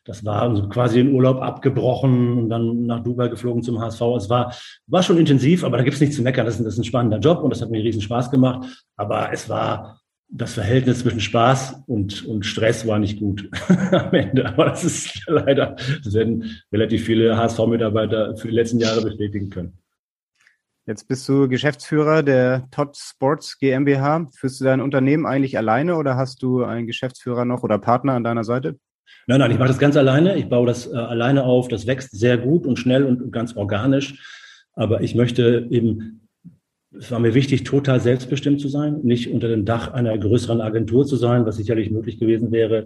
Das 0.05 0.25
war 0.25 0.41
also 0.41 0.67
quasi 0.69 0.97
den 0.97 1.13
Urlaub 1.13 1.41
abgebrochen 1.41 2.37
und 2.37 2.49
dann 2.49 2.85
nach 2.85 3.03
Dubai 3.03 3.27
geflogen 3.27 3.61
zum 3.61 3.79
HSV. 3.79 4.01
Es 4.17 4.29
war, 4.29 4.53
war 4.87 5.03
schon 5.03 5.17
intensiv, 5.17 5.63
aber 5.63 5.77
da 5.77 5.83
gibt 5.83 5.95
es 5.95 6.01
nichts 6.01 6.15
zu 6.15 6.23
meckern. 6.23 6.45
Das 6.45 6.55
ist, 6.55 6.65
das 6.65 6.73
ist 6.73 6.79
ein 6.79 6.85
spannender 6.85 7.19
Job 7.19 7.43
und 7.43 7.51
das 7.51 7.61
hat 7.61 7.69
mir 7.69 7.83
riesen 7.83 8.01
Spaß 8.01 8.31
gemacht. 8.31 8.85
Aber 8.95 9.31
es 9.31 9.49
war 9.49 10.01
das 10.27 10.55
Verhältnis 10.55 10.99
zwischen 10.99 11.19
Spaß 11.19 11.83
und, 11.85 12.25
und 12.25 12.45
Stress 12.45 12.87
war 12.87 12.97
nicht 12.97 13.19
gut 13.19 13.49
am 13.91 14.13
Ende. 14.13 14.47
Aber 14.47 14.65
das 14.65 14.83
ist 14.83 15.23
leider, 15.27 15.75
das 16.03 16.13
werden 16.13 16.59
relativ 16.71 17.05
viele 17.05 17.37
HSV-Mitarbeiter 17.37 18.35
für 18.35 18.47
die 18.47 18.55
letzten 18.55 18.79
Jahre 18.79 19.03
bestätigen 19.03 19.49
können. 19.49 19.77
Jetzt 20.87 21.07
bist 21.07 21.27
du 21.27 21.49
Geschäftsführer 21.49 22.21
der 22.21 22.67
Todd 22.69 22.95
Sports 22.95 23.57
GmbH. 23.57 24.27
Führst 24.35 24.59
du 24.59 24.65
dein 24.65 24.81
Unternehmen 24.81 25.25
eigentlich 25.25 25.57
alleine 25.57 25.95
oder 25.95 26.15
hast 26.15 26.43
du 26.43 26.63
einen 26.63 26.85
Geschäftsführer 26.85 27.43
noch 27.43 27.63
oder 27.63 27.79
Partner 27.79 28.13
an 28.13 28.23
deiner 28.23 28.43
Seite? 28.43 28.77
Nein, 29.25 29.39
nein, 29.39 29.49
ich 29.49 29.57
mache 29.57 29.69
das 29.69 29.79
ganz 29.79 29.97
alleine. 29.97 30.37
Ich 30.37 30.47
baue 30.47 30.67
das 30.67 30.85
äh, 30.85 30.95
alleine 30.95 31.43
auf. 31.43 31.69
Das 31.69 31.87
wächst 31.87 32.11
sehr 32.11 32.37
gut 32.37 32.67
und 32.67 32.77
schnell 32.77 33.03
und 33.03 33.31
ganz 33.31 33.55
organisch. 33.55 34.69
Aber 34.73 35.01
ich 35.01 35.15
möchte 35.15 35.65
eben, 35.71 36.29
es 36.95 37.09
war 37.09 37.19
mir 37.19 37.33
wichtig, 37.33 37.63
total 37.63 37.99
selbstbestimmt 37.99 38.61
zu 38.61 38.67
sein, 38.67 38.99
nicht 39.01 39.31
unter 39.31 39.47
dem 39.47 39.65
Dach 39.65 39.91
einer 39.91 40.15
größeren 40.15 40.61
Agentur 40.61 41.07
zu 41.07 41.15
sein, 41.15 41.47
was 41.47 41.57
sicherlich 41.57 41.89
möglich 41.89 42.19
gewesen 42.19 42.51
wäre. 42.51 42.85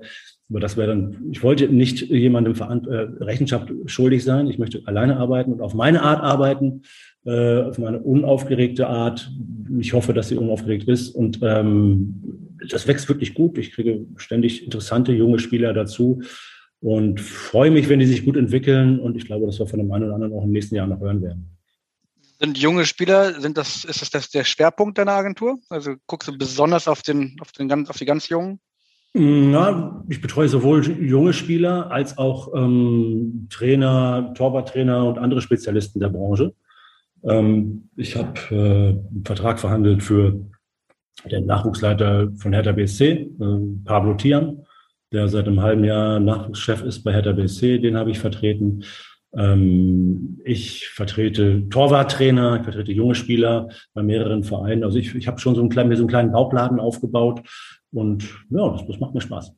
Aber 0.49 0.61
das 0.61 0.77
wäre 0.77 0.87
dann, 0.87 1.17
ich 1.31 1.43
wollte 1.43 1.67
nicht 1.67 2.01
jemandem 2.09 2.53
äh, 2.55 3.23
Rechenschaft 3.23 3.73
schuldig 3.87 4.23
sein. 4.23 4.47
Ich 4.47 4.57
möchte 4.57 4.83
alleine 4.85 5.17
arbeiten 5.17 5.51
und 5.51 5.59
auf 5.59 5.73
meine 5.73 6.01
Art 6.01 6.23
arbeiten 6.23 6.83
äh, 7.25 7.63
auf 7.63 7.77
meine 7.77 7.99
unaufgeregte 7.99 8.87
Art. 8.87 9.31
Ich 9.79 9.93
hoffe, 9.93 10.13
dass 10.13 10.29
sie 10.29 10.37
unaufgeregt 10.37 10.87
ist. 10.87 11.09
Und 11.09 11.39
ähm, 11.41 12.57
das 12.69 12.87
wächst 12.87 13.09
wirklich 13.09 13.33
gut. 13.33 13.57
Ich 13.57 13.71
kriege 13.71 14.05
ständig 14.17 14.63
interessante 14.63 15.11
junge 15.11 15.39
Spieler 15.39 15.73
dazu 15.73 16.21
und 16.81 17.19
freue 17.19 17.71
mich, 17.71 17.89
wenn 17.89 17.99
die 17.99 18.05
sich 18.05 18.25
gut 18.25 18.37
entwickeln. 18.37 18.99
Und 18.99 19.15
ich 19.15 19.25
glaube, 19.25 19.45
dass 19.45 19.59
wir 19.59 19.67
von 19.67 19.79
dem 19.79 19.91
einen 19.91 20.05
oder 20.05 20.15
anderen 20.15 20.33
auch 20.33 20.43
im 20.43 20.51
nächsten 20.51 20.75
Jahr 20.75 20.87
noch 20.87 20.99
hören 20.99 21.21
werden. 21.21 21.49
Sind 22.39 22.57
junge 22.57 22.85
Spieler, 22.85 23.39
sind 23.41 23.57
das, 23.57 23.83
ist 23.83 24.01
das, 24.01 24.09
das 24.11 24.29
der 24.29 24.45
Schwerpunkt 24.45 24.97
deiner 24.97 25.11
Agentur? 25.11 25.59
Also 25.69 25.95
guckst 26.07 26.29
du 26.29 26.37
besonders 26.37 26.87
auf 26.87 27.01
den, 27.01 27.35
auf 27.41 27.51
den 27.51 27.67
ganz, 27.67 27.89
auf 27.89 27.97
die 27.97 28.05
ganz 28.05 28.29
Jungen? 28.29 28.61
Na, 29.13 30.05
ich 30.07 30.21
betreue 30.21 30.47
sowohl 30.47 30.85
junge 31.01 31.33
Spieler 31.33 31.91
als 31.91 32.17
auch 32.17 32.53
ähm, 32.55 33.47
Trainer, 33.49 34.33
Torwarttrainer 34.37 35.05
und 35.05 35.17
andere 35.17 35.41
Spezialisten 35.41 35.99
der 35.99 36.09
Branche. 36.09 36.53
Ähm, 37.23 37.89
ich 37.95 38.15
habe 38.15 38.33
äh, 38.51 38.89
einen 38.89 39.23
Vertrag 39.25 39.59
verhandelt 39.59 40.03
für 40.03 40.39
den 41.29 41.45
Nachwuchsleiter 41.45 42.31
von 42.37 42.53
Hertha 42.53 42.71
BSC, 42.71 43.11
äh, 43.11 43.27
Pablo 43.83 44.13
Tian, 44.13 44.65
der 45.11 45.27
seit 45.27 45.47
einem 45.47 45.61
halben 45.61 45.83
Jahr 45.83 46.19
Nachwuchschef 46.19 46.83
ist 46.83 47.03
bei 47.03 47.13
Hertha 47.13 47.31
BSC. 47.33 47.79
Den 47.79 47.97
habe 47.97 48.11
ich 48.11 48.19
vertreten. 48.19 48.83
Ähm, 49.33 50.39
ich 50.43 50.87
vertrete 50.87 51.69
Torwarttrainer, 51.69 52.57
ich 52.57 52.63
vertrete 52.63 52.91
junge 52.91 53.15
Spieler 53.15 53.69
bei 53.93 54.01
mehreren 54.01 54.43
Vereinen. 54.43 54.83
Also 54.83 54.97
ich, 54.97 55.13
ich 55.13 55.27
habe 55.27 55.39
schon 55.39 55.55
so 55.55 55.61
einen 55.61 55.69
kleinen, 55.69 55.95
so 55.95 56.01
einen 56.01 56.09
kleinen 56.09 56.31
Baupladen 56.31 56.79
aufgebaut 56.79 57.41
und 57.91 58.23
ja, 58.49 58.69
das, 58.69 58.87
das 58.87 58.99
macht 58.99 59.13
mir 59.13 59.21
Spaß. 59.21 59.53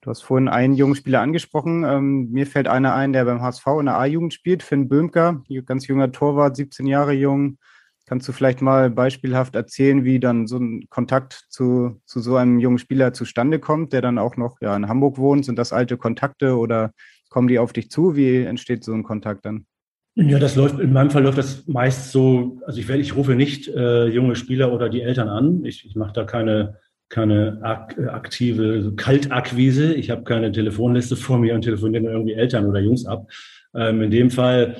Du 0.00 0.10
hast 0.10 0.22
vorhin 0.22 0.48
einen 0.48 0.74
jungen 0.74 0.94
Spieler 0.94 1.20
angesprochen. 1.20 1.84
Ähm, 1.84 2.30
mir 2.30 2.46
fällt 2.46 2.68
einer 2.68 2.94
ein, 2.94 3.12
der 3.12 3.24
beim 3.24 3.42
HSV 3.42 3.66
in 3.80 3.86
der 3.86 3.98
A-Jugend 3.98 4.32
spielt, 4.32 4.62
Finn 4.62 4.88
Böhmker, 4.88 5.42
ganz 5.66 5.86
junger 5.88 6.12
Torwart, 6.12 6.56
17 6.56 6.86
Jahre 6.86 7.12
jung. 7.12 7.58
Kannst 8.06 8.26
du 8.26 8.32
vielleicht 8.32 8.62
mal 8.62 8.88
beispielhaft 8.90 9.54
erzählen, 9.54 10.04
wie 10.04 10.18
dann 10.18 10.46
so 10.46 10.56
ein 10.56 10.86
Kontakt 10.88 11.44
zu, 11.50 12.00
zu 12.06 12.20
so 12.20 12.36
einem 12.36 12.58
jungen 12.58 12.78
Spieler 12.78 13.12
zustande 13.12 13.58
kommt, 13.58 13.92
der 13.92 14.00
dann 14.00 14.18
auch 14.18 14.36
noch 14.36 14.56
ja, 14.62 14.74
in 14.74 14.88
Hamburg 14.88 15.18
wohnt? 15.18 15.44
Sind 15.44 15.58
das 15.58 15.74
alte 15.74 15.98
Kontakte 15.98 16.56
oder 16.56 16.92
kommen 17.28 17.48
die 17.48 17.58
auf 17.58 17.74
dich 17.74 17.90
zu? 17.90 18.16
Wie 18.16 18.44
entsteht 18.44 18.84
so 18.84 18.94
ein 18.94 19.02
Kontakt 19.02 19.44
dann? 19.44 19.66
Ja, 20.14 20.38
das 20.38 20.56
läuft, 20.56 20.80
in 20.80 20.92
meinem 20.92 21.10
Fall 21.10 21.22
läuft 21.22 21.38
das 21.38 21.66
meist 21.66 22.10
so, 22.10 22.60
also 22.66 22.80
ich, 22.80 22.88
ich 22.88 23.14
rufe 23.14 23.34
nicht 23.34 23.68
äh, 23.68 24.06
junge 24.06 24.36
Spieler 24.36 24.72
oder 24.72 24.88
die 24.88 25.02
Eltern 25.02 25.28
an. 25.28 25.64
Ich, 25.64 25.84
ich 25.84 25.94
mache 25.94 26.12
da 26.12 26.24
keine, 26.24 26.78
keine 27.08 27.58
aktive 27.62 28.92
Kaltakquise. 28.96 29.94
Ich 29.94 30.10
habe 30.10 30.24
keine 30.24 30.52
Telefonliste 30.52 31.16
vor 31.16 31.38
mir 31.38 31.54
und 31.54 31.62
telefoniere 31.62 32.04
irgendwie 32.04 32.34
Eltern 32.34 32.66
oder 32.66 32.80
Jungs 32.80 33.06
ab. 33.06 33.30
Ähm, 33.74 34.02
in 34.02 34.10
dem 34.10 34.30
Fall 34.30 34.76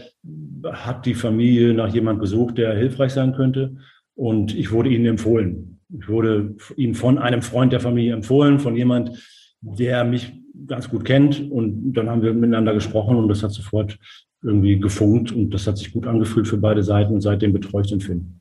hat 0.70 1.06
die 1.06 1.14
Familie 1.14 1.72
nach 1.74 1.92
jemand 1.92 2.20
gesucht, 2.20 2.58
der 2.58 2.76
hilfreich 2.76 3.12
sein 3.12 3.32
könnte. 3.32 3.76
Und 4.14 4.54
ich 4.54 4.72
wurde 4.72 4.90
ihnen 4.90 5.06
empfohlen. 5.06 5.80
Ich 5.98 6.08
wurde 6.08 6.56
ihnen 6.76 6.94
von 6.94 7.18
einem 7.18 7.40
Freund 7.40 7.72
der 7.72 7.80
Familie 7.80 8.12
empfohlen, 8.12 8.58
von 8.58 8.76
jemand, 8.76 9.12
der 9.60 10.04
mich 10.04 10.32
ganz 10.66 10.90
gut 10.90 11.04
kennt. 11.04 11.50
Und 11.50 11.94
dann 11.94 12.10
haben 12.10 12.22
wir 12.22 12.34
miteinander 12.34 12.74
gesprochen 12.74 13.16
und 13.16 13.28
das 13.28 13.42
hat 13.42 13.52
sofort 13.52 13.98
irgendwie 14.42 14.78
gefunkt 14.78 15.32
und 15.32 15.50
das 15.50 15.66
hat 15.66 15.78
sich 15.78 15.92
gut 15.92 16.06
angefühlt 16.06 16.46
für 16.46 16.58
beide 16.58 16.82
Seiten 16.82 17.14
und 17.14 17.22
seitdem 17.22 17.52
betreue 17.52 17.82
ich 17.82 17.88
den 17.88 18.00
Film 18.00 18.40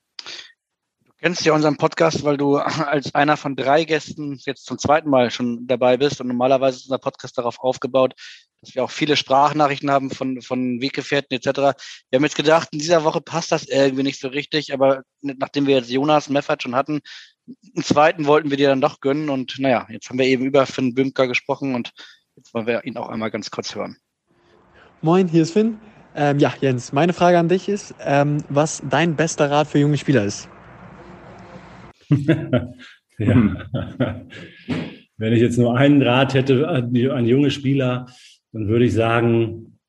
kennst 1.19 1.45
ja 1.45 1.53
unseren 1.53 1.77
Podcast, 1.77 2.23
weil 2.23 2.37
du 2.37 2.57
als 2.57 3.13
einer 3.15 3.37
von 3.37 3.55
drei 3.55 3.83
Gästen 3.83 4.39
jetzt 4.45 4.65
zum 4.65 4.77
zweiten 4.77 5.09
Mal 5.09 5.31
schon 5.31 5.67
dabei 5.67 5.97
bist. 5.97 6.21
Und 6.21 6.27
normalerweise 6.27 6.77
ist 6.77 6.85
unser 6.85 6.99
Podcast 6.99 7.37
darauf 7.37 7.59
aufgebaut, 7.59 8.13
dass 8.61 8.75
wir 8.75 8.83
auch 8.83 8.91
viele 8.91 9.15
Sprachnachrichten 9.15 9.91
haben 9.91 10.09
von, 10.09 10.41
von 10.41 10.81
Weggefährten 10.81 11.37
etc. 11.37 11.77
Wir 12.09 12.17
haben 12.17 12.23
jetzt 12.23 12.35
gedacht, 12.35 12.69
in 12.71 12.79
dieser 12.79 13.03
Woche 13.03 13.21
passt 13.21 13.51
das 13.51 13.67
irgendwie 13.67 14.03
nicht 14.03 14.19
so 14.19 14.27
richtig, 14.29 14.73
aber 14.73 15.03
nachdem 15.21 15.67
wir 15.67 15.75
jetzt 15.75 15.89
Jonas 15.91 16.29
Meffert 16.29 16.63
schon 16.63 16.75
hatten, 16.75 17.01
einen 17.47 17.83
zweiten 17.83 18.25
wollten 18.25 18.49
wir 18.49 18.57
dir 18.57 18.69
dann 18.69 18.81
doch 18.81 18.99
gönnen. 18.99 19.29
Und 19.29 19.57
naja, 19.59 19.87
jetzt 19.89 20.09
haben 20.09 20.19
wir 20.19 20.25
eben 20.25 20.45
über 20.45 20.65
Finn 20.65 20.93
Bümker 20.93 21.27
gesprochen 21.27 21.75
und 21.75 21.93
jetzt 22.35 22.53
wollen 22.53 22.67
wir 22.67 22.83
ihn 22.85 22.97
auch 22.97 23.09
einmal 23.09 23.31
ganz 23.31 23.51
kurz 23.51 23.75
hören. 23.75 23.97
Moin, 25.01 25.27
hier 25.27 25.43
ist 25.43 25.51
Finn. 25.51 25.79
Ähm, 26.15 26.39
ja, 26.39 26.51
Jens, 26.59 26.93
meine 26.93 27.13
Frage 27.13 27.37
an 27.37 27.47
dich 27.47 27.69
ist, 27.69 27.93
ähm, 27.99 28.43
was 28.49 28.81
dein 28.89 29.15
bester 29.15 29.51
Rat 29.51 29.67
für 29.67 29.77
junge 29.77 29.97
Spieler 29.97 30.23
ist. 30.23 30.49
ja. 33.19 34.25
Wenn 35.17 35.33
ich 35.33 35.41
jetzt 35.41 35.57
nur 35.57 35.75
einen 35.75 36.01
Rat 36.01 36.33
hätte 36.33 36.67
an, 36.67 36.93
junge 36.93 37.51
Spieler, 37.51 38.05
dann 38.51 38.67
würde 38.67 38.85
ich 38.85 38.93
sagen, 38.93 39.79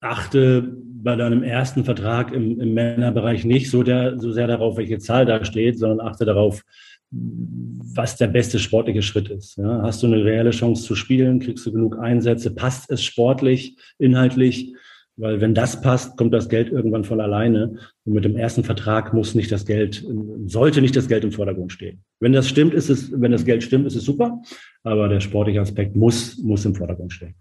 achte 0.00 0.76
bei 1.06 1.14
deinem 1.14 1.42
ersten 1.42 1.84
Vertrag 1.84 2.32
im, 2.32 2.60
im 2.60 2.74
Männerbereich 2.74 3.44
nicht 3.44 3.70
so, 3.70 3.82
der, 3.82 4.18
so 4.18 4.32
sehr 4.32 4.48
darauf, 4.48 4.76
welche 4.76 4.98
Zahl 4.98 5.24
da 5.24 5.44
steht, 5.44 5.78
sondern 5.78 6.06
achte 6.06 6.24
darauf, 6.24 6.62
was 7.10 8.16
der 8.16 8.26
beste 8.26 8.58
sportliche 8.58 9.02
Schritt 9.02 9.28
ist. 9.28 9.56
Ja, 9.56 9.82
hast 9.82 10.02
du 10.02 10.08
eine 10.08 10.24
reelle 10.24 10.50
Chance 10.50 10.82
zu 10.82 10.96
spielen? 10.96 11.38
Kriegst 11.38 11.64
du 11.64 11.72
genug 11.72 11.98
Einsätze? 11.98 12.52
Passt 12.54 12.90
es 12.90 13.04
sportlich, 13.04 13.76
inhaltlich? 13.98 14.74
Weil 15.18 15.40
wenn 15.40 15.54
das 15.54 15.80
passt, 15.80 16.18
kommt 16.18 16.34
das 16.34 16.48
Geld 16.48 16.70
irgendwann 16.70 17.04
von 17.04 17.20
alleine. 17.20 17.78
Und 18.04 18.12
mit 18.12 18.24
dem 18.24 18.36
ersten 18.36 18.64
Vertrag 18.64 19.14
muss 19.14 19.34
nicht 19.34 19.50
das 19.50 19.64
Geld, 19.64 20.06
sollte 20.44 20.82
nicht 20.82 20.94
das 20.94 21.08
Geld 21.08 21.24
im 21.24 21.32
Vordergrund 21.32 21.72
stehen. 21.72 22.04
Wenn 22.20 22.34
das 22.34 22.48
stimmt, 22.48 22.74
ist 22.74 22.90
es, 22.90 23.10
wenn 23.18 23.32
das 23.32 23.46
Geld 23.46 23.62
stimmt, 23.62 23.86
ist 23.86 23.96
es 23.96 24.04
super. 24.04 24.42
Aber 24.82 25.08
der 25.08 25.20
sportliche 25.20 25.60
Aspekt 25.62 25.96
muss, 25.96 26.36
muss 26.38 26.66
im 26.66 26.74
Vordergrund 26.74 27.12
stehen. 27.12 27.34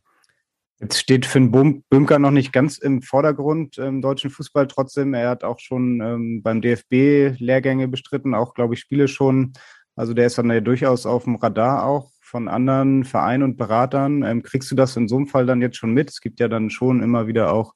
Jetzt 0.79 0.99
steht 0.99 1.25
Finn 1.25 1.51
Bümker 1.89 2.19
noch 2.19 2.31
nicht 2.31 2.51
ganz 2.51 2.77
im 2.77 3.01
Vordergrund 3.01 3.77
im 3.77 4.01
deutschen 4.01 4.29
Fußball. 4.29 4.67
Trotzdem, 4.67 5.13
er 5.13 5.29
hat 5.29 5.43
auch 5.43 5.59
schon 5.59 6.01
ähm, 6.01 6.43
beim 6.43 6.61
DFB 6.61 7.39
Lehrgänge 7.39 7.87
bestritten, 7.87 8.35
auch, 8.35 8.53
glaube 8.53 8.73
ich, 8.73 8.81
Spiele 8.81 9.07
schon. 9.07 9.53
Also 9.95 10.13
der 10.13 10.27
ist 10.27 10.37
dann 10.37 10.49
ja 10.49 10.59
durchaus 10.59 11.05
auf 11.05 11.23
dem 11.23 11.35
Radar 11.35 11.85
auch 11.85 12.11
von 12.35 12.49
anderen 12.49 13.05
Vereinen 13.05 13.43
und 13.43 13.55
Beratern. 13.55 14.21
Ähm, 14.23 14.43
kriegst 14.43 14.69
du 14.69 14.75
das 14.75 14.97
in 14.97 15.07
so 15.07 15.15
einem 15.15 15.27
Fall 15.27 15.45
dann 15.45 15.61
jetzt 15.61 15.77
schon 15.77 15.93
mit? 15.93 16.09
Es 16.09 16.19
gibt 16.19 16.41
ja 16.41 16.49
dann 16.49 16.69
schon 16.69 17.01
immer 17.01 17.27
wieder 17.27 17.53
auch 17.53 17.75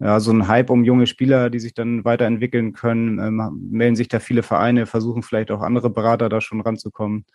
ja, 0.00 0.18
so 0.18 0.32
ein 0.32 0.48
Hype 0.48 0.70
um 0.70 0.82
junge 0.82 1.06
Spieler, 1.06 1.50
die 1.50 1.60
sich 1.60 1.72
dann 1.72 2.04
weiterentwickeln 2.04 2.72
können. 2.72 3.20
Ähm, 3.20 3.68
melden 3.70 3.94
sich 3.94 4.08
da 4.08 4.18
viele 4.18 4.42
Vereine, 4.42 4.86
versuchen 4.86 5.22
vielleicht 5.22 5.52
auch 5.52 5.60
andere 5.60 5.88
Berater 5.88 6.28
da 6.28 6.40
schon 6.40 6.62
ranzukommen. 6.62 7.26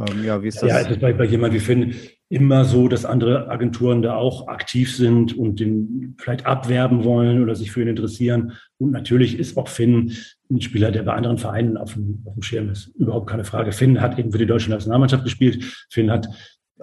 Ähm, 0.00 0.24
ja, 0.24 0.42
wie 0.42 0.48
ist 0.48 0.62
das? 0.62 0.68
Ja, 0.68 0.80
es 0.80 0.90
ist 0.90 1.00
bei, 1.00 1.12
bei 1.12 1.24
jemand 1.24 1.54
wie 1.54 1.60
Finn 1.60 1.94
immer 2.28 2.64
so, 2.64 2.88
dass 2.88 3.04
andere 3.04 3.50
Agenturen 3.50 4.00
da 4.00 4.14
auch 4.14 4.48
aktiv 4.48 4.96
sind 4.96 5.36
und 5.36 5.60
den 5.60 6.16
vielleicht 6.18 6.46
abwerben 6.46 7.04
wollen 7.04 7.42
oder 7.42 7.54
sich 7.54 7.70
für 7.72 7.82
ihn 7.82 7.88
interessieren. 7.88 8.52
Und 8.78 8.90
natürlich 8.90 9.38
ist 9.38 9.56
auch 9.58 9.68
Finn 9.68 10.12
ein 10.50 10.62
Spieler, 10.62 10.90
der 10.90 11.02
bei 11.02 11.12
anderen 11.12 11.36
Vereinen 11.36 11.76
auf 11.76 11.92
dem, 11.92 12.22
auf 12.24 12.32
dem 12.32 12.42
Schirm 12.42 12.70
ist. 12.70 12.86
Überhaupt 12.96 13.28
keine 13.28 13.44
Frage. 13.44 13.72
Finn 13.72 14.00
hat 14.00 14.18
eben 14.18 14.32
für 14.32 14.38
die 14.38 14.46
deutsche 14.46 14.70
Nationalmannschaft 14.70 15.24
gespielt. 15.24 15.86
Finn 15.90 16.10
hat 16.10 16.26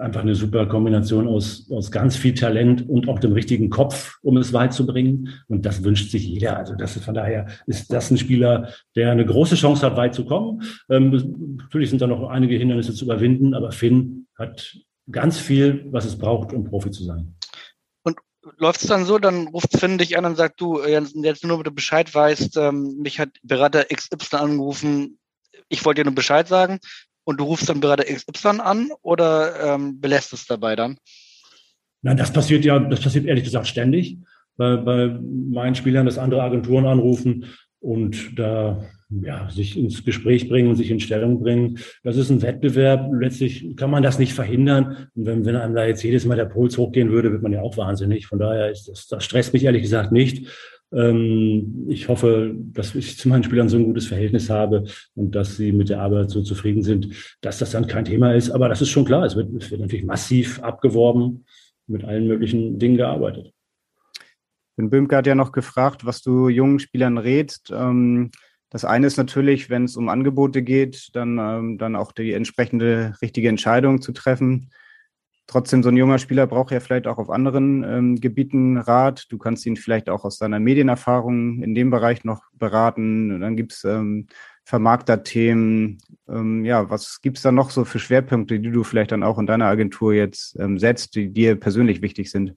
einfach 0.00 0.22
eine 0.22 0.34
super 0.34 0.66
Kombination 0.66 1.28
aus, 1.28 1.70
aus 1.70 1.90
ganz 1.90 2.16
viel 2.16 2.34
Talent 2.34 2.88
und 2.88 3.08
auch 3.08 3.18
dem 3.18 3.32
richtigen 3.32 3.70
Kopf, 3.70 4.18
um 4.22 4.36
es 4.36 4.52
weit 4.52 4.72
zu 4.72 4.86
bringen. 4.86 5.28
Und 5.48 5.66
das 5.66 5.84
wünscht 5.84 6.10
sich 6.10 6.26
jeder. 6.26 6.56
Also 6.56 6.74
das 6.74 6.96
ist 6.96 7.04
von 7.04 7.14
daher 7.14 7.46
ist 7.66 7.92
das 7.92 8.10
ein 8.10 8.18
Spieler, 8.18 8.72
der 8.96 9.12
eine 9.12 9.24
große 9.24 9.54
Chance 9.54 9.86
hat, 9.86 9.96
weit 9.96 10.14
zu 10.14 10.24
kommen. 10.24 10.62
Ähm, 10.88 11.56
natürlich 11.58 11.90
sind 11.90 12.02
da 12.02 12.06
noch 12.06 12.28
einige 12.28 12.56
Hindernisse 12.56 12.94
zu 12.94 13.04
überwinden, 13.04 13.54
aber 13.54 13.72
Finn 13.72 14.26
hat 14.36 14.76
ganz 15.10 15.38
viel, 15.38 15.84
was 15.90 16.04
es 16.04 16.18
braucht, 16.18 16.52
um 16.52 16.64
Profi 16.64 16.90
zu 16.90 17.04
sein. 17.04 17.36
Und 18.02 18.16
läuft 18.56 18.82
es 18.82 18.88
dann 18.88 19.04
so, 19.04 19.18
dann 19.18 19.48
ruft 19.48 19.78
Finn 19.78 19.98
dich 19.98 20.16
an 20.16 20.24
und 20.24 20.36
sagt, 20.36 20.60
du, 20.60 20.82
jetzt 20.82 21.14
nur, 21.44 21.52
damit 21.52 21.66
du 21.66 21.72
Bescheid 21.72 22.12
weißt, 22.12 22.56
ähm, 22.56 22.98
mich 22.98 23.20
hat 23.20 23.30
Berater 23.42 23.84
XY 23.84 24.36
angerufen, 24.36 25.18
ich 25.68 25.84
wollte 25.84 26.00
dir 26.00 26.06
nur 26.06 26.14
Bescheid 26.14 26.48
sagen 26.48 26.80
und 27.24 27.40
du 27.40 27.44
rufst 27.44 27.68
dann 27.68 27.80
Berater 27.80 28.04
XY 28.04 28.60
an 28.60 28.90
oder 29.02 29.74
ähm, 29.74 30.00
belässt 30.00 30.32
es 30.32 30.46
dabei 30.46 30.76
dann? 30.76 30.98
Nein, 32.02 32.16
das 32.16 32.32
passiert 32.32 32.64
ja, 32.64 32.78
das 32.78 33.00
passiert 33.00 33.26
ehrlich 33.26 33.44
gesagt 33.44 33.66
ständig 33.66 34.18
bei, 34.56 34.76
bei 34.76 35.08
meinen 35.08 35.74
Spielern, 35.74 36.06
dass 36.06 36.18
andere 36.18 36.42
Agenturen 36.42 36.86
anrufen 36.86 37.46
und 37.80 38.38
da 38.38 38.84
ja, 39.22 39.48
sich 39.50 39.76
ins 39.76 40.04
Gespräch 40.04 40.48
bringen 40.48 40.68
und 40.68 40.76
sich 40.76 40.90
in 40.90 41.00
Stellung 41.00 41.40
bringen. 41.40 41.78
Das 42.04 42.16
ist 42.16 42.30
ein 42.30 42.42
Wettbewerb. 42.42 43.10
Letztlich 43.12 43.74
kann 43.76 43.90
man 43.90 44.02
das 44.02 44.18
nicht 44.18 44.34
verhindern. 44.34 45.08
Und 45.14 45.26
wenn, 45.26 45.44
wenn 45.44 45.56
einem 45.56 45.74
da 45.74 45.84
jetzt 45.84 46.02
jedes 46.02 46.26
Mal 46.26 46.36
der 46.36 46.44
Puls 46.44 46.78
hochgehen 46.78 47.10
würde, 47.10 47.32
wird 47.32 47.42
man 47.42 47.52
ja 47.52 47.62
auch 47.62 47.76
wahnsinnig. 47.76 48.26
Von 48.26 48.38
daher 48.38 48.70
ist 48.70 48.86
das, 48.86 49.08
das 49.08 49.24
stresst 49.24 49.52
mich 49.52 49.64
ehrlich 49.64 49.82
gesagt 49.82 50.12
nicht. 50.12 50.46
Ähm, 50.92 51.86
ich 51.88 52.08
hoffe, 52.08 52.54
dass 52.54 52.94
ich 52.94 53.18
zu 53.18 53.28
meinen 53.28 53.44
Spielern 53.44 53.68
so 53.68 53.76
ein 53.76 53.84
gutes 53.84 54.06
Verhältnis 54.06 54.50
habe 54.50 54.84
und 55.14 55.34
dass 55.34 55.56
sie 55.56 55.72
mit 55.72 55.88
der 55.88 56.00
Arbeit 56.00 56.30
so 56.30 56.42
zufrieden 56.42 56.82
sind, 56.82 57.36
dass 57.40 57.58
das 57.58 57.70
dann 57.70 57.86
kein 57.86 58.04
Thema 58.04 58.34
ist. 58.34 58.50
Aber 58.50 58.68
das 58.68 58.82
ist 58.82 58.90
schon 58.90 59.04
klar. 59.04 59.24
Es 59.24 59.36
wird, 59.36 59.52
es 59.54 59.70
wird 59.70 59.80
natürlich 59.80 60.04
massiv 60.04 60.60
abgeworben, 60.62 61.44
mit 61.86 62.04
allen 62.04 62.26
möglichen 62.26 62.78
Dingen 62.78 62.96
gearbeitet. 62.96 63.52
Ben 64.76 64.90
Böhmke 64.90 65.16
hat 65.16 65.26
ja 65.26 65.34
noch 65.34 65.52
gefragt, 65.52 66.06
was 66.06 66.22
du 66.22 66.48
jungen 66.48 66.78
Spielern 66.78 67.18
rätst. 67.18 67.70
Ähm 67.74 68.30
das 68.70 68.84
eine 68.84 69.08
ist 69.08 69.16
natürlich, 69.16 69.68
wenn 69.68 69.84
es 69.84 69.96
um 69.96 70.08
Angebote 70.08 70.62
geht, 70.62 71.10
dann, 71.14 71.38
ähm, 71.38 71.76
dann 71.76 71.96
auch 71.96 72.12
die 72.12 72.32
entsprechende 72.32 73.14
richtige 73.20 73.48
Entscheidung 73.48 74.00
zu 74.00 74.12
treffen. 74.12 74.70
Trotzdem, 75.50 75.82
so 75.82 75.88
ein 75.88 75.96
junger 75.96 76.20
Spieler 76.20 76.46
braucht 76.46 76.70
ja 76.70 76.78
vielleicht 76.78 77.08
auch 77.08 77.18
auf 77.18 77.28
anderen 77.28 77.82
ähm, 77.82 78.20
Gebieten 78.20 78.76
Rat. 78.76 79.26
Du 79.30 79.36
kannst 79.36 79.66
ihn 79.66 79.74
vielleicht 79.74 80.08
auch 80.08 80.24
aus 80.24 80.38
deiner 80.38 80.60
Medienerfahrung 80.60 81.60
in 81.64 81.74
dem 81.74 81.90
Bereich 81.90 82.22
noch 82.22 82.44
beraten. 82.52 83.32
Und 83.32 83.40
dann 83.40 83.56
gibt's 83.56 83.82
ähm, 83.82 84.28
Vermarkterthemen. 84.62 85.98
Ähm, 86.28 86.64
ja, 86.64 86.88
was 86.88 87.20
gibt's 87.20 87.42
da 87.42 87.50
noch 87.50 87.70
so 87.70 87.84
für 87.84 87.98
Schwerpunkte, 87.98 88.60
die 88.60 88.70
du 88.70 88.84
vielleicht 88.84 89.10
dann 89.10 89.24
auch 89.24 89.40
in 89.40 89.46
deiner 89.48 89.66
Agentur 89.66 90.14
jetzt 90.14 90.56
ähm, 90.60 90.78
setzt, 90.78 91.16
die 91.16 91.32
dir 91.32 91.56
persönlich 91.56 92.00
wichtig 92.00 92.30
sind? 92.30 92.54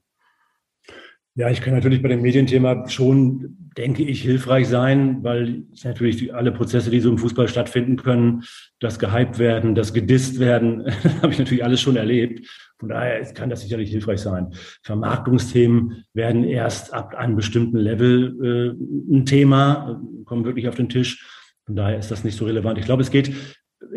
Ja, 1.36 1.50
ich 1.50 1.60
kann 1.60 1.74
natürlich 1.74 2.00
bei 2.00 2.08
dem 2.08 2.22
Medienthema 2.22 2.88
schon, 2.88 3.56
denke 3.76 4.04
ich, 4.04 4.22
hilfreich 4.22 4.68
sein, 4.68 5.24
weil 5.24 5.64
natürlich 5.82 6.32
alle 6.32 6.52
Prozesse, 6.52 6.90
die 6.90 7.00
so 7.00 7.10
im 7.10 7.18
Fußball 7.18 7.48
stattfinden 7.48 7.96
können, 7.96 8.44
das 8.78 9.00
gehypt 9.00 9.40
werden, 9.40 9.74
das 9.74 9.92
gedisst 9.92 10.38
werden, 10.38 10.84
habe 11.22 11.32
ich 11.32 11.38
natürlich 11.40 11.64
alles 11.64 11.80
schon 11.80 11.96
erlebt. 11.96 12.48
Von 12.78 12.88
daher 12.90 13.20
kann 13.32 13.50
das 13.50 13.62
sicherlich 13.62 13.90
hilfreich 13.90 14.20
sein. 14.20 14.54
Vermarktungsthemen 14.84 16.04
werden 16.12 16.44
erst 16.44 16.94
ab 16.94 17.16
einem 17.16 17.34
bestimmten 17.34 17.78
Level 17.78 18.76
äh, 19.10 19.12
ein 19.12 19.26
Thema, 19.26 20.00
kommen 20.26 20.44
wirklich 20.44 20.68
auf 20.68 20.76
den 20.76 20.88
Tisch. 20.88 21.26
Von 21.66 21.74
daher 21.74 21.98
ist 21.98 22.12
das 22.12 22.22
nicht 22.22 22.36
so 22.36 22.44
relevant. 22.44 22.78
Ich 22.78 22.84
glaube, 22.84 23.02
es 23.02 23.10
geht 23.10 23.32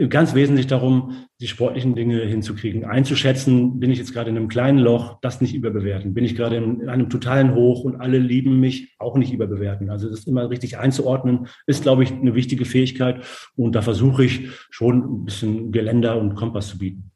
ganz 0.10 0.36
wesentlich 0.36 0.68
darum, 0.68 1.28
die 1.40 1.48
sportlichen 1.48 1.96
Dinge 1.96 2.20
hinzukriegen, 2.22 2.86
einzuschätzen, 2.86 3.80
bin 3.80 3.92
ich 3.92 3.98
jetzt 3.98 4.14
gerade 4.14 4.30
in 4.30 4.38
einem 4.38 4.48
kleinen 4.48 4.80
Loch, 4.80 5.20
das 5.22 5.42
nicht 5.42 5.54
überbewerten, 5.54 6.14
bin 6.14 6.26
ich 6.26 6.36
gerade 6.36 6.58
in 6.58 6.90
einem 6.90 7.10
totalen 7.10 7.54
Hoch 7.54 7.84
und 7.84 8.00
alle 8.00 8.18
lieben 8.18 8.60
mich, 8.60 8.96
auch 9.00 9.18
nicht 9.18 9.34
überbewerten. 9.34 9.90
Also 9.90 10.10
das 10.10 10.26
immer 10.26 10.50
richtig 10.50 10.78
einzuordnen, 10.78 11.48
ist, 11.66 11.84
glaube 11.84 12.04
ich, 12.04 12.12
eine 12.12 12.36
wichtige 12.36 12.66
Fähigkeit 12.66 13.26
und 13.56 13.74
da 13.76 13.82
versuche 13.82 14.26
ich 14.26 14.50
schon 14.70 15.22
ein 15.22 15.26
bisschen 15.26 15.72
Geländer 15.72 16.20
und 16.20 16.36
Kompass 16.36 16.70
zu 16.70 16.78
bieten. 16.78 17.12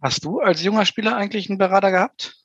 Hast 0.00 0.24
du 0.24 0.40
als 0.40 0.62
junger 0.62 0.84
Spieler 0.84 1.16
eigentlich 1.16 1.48
einen 1.48 1.58
Berater 1.58 1.90
gehabt? 1.90 2.36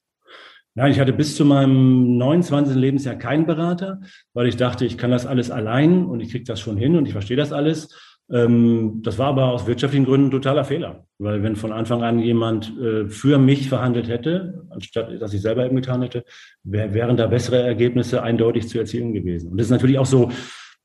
Nein, 0.76 0.92
ich 0.92 1.00
hatte 1.00 1.14
bis 1.14 1.36
zu 1.36 1.46
meinem 1.46 2.18
29. 2.18 2.76
Lebensjahr 2.76 3.16
keinen 3.16 3.46
Berater, 3.46 4.02
weil 4.34 4.48
ich 4.48 4.58
dachte, 4.58 4.86
ich 4.86 4.98
kann 4.98 5.12
das 5.12 5.28
alles 5.28 5.52
allein 5.52 6.06
und 6.06 6.20
ich 6.20 6.32
kriege 6.32 6.46
das 6.46 6.60
schon 6.60 6.78
hin 6.78 6.96
und 6.96 7.06
ich 7.06 7.12
verstehe 7.12 7.38
das 7.38 7.54
alles. 7.54 8.13
Ähm, 8.34 9.02
das 9.04 9.20
war 9.20 9.28
aber 9.28 9.52
aus 9.52 9.68
wirtschaftlichen 9.68 10.06
Gründen 10.06 10.28
ein 10.28 10.32
totaler 10.32 10.66
Fehler, 10.66 11.06
weil 11.20 11.44
wenn 11.44 11.56
von 11.56 11.72
Anfang 11.72 12.02
an 12.02 12.18
jemand 12.20 12.74
äh, 12.80 13.08
für 13.08 13.38
mich 13.38 13.70
verhandelt 13.70 14.10
hätte, 14.10 14.66
anstatt 14.72 15.22
dass 15.22 15.34
ich 15.36 15.42
selber 15.42 15.66
eben 15.66 15.76
getan 15.76 16.02
hätte, 16.02 16.26
wären 16.64 17.16
da 17.16 17.28
bessere 17.28 17.62
Ergebnisse 17.62 18.24
eindeutig 18.24 18.68
zu 18.68 18.80
erzielen 18.80 19.14
gewesen. 19.14 19.52
Und 19.52 19.58
das 19.58 19.68
ist 19.68 19.72
natürlich 19.72 20.00
auch 20.00 20.08
so, 20.08 20.32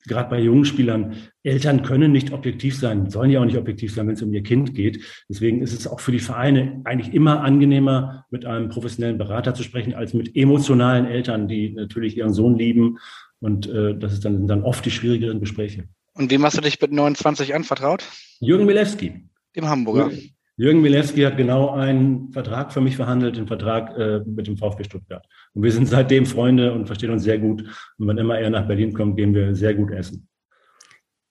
gerade 0.06 0.28
bei 0.28 0.40
jungen 0.40 0.66
Spielern, 0.66 1.14
Eltern 1.42 1.82
können 1.82 2.12
nicht 2.12 2.32
objektiv 2.32 2.76
sein, 2.76 3.08
sollen 3.08 3.30
ja 3.30 3.40
auch 3.40 3.46
nicht 3.46 3.56
objektiv 3.56 3.94
sein, 3.94 4.06
wenn 4.06 4.14
es 4.14 4.22
um 4.22 4.32
ihr 4.34 4.42
Kind 4.42 4.74
geht. 4.74 5.02
Deswegen 5.28 5.62
ist 5.62 5.72
es 5.72 5.86
auch 5.86 6.00
für 6.00 6.12
die 6.12 6.18
Vereine 6.18 6.82
eigentlich 6.84 7.14
immer 7.14 7.40
angenehmer, 7.40 8.26
mit 8.30 8.44
einem 8.44 8.68
professionellen 8.68 9.16
Berater 9.16 9.54
zu 9.54 9.62
sprechen, 9.62 9.94
als 9.94 10.12
mit 10.12 10.36
emotionalen 10.36 11.06
Eltern, 11.06 11.48
die 11.48 11.70
natürlich 11.70 12.16
ihren 12.16 12.32
Sohn 12.32 12.58
lieben. 12.58 12.98
Und 13.40 13.68
äh, 13.70 13.96
das 13.96 14.12
ist 14.12 14.24
dann, 14.26 14.46
dann 14.46 14.62
oft 14.62 14.84
die 14.84 14.90
schwierigeren 14.90 15.40
Gespräche. 15.40 15.84
Und 16.18 16.32
wem 16.32 16.44
hast 16.44 16.56
du 16.56 16.60
dich 16.60 16.80
mit 16.80 16.90
29 16.90 17.54
anvertraut? 17.54 18.04
Jürgen 18.40 18.66
Milewski. 18.66 19.28
Dem 19.54 19.68
Hamburger. 19.68 20.10
Jürgen 20.56 20.80
Milewski 20.80 21.22
hat 21.22 21.36
genau 21.36 21.70
einen 21.70 22.32
Vertrag 22.32 22.72
für 22.72 22.80
mich 22.80 22.96
verhandelt, 22.96 23.36
den 23.36 23.46
Vertrag 23.46 23.96
äh, 23.96 24.18
mit 24.26 24.48
dem 24.48 24.56
VfB 24.56 24.82
Stuttgart. 24.82 25.24
Und 25.54 25.62
wir 25.62 25.70
sind 25.70 25.86
seitdem 25.86 26.26
Freunde 26.26 26.72
und 26.72 26.86
verstehen 26.86 27.10
uns 27.10 27.22
sehr 27.22 27.38
gut. 27.38 27.62
Und 27.98 28.08
wenn 28.08 28.18
immer 28.18 28.36
er 28.36 28.50
nach 28.50 28.66
Berlin 28.66 28.92
kommt, 28.92 29.16
gehen 29.16 29.32
wir 29.32 29.54
sehr 29.54 29.74
gut 29.74 29.92
essen. 29.92 30.28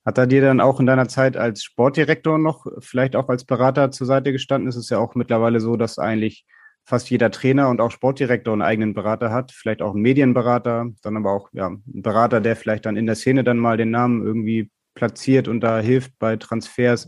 Hat 0.05 0.17
er 0.17 0.25
dir 0.25 0.39
dann 0.39 0.61
auch 0.61 0.79
in 0.79 0.85
deiner 0.85 1.09
Zeit 1.09 1.35
als 1.35 1.65
Sportdirektor 1.65 2.37
noch, 2.37 2.65
vielleicht 2.79 3.17
auch 3.17 3.27
als 3.27 3.43
Berater 3.43 3.91
zur 3.91 4.07
Seite 4.07 4.31
gestanden? 4.31 4.69
Es 4.69 4.77
ist 4.77 4.89
ja 4.89 4.99
auch 4.99 5.15
mittlerweile 5.15 5.59
so, 5.59 5.75
dass 5.75 5.99
eigentlich 5.99 6.45
fast 6.85 7.09
jeder 7.09 7.29
Trainer 7.29 7.67
und 7.67 7.81
auch 7.81 7.91
Sportdirektor 7.91 8.53
einen 8.53 8.61
eigenen 8.61 8.93
Berater 8.93 9.33
hat, 9.33 9.51
vielleicht 9.51 9.81
auch 9.81 9.91
einen 9.91 10.01
Medienberater, 10.01 10.87
dann 11.01 11.17
aber 11.17 11.33
auch 11.33 11.49
ja, 11.51 11.67
ein 11.67 11.83
Berater, 12.01 12.39
der 12.39 12.55
vielleicht 12.55 12.85
dann 12.85 12.95
in 12.95 13.05
der 13.05 13.15
Szene 13.15 13.43
dann 13.43 13.57
mal 13.57 13.75
den 13.75 13.91
Namen 13.91 14.25
irgendwie 14.25 14.71
platziert 14.97 15.47
und 15.47 15.61
da 15.61 15.79
hilft 15.79 16.19
bei 16.19 16.35
Transfers. 16.35 17.07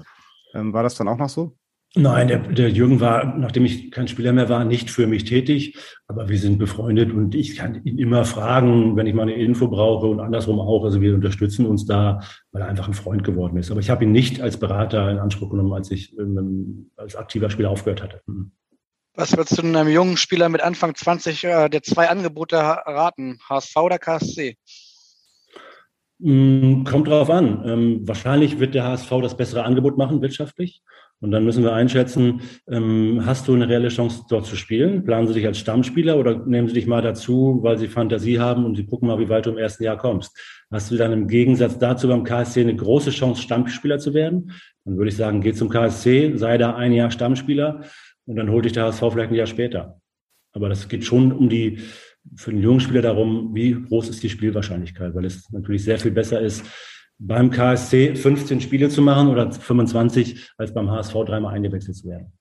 Ähm, 0.54 0.72
war 0.72 0.84
das 0.84 0.96
dann 0.96 1.08
auch 1.08 1.18
noch 1.18 1.30
so? 1.30 1.58
Nein, 1.96 2.28
der, 2.28 2.38
der 2.38 2.70
Jürgen 2.70 3.00
war, 3.00 3.26
nachdem 3.36 3.66
ich 3.66 3.90
kein 3.90 4.08
Spieler 4.08 4.32
mehr 4.32 4.48
war, 4.48 4.64
nicht 4.64 4.92
für 4.92 5.08
mich 5.08 5.24
tätig, 5.24 5.76
aber 6.08 6.30
wir 6.30 6.38
sind 6.38 6.60
befreundet 6.60 7.12
und 7.12 7.34
ich 7.34 7.56
kann 7.56 7.84
ihn 7.84 7.98
immer 7.98 8.26
fragen, 8.26 8.96
wenn 8.96 9.08
ich 9.08 9.16
mal 9.16 9.24
eine 9.24 9.34
Info 9.34 9.68
brauche 9.68 10.06
und 10.06 10.20
andersrum 10.20 10.60
auch. 10.60 10.84
Also 10.84 11.02
wir 11.02 11.16
unterstützen 11.16 11.66
uns 11.66 11.88
da, 11.88 12.20
weil 12.52 12.62
er 12.62 12.68
einfach 12.68 12.88
ein 12.88 12.94
Freund 12.94 13.24
geworden 13.24 13.58
ist. 13.58 13.72
Aber 13.72 13.80
ich 13.80 13.90
habe 13.90 14.04
ihn 14.04 14.12
nicht 14.12 14.40
als 14.40 14.58
Berater 14.58 15.10
in 15.10 15.18
Anspruch 15.18 15.50
genommen, 15.50 15.74
als 15.74 15.90
ich 15.90 16.16
ähm, 16.20 16.92
als 16.96 17.16
aktiver 17.16 17.50
Spieler 17.50 17.72
aufgehört 17.72 18.04
hatte. 18.04 18.22
Mhm. 18.28 18.52
Was 19.16 19.36
würdest 19.36 19.58
du 19.58 19.64
einem 19.64 19.90
jungen 19.90 20.16
Spieler 20.16 20.48
mit 20.48 20.62
Anfang 20.62 20.94
20 20.94 21.44
äh, 21.44 21.70
der 21.70 21.82
zwei 21.82 22.08
Angebote 22.10 22.56
raten? 22.58 23.40
HSV 23.50 23.76
oder 23.78 23.98
KSC? 23.98 24.58
Mm, 26.20 26.84
kommt 26.84 27.08
drauf 27.08 27.30
an. 27.30 27.64
Ähm, 27.66 28.08
wahrscheinlich 28.08 28.60
wird 28.60 28.76
der 28.76 28.84
HSV 28.84 29.10
das 29.22 29.38
bessere 29.38 29.64
Angebot 29.64 29.98
machen 29.98 30.22
wirtschaftlich. 30.22 30.82
Und 31.22 31.32
dann 31.32 31.44
müssen 31.44 31.64
wir 31.64 31.74
einschätzen, 31.74 32.42
ähm, 32.70 33.24
hast 33.26 33.48
du 33.48 33.54
eine 33.54 33.68
reelle 33.68 33.90
Chance, 33.90 34.24
dort 34.30 34.46
zu 34.46 34.56
spielen? 34.56 35.04
Planen 35.04 35.28
sie 35.28 35.34
dich 35.34 35.46
als 35.46 35.60
Stammspieler 35.60 36.18
oder 36.18 36.46
nehmen 36.46 36.70
sie 36.70 36.76
dich 36.76 36.88
mal 36.88 37.02
dazu, 37.02 37.60
weil 37.62 37.78
sie 37.78 37.90
Fantasie 37.90 38.40
haben 38.40 38.64
und 38.66 38.76
sie 38.76 38.86
gucken 38.86 39.08
mal, 39.10 39.20
wie 39.20 39.28
weit 39.28 39.46
du 39.46 39.50
im 39.50 39.58
ersten 39.58 39.84
Jahr 39.84 39.98
kommst? 39.98 40.38
Hast 40.72 40.92
du 40.92 40.98
dann 40.98 41.12
im 41.12 41.28
Gegensatz 41.28 41.78
dazu 41.78 42.08
beim 42.08 42.24
KSC 42.24 42.62
eine 42.62 42.76
große 42.76 43.12
Chance, 43.12 43.42
Stammspieler 43.42 44.00
zu 44.00 44.14
werden? 44.14 44.52
Dann 44.86 44.98
würde 44.98 45.10
ich 45.10 45.18
sagen, 45.18 45.42
geh 45.42 45.52
zum 45.54 45.70
KSC, 45.70 46.38
sei 46.38 46.58
da 46.58 46.76
ein 46.76 46.94
Jahr 46.94 47.12
Stammspieler 47.12 47.82
und 48.26 48.36
dann 48.38 48.50
holt 48.50 48.64
dich 48.64 48.74
der 48.74 48.86
HSV 48.86 49.04
vielleicht 49.12 49.32
ein 49.32 49.36
Jahr 49.36 49.48
später. 49.48 50.00
Aber 50.54 50.70
das 50.70 50.88
geht 50.88 51.04
schon 51.04 51.34
um 51.34 51.50
die, 51.50 51.80
für 52.36 52.52
den 52.52 52.62
jungen 52.62 52.80
Spieler 52.80 53.02
darum, 53.02 53.54
wie 53.54 53.74
groß 53.74 54.10
ist 54.10 54.24
die 54.24 54.30
Spielwahrscheinlichkeit, 54.30 55.16
weil 55.16 55.26
es 55.26 55.50
natürlich 55.52 55.84
sehr 55.84 56.00
viel 56.00 56.12
besser 56.12 56.40
ist, 56.40 56.64
beim 57.18 57.52
KSC 57.52 58.16
15 58.16 58.62
Spiele 58.62 58.90
zu 58.90 59.02
machen 59.02 59.28
oder 59.28 59.52
25, 59.52 60.52
als 60.58 60.74
beim 60.74 60.90
HSV 60.90 61.14
dreimal 61.26 61.54
eingewechselt 61.54 61.98
zu 61.98 62.08
werden. 62.08 62.32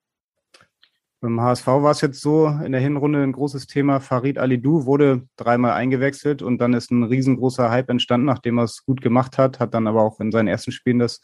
Beim 1.21 1.41
HSV 1.41 1.67
war 1.67 1.91
es 1.91 2.01
jetzt 2.01 2.21
so 2.21 2.47
in 2.47 2.71
der 2.71 2.81
Hinrunde 2.81 3.21
ein 3.21 3.33
großes 3.33 3.67
Thema. 3.67 3.99
Farid 3.99 4.39
Alidou 4.39 4.87
wurde 4.87 5.27
dreimal 5.37 5.73
eingewechselt 5.73 6.43
und 6.43 6.59
dann 6.59 6.75
ist 6.75 6.93
ein 6.93 7.03
riesengroßer 7.03 7.71
Hype 7.71 7.91
entstanden, 7.91 8.27
nachdem 8.27 8.59
er 8.59 8.65
es 8.65 8.85
gut 8.85 9.01
gemacht 9.01 9.37
hat, 9.37 9.59
hat 9.59 9.75
dann 9.75 9.89
aber 9.89 10.03
auch 10.03 10.21
in 10.21 10.31
seinen 10.31 10.47
ersten 10.47 10.71
Spielen 10.71 11.01
das 11.01 11.21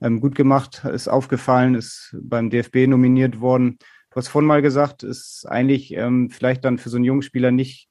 ähm, 0.00 0.20
gut 0.20 0.36
gemacht, 0.36 0.84
ist 0.84 1.08
aufgefallen, 1.08 1.74
ist 1.74 2.16
beim 2.22 2.48
DFB 2.48 2.86
nominiert 2.86 3.40
worden. 3.40 3.78
Du 4.10 4.16
hast 4.16 4.28
vorhin 4.28 4.46
mal 4.46 4.62
gesagt, 4.62 5.02
ist 5.02 5.46
eigentlich 5.48 5.92
ähm, 5.94 6.30
vielleicht 6.30 6.64
dann 6.64 6.78
für 6.78 6.88
so 6.88 6.96
einen 6.96 7.04
jungen 7.04 7.22
Spieler 7.22 7.50
nicht 7.50 7.88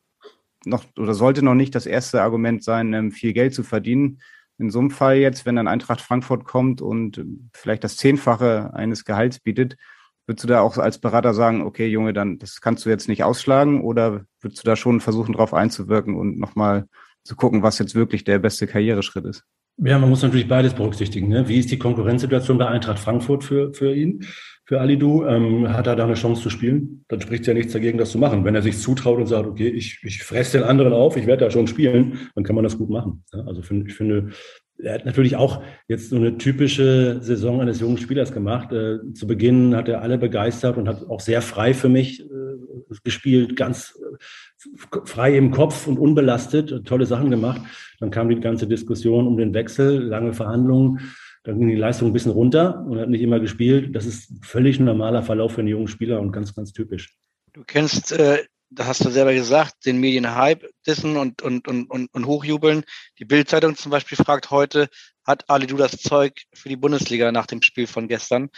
noch 0.66 0.86
oder 0.97 1.14
sollte 1.14 1.43
noch 1.43 1.55
nicht 1.55 1.76
das 1.76 1.86
erste 1.86 2.22
Argument 2.22 2.64
sein, 2.64 2.93
ähm, 2.93 3.11
viel 3.11 3.34
Geld 3.34 3.53
zu 3.53 3.64
verdienen. 3.64 4.20
In 4.57 4.70
so 4.70 4.80
einem 4.80 4.91
Fall 4.91 5.18
jetzt, 5.18 5.45
wenn 5.45 5.55
dann 5.55 5.68
Eintracht 5.68 6.01
Frankfurt 6.01 6.45
kommt 6.45 6.82
und 6.82 7.18
ähm, 7.18 7.49
vielleicht 7.53 7.84
das 7.84 7.97
Zehnfache 7.97 8.74
eines 8.74 9.05
Gehalts 9.05 9.39
bietet, 9.39 9.78
Würdest 10.26 10.45
du 10.45 10.47
da 10.47 10.61
auch 10.61 10.78
als 10.78 10.99
Berater 10.99 11.34
sagen, 11.34 11.64
okay, 11.64 11.88
Junge, 11.88 12.14
dann 12.14 12.39
das 12.39 12.61
kannst 12.61 12.86
du 12.86 12.89
jetzt 12.89 13.09
nicht 13.09 13.24
ausschlagen 13.26 13.82
oder 13.82 14.26
würdest 14.39 14.64
du 14.64 14.66
da 14.66 14.78
schon 14.78 15.01
versuchen, 15.01 15.34
darauf 15.34 15.53
einzuwirken 15.53 16.16
und 16.16 16.39
nochmal 16.39 16.88
zu 17.26 17.36
gucken, 17.36 17.61
was 17.61 17.78
jetzt 17.80 17.93
wirklich 17.93 18.24
der 18.24 18.39
beste 18.39 18.66
Karriereschritt 18.66 19.26
ist? 19.26 19.43
Ja, 19.78 19.97
man 19.99 20.09
muss 20.09 20.22
natürlich 20.22 20.47
beides 20.47 20.74
berücksichtigen. 20.74 21.28
Ne? 21.28 21.47
Wie 21.49 21.59
ist 21.59 21.72
die 21.72 21.80
Konkurrenzsituation 21.80 22.57
bei 22.57 22.68
Eintracht 22.68 22.99
Frankfurt 22.99 23.43
für, 23.43 23.74
für 23.74 23.93
ihn, 23.93 24.26
für 24.66 24.80
Alidu? 24.80 25.26
Ähm, 25.26 25.70
hat 25.74 25.88
er 25.88 25.95
da 25.95 26.05
eine 26.05 26.14
Chance 26.14 26.41
zu 26.41 26.49
spielen? 26.49 27.03
Dann 27.07 27.22
spricht 27.22 27.45
ja 27.47 27.53
nichts 27.53 27.74
dagegen, 27.74 27.97
das 27.97 28.11
zu 28.11 28.18
machen. 28.18 28.45
Wenn 28.45 28.55
er 28.55 28.61
sich 28.61 28.80
zutraut 28.80 29.20
und 29.20 29.28
sagt, 29.28 29.47
okay, 29.47 29.70
ich, 29.70 29.99
ich 30.03 30.24
fresse 30.24 30.59
den 30.59 30.68
anderen 30.68 30.93
auf, 30.93 31.18
ich 31.18 31.28
werde 31.28 31.45
da 31.45 31.51
schon 31.51 31.68
spielen, 31.68 32.30
dann 32.36 32.43
kann 32.43 32.55
man 32.55 32.64
das 32.64 32.78
gut 32.78 32.89
machen. 32.89 33.24
Ja? 33.34 33.41
Also 33.45 33.61
find, 33.61 33.88
ich 33.88 33.95
finde, 33.95 34.30
er 34.78 34.95
hat 34.95 35.05
natürlich 35.05 35.36
auch 35.36 35.61
jetzt 35.88 36.09
so 36.09 36.16
eine 36.16 36.38
typische 36.38 37.22
Saison 37.22 37.61
eines 37.61 37.80
jungen 37.80 37.97
Spielers 37.97 38.34
gemacht. 38.34 38.72
Äh, 38.72 38.99
zu 39.14 39.28
Beginn 39.28 39.76
hat 39.76 39.88
er 39.88 40.01
alle 40.01 40.18
begeistert 40.18 40.78
und 40.78 40.88
hat 40.88 41.07
auch 41.09 41.20
sehr 41.20 41.41
frei 41.41 41.74
für 41.74 41.89
mich 41.89 42.22
äh, 42.22 42.95
gespielt, 43.03 43.55
ganz 43.55 43.97
äh, 43.97 44.99
frei 45.05 45.38
im 45.38 45.51
Kopf 45.51 45.88
und 45.88 45.99
unbelastet, 45.99 46.86
tolle 46.86 47.05
Sachen 47.05 47.30
gemacht. 47.30 47.61
Dann 47.99 48.11
kam 48.11 48.30
die 48.30 48.39
ganze 48.39 48.68
Diskussion 48.68 49.28
um 49.28 49.38
den 49.38 49.53
Wechsel, 49.53 50.01
lange 50.01 50.34
Verhandlungen. 50.34 50.99
Dann 51.43 51.59
ging 51.59 51.67
die 51.67 51.75
Leistung 51.75 52.09
ein 52.09 52.13
bisschen 52.13 52.31
runter 52.31 52.85
und 52.87 52.99
hat 52.99 53.09
nicht 53.09 53.21
immer 53.21 53.39
gespielt. 53.39 53.95
Das 53.95 54.05
ist 54.05 54.45
völlig 54.45 54.79
normaler 54.79 55.23
Verlauf 55.23 55.53
für 55.53 55.61
einen 55.61 55.67
jungen 55.67 55.87
Spieler 55.87 56.21
und 56.21 56.31
ganz, 56.31 56.55
ganz 56.55 56.71
typisch. 56.71 57.17
Du 57.51 57.63
kennst 57.65 58.11
äh, 58.13 58.43
da 58.75 58.87
hast 58.87 59.05
du 59.05 59.09
selber 59.09 59.33
gesagt, 59.33 59.85
den 59.85 59.99
Medienhype 59.99 60.69
dissen 60.87 61.17
und, 61.17 61.41
und, 61.41 61.67
und, 61.67 61.89
und, 61.89 62.13
und 62.13 62.25
hochjubeln. 62.25 62.83
Die 63.19 63.25
Bildzeitung 63.25 63.75
zum 63.75 63.91
Beispiel 63.91 64.17
fragt 64.17 64.51
heute, 64.51 64.89
hat 65.25 65.49
Ali 65.49 65.67
Du 65.67 65.77
das 65.77 65.97
Zeug 65.97 66.33
für 66.53 66.69
die 66.69 66.75
Bundesliga 66.75 67.31
nach 67.31 67.45
dem 67.45 67.61
Spiel 67.61 67.87
von 67.87 68.07
gestern? 68.07 68.49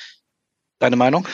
Deine 0.79 0.95
Meinung? 0.95 1.27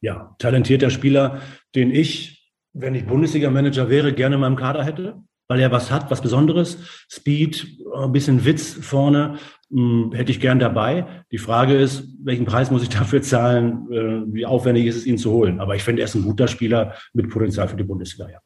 Ja, 0.00 0.34
talentierter 0.38 0.90
Spieler, 0.90 1.42
den 1.74 1.90
ich, 1.90 2.52
wenn 2.72 2.94
ich 2.94 3.06
Bundesliga-Manager 3.06 3.90
wäre, 3.90 4.14
gerne 4.14 4.36
in 4.36 4.40
meinem 4.40 4.56
Kader 4.56 4.84
hätte 4.84 5.22
weil 5.50 5.58
er 5.58 5.72
was 5.72 5.90
hat, 5.90 6.12
was 6.12 6.22
Besonderes. 6.22 6.78
Speed, 7.10 7.66
ein 7.92 8.12
bisschen 8.12 8.44
Witz 8.44 8.72
vorne, 8.72 9.36
hm, 9.68 10.12
hätte 10.14 10.30
ich 10.30 10.38
gern 10.38 10.60
dabei. 10.60 11.24
Die 11.32 11.38
Frage 11.38 11.74
ist, 11.74 12.04
welchen 12.22 12.46
Preis 12.46 12.70
muss 12.70 12.84
ich 12.84 12.88
dafür 13.00 13.20
zahlen? 13.20 13.88
Äh, 13.90 14.32
wie 14.32 14.46
aufwendig 14.46 14.86
ist 14.86 14.94
es, 14.94 15.06
ihn 15.06 15.18
zu 15.18 15.32
holen? 15.32 15.58
Aber 15.58 15.74
ich 15.74 15.82
finde, 15.82 16.02
er 16.02 16.04
ist 16.04 16.14
ein 16.14 16.22
guter 16.22 16.46
Spieler 16.46 16.94
mit 17.14 17.30
Potenzial 17.30 17.66
für 17.66 17.76
die 17.76 17.82
Bundesliga, 17.82 18.30
ja. 18.30 18.38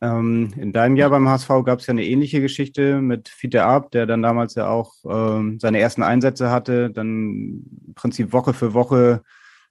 Ähm, 0.00 0.54
in 0.56 0.72
deinem 0.72 0.96
Jahr 0.96 1.10
beim 1.10 1.28
HSV 1.28 1.48
gab 1.64 1.80
es 1.80 1.86
ja 1.86 1.92
eine 1.92 2.04
ähnliche 2.04 2.40
Geschichte 2.40 3.02
mit 3.02 3.28
Fiete 3.28 3.64
Ab, 3.64 3.90
der 3.90 4.06
dann 4.06 4.22
damals 4.22 4.54
ja 4.54 4.68
auch 4.70 4.94
ähm, 5.06 5.58
seine 5.60 5.80
ersten 5.80 6.02
Einsätze 6.02 6.50
hatte, 6.50 6.90
dann 6.90 7.62
im 7.86 7.94
Prinzip 7.94 8.32
Woche 8.32 8.54
für 8.54 8.72
Woche 8.72 9.22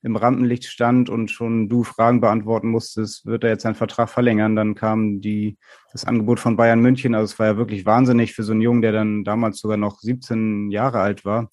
im 0.06 0.16
Rampenlicht 0.16 0.66
stand 0.66 1.10
und 1.10 1.32
schon 1.32 1.68
du 1.68 1.84
Fragen 1.84 2.22
beantworten 2.22 2.70
musstest, 2.70 3.26
wird 3.26 3.43
er 3.43 3.49
jetzt 3.49 3.64
seinen 3.64 3.74
Vertrag 3.74 4.08
verlängern. 4.08 4.56
Dann 4.56 4.76
kam 4.76 5.20
die, 5.20 5.58
das 5.91 6.06
Angebot 6.06 6.39
von 6.39 6.58
Bayern 6.58 6.80
München. 6.80 7.16
Also 7.16 7.34
es 7.34 7.39
war 7.39 7.47
ja 7.47 7.58
wirklich 7.58 7.88
wahnsinnig 7.88 8.34
für 8.34 8.43
so 8.43 8.51
einen 8.51 8.62
Jungen, 8.62 8.84
der 8.84 8.91
dann 8.91 9.24
damals 9.24 9.60
sogar 9.60 9.78
noch 9.78 9.99
17 10.01 10.70
Jahre 10.70 10.99
alt 10.99 11.26
war. 11.26 11.49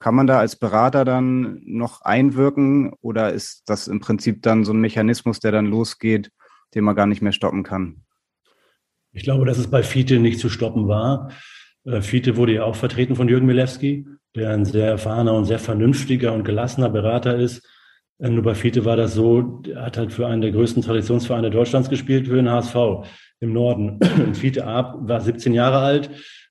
Kann 0.00 0.16
man 0.16 0.26
da 0.26 0.40
als 0.40 0.56
Berater 0.56 1.04
dann 1.04 1.62
noch 1.64 2.00
einwirken 2.00 2.92
oder 3.00 3.32
ist 3.32 3.62
das 3.66 3.86
im 3.86 4.00
Prinzip 4.00 4.42
dann 4.42 4.64
so 4.64 4.72
ein 4.72 4.80
Mechanismus, 4.80 5.38
der 5.38 5.52
dann 5.52 5.66
losgeht, 5.66 6.32
den 6.74 6.82
man 6.82 6.96
gar 6.96 7.06
nicht 7.06 7.22
mehr 7.22 7.30
stoppen 7.30 7.62
kann? 7.62 8.02
Ich 9.12 9.22
glaube, 9.22 9.46
dass 9.46 9.58
es 9.58 9.70
bei 9.70 9.84
Fiete 9.84 10.18
nicht 10.18 10.40
zu 10.40 10.48
stoppen 10.48 10.88
war. 10.88 11.30
Äh, 11.84 12.02
Fiete 12.02 12.36
wurde 12.36 12.54
ja 12.54 12.64
auch 12.64 12.74
vertreten 12.74 13.14
von 13.14 13.28
Jürgen 13.28 13.46
Milewski, 13.46 14.04
der 14.34 14.50
ein 14.50 14.64
sehr 14.64 14.88
erfahrener 14.88 15.34
und 15.34 15.44
sehr 15.44 15.60
vernünftiger 15.60 16.32
und 16.32 16.42
gelassener 16.42 16.90
Berater 16.90 17.36
ist. 17.36 17.62
Äh, 18.18 18.30
nur 18.30 18.42
bei 18.42 18.54
Fiete 18.54 18.84
war 18.84 18.96
das 18.96 19.14
so, 19.14 19.62
er 19.68 19.86
hat 19.86 19.96
halt 19.96 20.12
für 20.12 20.26
einen 20.26 20.42
der 20.42 20.52
größten 20.52 20.82
Traditionsvereine 20.82 21.50
Deutschlands 21.50 21.90
gespielt, 21.90 22.28
für 22.28 22.36
den 22.36 22.50
HSV 22.50 22.76
im 23.40 23.52
Norden. 23.52 23.98
Und 24.24 24.36
Fiete 24.36 24.66
Ab 24.66 24.96
war 25.00 25.20
17 25.20 25.54
Jahre 25.54 25.78
alt, 25.78 26.10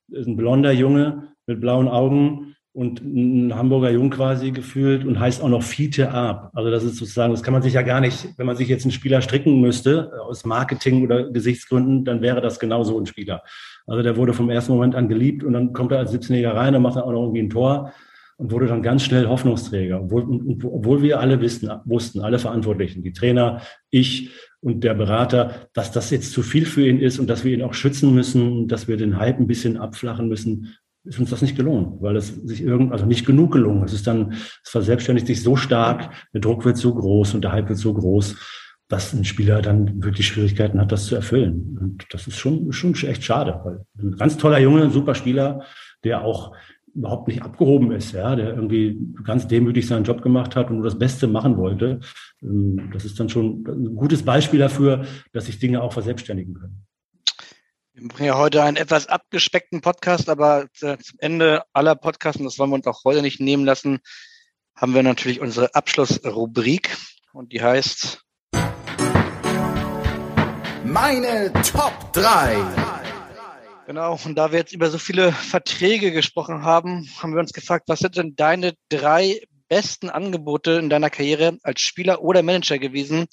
ist 0.10 0.28
ein 0.28 0.38
blonder 0.38 0.72
Junge 0.72 1.30
mit 1.48 1.60
blauen 1.60 1.88
Augen 1.88 2.56
und 2.76 3.02
ein 3.02 3.56
Hamburger 3.56 3.92
Jung 3.92 4.10
quasi 4.10 4.52
gefühlt 4.52 5.06
und 5.06 5.20
heißt 5.20 5.44
auch 5.44 5.50
noch 5.50 5.62
Fiete 5.62 6.10
Ab. 6.10 6.52
Also 6.54 6.72
das 6.72 6.84
ist 6.84 6.96
sozusagen, 6.96 7.32
das 7.32 7.44
kann 7.44 7.54
man 7.54 7.62
sich 7.62 7.74
ja 7.74 7.84
gar 7.84 8.02
nicht, 8.02 8.30
wenn 8.38 8.48
man 8.48 8.56
sich 8.56 8.68
jetzt 8.68 8.84
einen 8.84 8.92
Spieler 8.92 9.22
stricken 9.22 9.62
müsste, 9.62 10.12
aus 10.24 10.44
Marketing 10.44 11.04
oder 11.04 11.30
Gesichtsgründen, 11.30 12.04
dann 12.04 12.22
wäre 12.22 12.42
das 12.42 12.60
genau 12.60 12.84
so 12.84 13.00
ein 13.00 13.06
Spieler. 13.06 13.44
Also 13.86 14.02
der 14.02 14.18
wurde 14.18 14.34
vom 14.34 14.50
ersten 14.50 14.72
Moment 14.74 14.96
an 14.96 15.08
geliebt 15.08 15.44
und 15.44 15.54
dann 15.54 15.72
kommt 15.74 15.92
er 15.92 16.00
als 16.00 16.14
17-Jähriger 16.14 16.56
rein 16.56 16.76
und 16.76 16.82
macht 16.82 16.96
dann 16.96 17.04
auch 17.04 17.12
noch 17.12 17.22
irgendwie 17.22 17.44
ein 17.44 17.50
Tor 17.52 17.94
und 18.38 18.52
wurde 18.52 18.68
dann 18.68 18.82
ganz 18.82 19.04
schnell 19.04 19.28
Hoffnungsträger, 19.28 20.02
obwohl, 20.02 20.58
obwohl 20.64 21.02
wir 21.02 21.20
alle 21.20 21.42
wissen, 21.42 21.70
wussten, 21.86 22.22
alle 22.22 22.40
Verantwortlichen, 22.40 23.04
die 23.04 23.14
Trainer, 23.14 23.62
ich 23.90 24.32
und 24.62 24.84
der 24.84 24.94
Berater, 24.94 25.68
dass 25.74 25.92
das 25.92 26.10
jetzt 26.10 26.32
zu 26.32 26.42
viel 26.42 26.66
für 26.66 26.88
ihn 26.88 27.00
ist 27.00 27.20
und 27.20 27.30
dass 27.30 27.44
wir 27.44 27.54
ihn 27.54 27.62
auch 27.62 27.74
schützen 27.74 28.14
müssen, 28.14 28.68
dass 28.68 28.88
wir 28.88 28.98
den 28.98 29.18
Hype 29.18 29.40
ein 29.40 29.48
bisschen 29.48 29.78
abflachen 29.78 30.28
müssen, 30.28 30.76
ist 31.06 31.20
uns 31.20 31.30
das 31.30 31.42
nicht 31.42 31.58
gelungen, 31.58 31.98
weil 32.00 32.16
es 32.16 32.30
sich 32.30 32.62
irgend, 32.62 32.94
also 32.94 33.06
nicht 33.06 33.26
genug 33.26 33.52
gelungen. 33.52 33.84
Es 33.84 33.94
ist 33.94 34.08
dann, 34.08 34.32
es 34.64 34.70
verselbstständigt 34.70 35.28
sich 35.28 35.44
so 35.44 35.56
stark, 35.58 36.12
der 36.34 36.42
Druck 36.42 36.64
wird 36.64 36.78
so 36.78 36.94
groß 36.94 37.34
und 37.34 37.44
der 37.44 37.52
Hype 37.52 37.68
wird 37.68 37.80
so 37.80 37.94
groß, 37.94 38.38
dass 38.88 39.14
ein 39.14 39.26
Spieler 39.26 39.62
dann 39.62 40.04
wirklich 40.04 40.28
Schwierigkeiten 40.28 40.80
hat, 40.80 40.92
das 40.92 41.06
zu 41.06 41.16
erfüllen. 41.16 41.78
Und 41.82 42.06
das 42.12 42.28
ist 42.28 42.38
schon, 42.38 42.72
schon 42.72 42.94
echt 42.94 43.24
schade, 43.24 43.60
weil 43.64 43.86
ein 43.98 44.16
ganz 44.18 44.38
toller 44.38 44.60
Junge, 44.60 44.84
ein 44.84 44.92
super 44.92 45.16
Spieler, 45.16 45.66
der 46.04 46.24
auch 46.24 46.56
überhaupt 46.96 47.28
nicht 47.28 47.42
abgehoben 47.42 47.92
ist, 47.92 48.12
ja, 48.12 48.36
der 48.36 48.50
irgendwie 48.50 48.98
ganz 49.24 49.48
demütig 49.48 49.88
seinen 49.88 50.04
Job 50.04 50.22
gemacht 50.22 50.56
hat 50.56 50.70
und 50.70 50.78
nur 50.78 50.86
das 50.86 51.00
Beste 51.00 51.28
machen 51.28 51.58
wollte. 51.58 52.00
Ähm, 52.42 52.90
das 52.94 53.06
ist 53.06 53.20
dann 53.20 53.30
schon 53.30 53.66
ein 53.68 53.96
gutes 53.96 54.24
Beispiel 54.24 54.60
dafür, 54.60 55.06
dass 55.32 55.46
sich 55.46 55.60
Dinge 55.60 55.82
auch 55.82 55.94
verselbstständigen 55.94 56.54
können. 56.54 56.86
Wir 57.94 58.08
bringen 58.08 58.28
ja 58.28 58.38
heute 58.38 58.64
einen 58.64 58.78
etwas 58.78 59.08
abgespeckten 59.08 59.82
Podcast, 59.82 60.28
aber 60.28 60.66
zum 60.74 60.98
Ende 61.20 61.64
aller 61.74 61.96
Podcasts, 61.96 62.40
und 62.40 62.46
das 62.46 62.58
wollen 62.58 62.72
wir 62.72 62.76
uns 62.76 62.88
auch 62.88 63.04
heute 63.04 63.22
nicht 63.22 63.40
nehmen 63.40 63.66
lassen, 63.66 64.00
haben 64.76 64.96
wir 64.96 65.04
natürlich 65.04 65.40
unsere 65.40 65.76
Abschlussrubrik 65.76 66.98
und 67.34 67.52
die 67.52 67.62
heißt 67.62 68.24
Meine 70.84 71.54
Top 71.72 72.14
3. 72.14 73.03
Genau, 73.94 74.18
und 74.26 74.34
da 74.34 74.52
wir 74.52 74.58
jetzt 74.58 74.74
über 74.74 74.90
so 74.90 74.98
viele 74.98 75.32
Verträge 75.32 76.12
gesprochen 76.12 76.64
haben, 76.64 77.08
haben 77.20 77.34
wir 77.34 77.40
uns 77.40 77.54
gefragt, 77.54 77.90
was 77.90 78.00
sind 78.00 78.18
denn 78.18 78.36
deine 78.36 78.74
drei 78.90 79.40
besten 79.70 80.10
Angebote 80.10 80.72
in 80.72 80.90
deiner 80.90 81.12
Karriere 81.12 81.60
als 81.62 81.82
Spieler 81.82 82.24
oder 82.24 82.42
Manager 82.42 82.80
gewesen, 82.80 83.28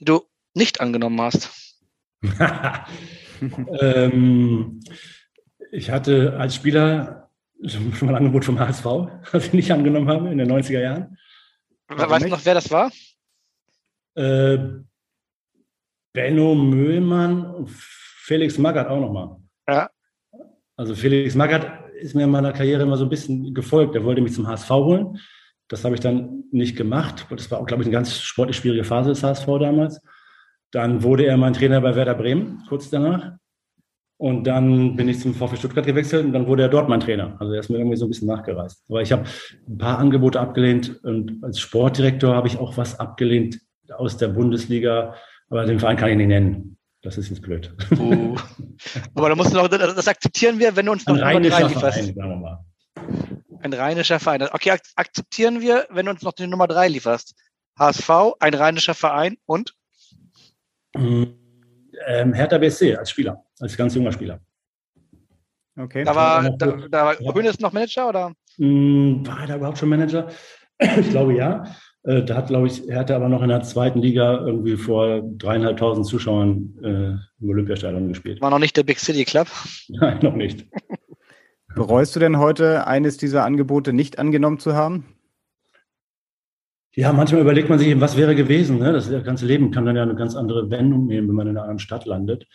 die 0.00 0.06
du 0.06 0.22
nicht 0.54 0.80
angenommen 0.80 1.20
hast? 1.20 1.78
ähm, 3.82 4.80
ich 5.70 5.90
hatte 5.90 6.38
als 6.38 6.54
Spieler 6.54 7.28
schon 7.62 7.92
mal 8.00 8.12
ein 8.12 8.16
Angebot 8.16 8.46
vom 8.46 8.58
HSV, 8.58 8.84
was 9.32 9.44
ich 9.44 9.52
nicht 9.52 9.72
angenommen 9.72 10.08
habe 10.08 10.30
in 10.30 10.38
den 10.38 10.50
90er 10.50 10.80
Jahren. 10.80 11.18
Weißt 11.88 12.24
du 12.24 12.30
noch, 12.30 12.46
wer 12.46 12.54
das 12.54 12.70
war? 12.70 12.90
Äh, 14.14 14.58
Benno 16.14 16.54
Müllmann 16.54 17.44
und 17.44 17.70
Felix 17.70 18.56
Magath 18.56 18.88
auch 18.88 18.98
nochmal. 18.98 19.41
Ja. 19.68 19.90
Also 20.76 20.94
Felix 20.94 21.34
Magath 21.34 21.66
ist 22.00 22.14
mir 22.14 22.24
in 22.24 22.30
meiner 22.30 22.52
Karriere 22.52 22.82
immer 22.82 22.96
so 22.96 23.04
ein 23.04 23.10
bisschen 23.10 23.54
gefolgt. 23.54 23.94
Er 23.94 24.04
wollte 24.04 24.20
mich 24.20 24.34
zum 24.34 24.48
HSV 24.48 24.70
holen. 24.70 25.18
Das 25.68 25.84
habe 25.84 25.94
ich 25.94 26.00
dann 26.00 26.44
nicht 26.50 26.76
gemacht. 26.76 27.26
Das 27.30 27.50
war 27.50 27.60
auch, 27.60 27.66
glaube 27.66 27.82
ich, 27.82 27.86
eine 27.86 27.94
ganz 27.94 28.20
sportlich 28.20 28.56
schwierige 28.56 28.84
Phase 28.84 29.10
des 29.10 29.22
HSV 29.22 29.46
damals. 29.60 30.02
Dann 30.70 31.02
wurde 31.02 31.26
er 31.26 31.36
mein 31.36 31.52
Trainer 31.52 31.80
bei 31.80 31.94
Werder 31.94 32.14
Bremen, 32.14 32.62
kurz 32.68 32.90
danach. 32.90 33.32
Und 34.18 34.46
dann 34.46 34.96
bin 34.96 35.08
ich 35.08 35.20
zum 35.20 35.34
VfB 35.34 35.56
Stuttgart 35.56 35.84
gewechselt 35.84 36.24
und 36.24 36.32
dann 36.32 36.46
wurde 36.46 36.62
er 36.62 36.68
dort 36.68 36.88
mein 36.88 37.00
Trainer. 37.00 37.36
Also 37.40 37.52
er 37.54 37.60
ist 37.60 37.70
mir 37.70 37.78
irgendwie 37.78 37.96
so 37.96 38.06
ein 38.06 38.08
bisschen 38.08 38.28
nachgereist. 38.28 38.84
Aber 38.88 39.02
ich 39.02 39.10
habe 39.12 39.24
ein 39.68 39.78
paar 39.78 39.98
Angebote 39.98 40.38
abgelehnt 40.38 41.02
und 41.02 41.42
als 41.42 41.58
Sportdirektor 41.58 42.34
habe 42.34 42.46
ich 42.46 42.58
auch 42.58 42.76
was 42.76 43.00
abgelehnt 43.00 43.60
aus 43.96 44.16
der 44.16 44.28
Bundesliga. 44.28 45.14
Aber 45.48 45.64
den 45.64 45.80
Verein 45.80 45.96
kann 45.96 46.10
ich 46.10 46.16
nicht 46.16 46.28
nennen. 46.28 46.76
Das 47.02 47.18
ist 47.18 47.30
jetzt 47.30 47.42
blöd. 47.42 47.74
Uh. 47.98 48.36
Aber 49.14 49.28
da 49.28 49.34
musst 49.34 49.52
du 49.52 49.56
noch, 49.56 49.68
das 49.68 50.08
akzeptieren 50.08 50.58
wir, 50.58 50.74
wenn 50.76 50.86
du 50.86 50.92
uns 50.92 51.04
noch 51.06 51.16
Ein 51.16 51.22
rheinischer 51.22 51.68
Verein, 51.68 52.04
sagen 52.04 52.16
wir 52.16 52.36
mal. 52.36 52.64
Ein 53.60 53.72
rheinischer 53.72 54.20
Verein. 54.20 54.48
Okay, 54.52 54.76
akzeptieren 54.94 55.60
wir, 55.60 55.86
wenn 55.90 56.06
du 56.06 56.12
uns 56.12 56.22
noch 56.22 56.32
die 56.32 56.46
Nummer 56.46 56.68
drei 56.68 56.88
lieferst. 56.88 57.34
HSV, 57.78 58.10
ein 58.38 58.54
rheinischer 58.54 58.94
Verein 58.94 59.36
und? 59.46 59.74
Ähm, 60.94 62.32
Hertha 62.32 62.58
BSC 62.58 62.96
als 62.96 63.10
Spieler, 63.10 63.44
als 63.58 63.76
ganz 63.76 63.94
junger 63.94 64.12
Spieler. 64.12 64.40
Okay. 65.76 66.04
Da 66.04 66.14
war, 66.14 66.50
da, 66.50 66.66
da 66.88 67.04
war 67.04 67.20
ja. 67.20 67.34
Hönes 67.34 67.58
noch 67.58 67.72
Manager 67.72 68.08
oder? 68.08 68.32
Hm, 68.56 69.26
war 69.26 69.40
er 69.40 69.46
da 69.46 69.56
überhaupt 69.56 69.78
schon 69.78 69.88
Manager? 69.88 70.30
ich 70.78 71.10
glaube 71.10 71.34
ja. 71.34 71.64
Äh, 72.04 72.24
da 72.24 72.36
hat, 72.36 72.48
glaube 72.48 72.66
ich, 72.66 72.82
Hertha 72.88 73.14
aber 73.14 73.28
noch 73.28 73.42
in 73.42 73.48
der 73.48 73.62
zweiten 73.62 74.00
Liga 74.00 74.44
irgendwie 74.44 74.76
vor 74.76 75.22
dreieinhalbtausend 75.22 76.06
Zuschauern 76.06 76.74
äh, 76.82 77.42
im 77.42 77.48
Olympiastadion 77.48 78.08
gespielt. 78.08 78.40
War 78.40 78.50
noch 78.50 78.58
nicht 78.58 78.76
der 78.76 78.82
Big 78.82 78.98
City 78.98 79.24
Club? 79.24 79.46
Nein, 79.88 80.18
noch 80.22 80.34
nicht. 80.34 80.66
Bereust 81.74 82.14
du 82.16 82.20
denn 82.20 82.38
heute 82.38 82.86
eines 82.86 83.16
dieser 83.16 83.44
Angebote 83.44 83.92
nicht 83.92 84.18
angenommen 84.18 84.58
zu 84.58 84.74
haben? 84.74 85.06
Ja, 86.94 87.12
manchmal 87.12 87.40
überlegt 87.40 87.70
man 87.70 87.78
sich 87.78 87.88
eben, 87.88 88.02
was 88.02 88.18
wäre 88.18 88.34
gewesen. 88.34 88.78
Ne? 88.78 88.92
Das 88.92 89.08
ganze 89.24 89.46
Leben 89.46 89.70
kann 89.70 89.86
dann 89.86 89.96
ja 89.96 90.02
eine 90.02 90.14
ganz 90.14 90.34
andere 90.34 90.70
Wendung 90.70 91.06
nehmen, 91.06 91.28
wenn 91.28 91.34
man 91.34 91.46
in 91.46 91.56
einer 91.56 91.62
anderen 91.62 91.78
Stadt 91.78 92.04
landet. 92.04 92.46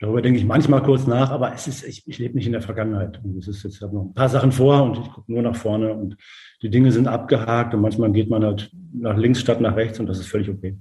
Darüber 0.00 0.22
denke 0.22 0.38
ich 0.38 0.44
manchmal 0.44 0.82
kurz 0.82 1.06
nach, 1.08 1.30
aber 1.30 1.52
es 1.52 1.66
ist, 1.66 1.82
ich, 1.82 2.06
ich 2.06 2.18
lebe 2.18 2.36
nicht 2.36 2.46
in 2.46 2.52
der 2.52 2.62
Vergangenheit. 2.62 3.20
Und 3.24 3.36
es 3.36 3.48
ist 3.48 3.64
jetzt 3.64 3.82
noch 3.82 4.04
ein 4.04 4.14
paar 4.14 4.28
Sachen 4.28 4.52
vor 4.52 4.84
und 4.84 4.98
ich 4.98 5.10
gucke 5.10 5.32
nur 5.32 5.42
nach 5.42 5.56
vorne 5.56 5.92
und 5.92 6.16
die 6.62 6.70
Dinge 6.70 6.92
sind 6.92 7.08
abgehakt 7.08 7.74
und 7.74 7.80
manchmal 7.80 8.12
geht 8.12 8.30
man 8.30 8.44
halt 8.44 8.70
nach 8.92 9.16
links 9.16 9.40
statt 9.40 9.60
nach 9.60 9.74
rechts 9.74 9.98
und 9.98 10.06
das 10.06 10.20
ist 10.20 10.28
völlig 10.28 10.48
okay. 10.48 10.78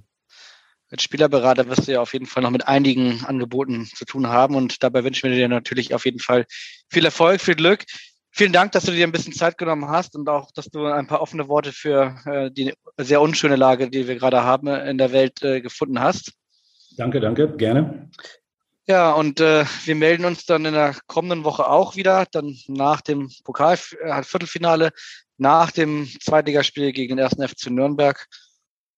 Als 0.90 1.02
Spielerberater 1.04 1.68
wirst 1.68 1.88
du 1.88 1.94
ja 1.94 2.02
auf 2.02 2.14
jeden 2.14 2.28
Fall 2.28 2.44
noch 2.44 2.52
mit 2.52 2.68
einigen 2.68 3.26
Angeboten 3.26 3.86
zu 3.86 4.06
tun 4.06 4.28
haben 4.28 4.56
und 4.56 4.84
dabei 4.84 5.04
wünschen 5.04 5.30
wir 5.30 5.36
dir 5.36 5.50
natürlich 5.50 5.94
auf 5.96 6.06
jeden 6.06 6.20
Fall 6.20 6.46
viel 6.90 7.04
Erfolg, 7.04 7.42
viel 7.42 7.56
Glück. 7.56 7.84
Vielen 8.32 8.54
Dank, 8.54 8.72
dass 8.74 8.86
du 8.86 8.92
dir 8.92 9.06
ein 9.06 9.12
bisschen 9.12 9.34
Zeit 9.34 9.58
genommen 9.58 9.88
hast 9.88 10.16
und 10.16 10.30
auch, 10.30 10.52
dass 10.52 10.68
du 10.68 10.86
ein 10.86 11.08
paar 11.08 11.22
offene 11.22 11.48
Worte 11.48 11.72
für 11.74 12.16
äh, 12.26 12.52
die 12.52 12.72
sehr 12.98 13.20
unschöne 13.20 13.56
Lage, 13.56 13.90
die 13.90 14.08
wir 14.08 14.16
gerade 14.16 14.44
haben 14.44 14.68
in 14.68 15.00
der 15.00 15.12
Welt, 15.12 15.42
äh, 15.42 15.60
gefunden 15.60 16.00
hast. 16.00 16.34
Danke, 16.98 17.20
danke, 17.20 17.50
gerne. 17.58 18.10
Ja, 18.90 19.12
und 19.12 19.42
äh, 19.42 19.66
wir 19.84 19.96
melden 19.96 20.24
uns 20.24 20.46
dann 20.46 20.64
in 20.64 20.74
der 20.74 20.96
kommenden 21.08 21.44
Woche 21.44 21.68
auch 21.68 21.98
wieder, 21.98 22.26
dann 22.32 22.58
nach 22.68 23.02
dem 23.02 23.30
Pokalviertelfinale, 23.44 24.92
nach 25.38 25.72
dem 25.72 26.08
Zweitligaspiel 26.22 26.94
gegen 26.94 27.18
den 27.18 27.24
ersten 27.24 27.46
FC 27.46 27.70
Nürnberg 27.70 28.26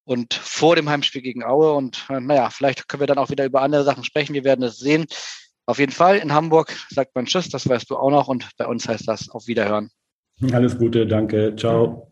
und 0.04 0.36
vor 0.36 0.76
dem 0.76 0.90
Heimspiel 0.90 1.24
gegen 1.24 1.44
Aue. 1.44 1.74
Und 1.74 2.06
äh, 2.10 2.20
naja, 2.20 2.52
vielleicht 2.52 2.88
können 2.88 3.02
wir 3.02 3.08
dann 3.08 3.18
auch 3.18 3.32
wieder 3.32 3.46
über 3.46 3.64
andere 3.64 3.84
Sachen 3.84 4.04
sprechen. 4.04 4.36
Wir 4.36 4.44
werden 4.44 4.64
es 4.64 4.78
sehen. 4.78 5.08
Auf 5.66 5.80
jeden 5.80 5.92
Fall 5.92 6.18
in 6.18 6.34
Hamburg 6.34 6.76
sagt 6.90 7.16
man 7.16 7.26
Tschüss, 7.26 7.50
das 7.50 7.68
weißt 7.68 7.90
du 7.90 7.98
auch 7.98 8.12
noch. 8.12 8.28
Und 8.28 8.48
bei 8.58 8.68
uns 8.68 8.88
heißt 8.88 9.08
das 9.08 9.30
auf 9.30 9.48
Wiederhören. 9.48 9.90
Alles 10.52 10.78
Gute, 10.78 11.08
danke. 11.08 11.56
Ciao. 11.56 12.12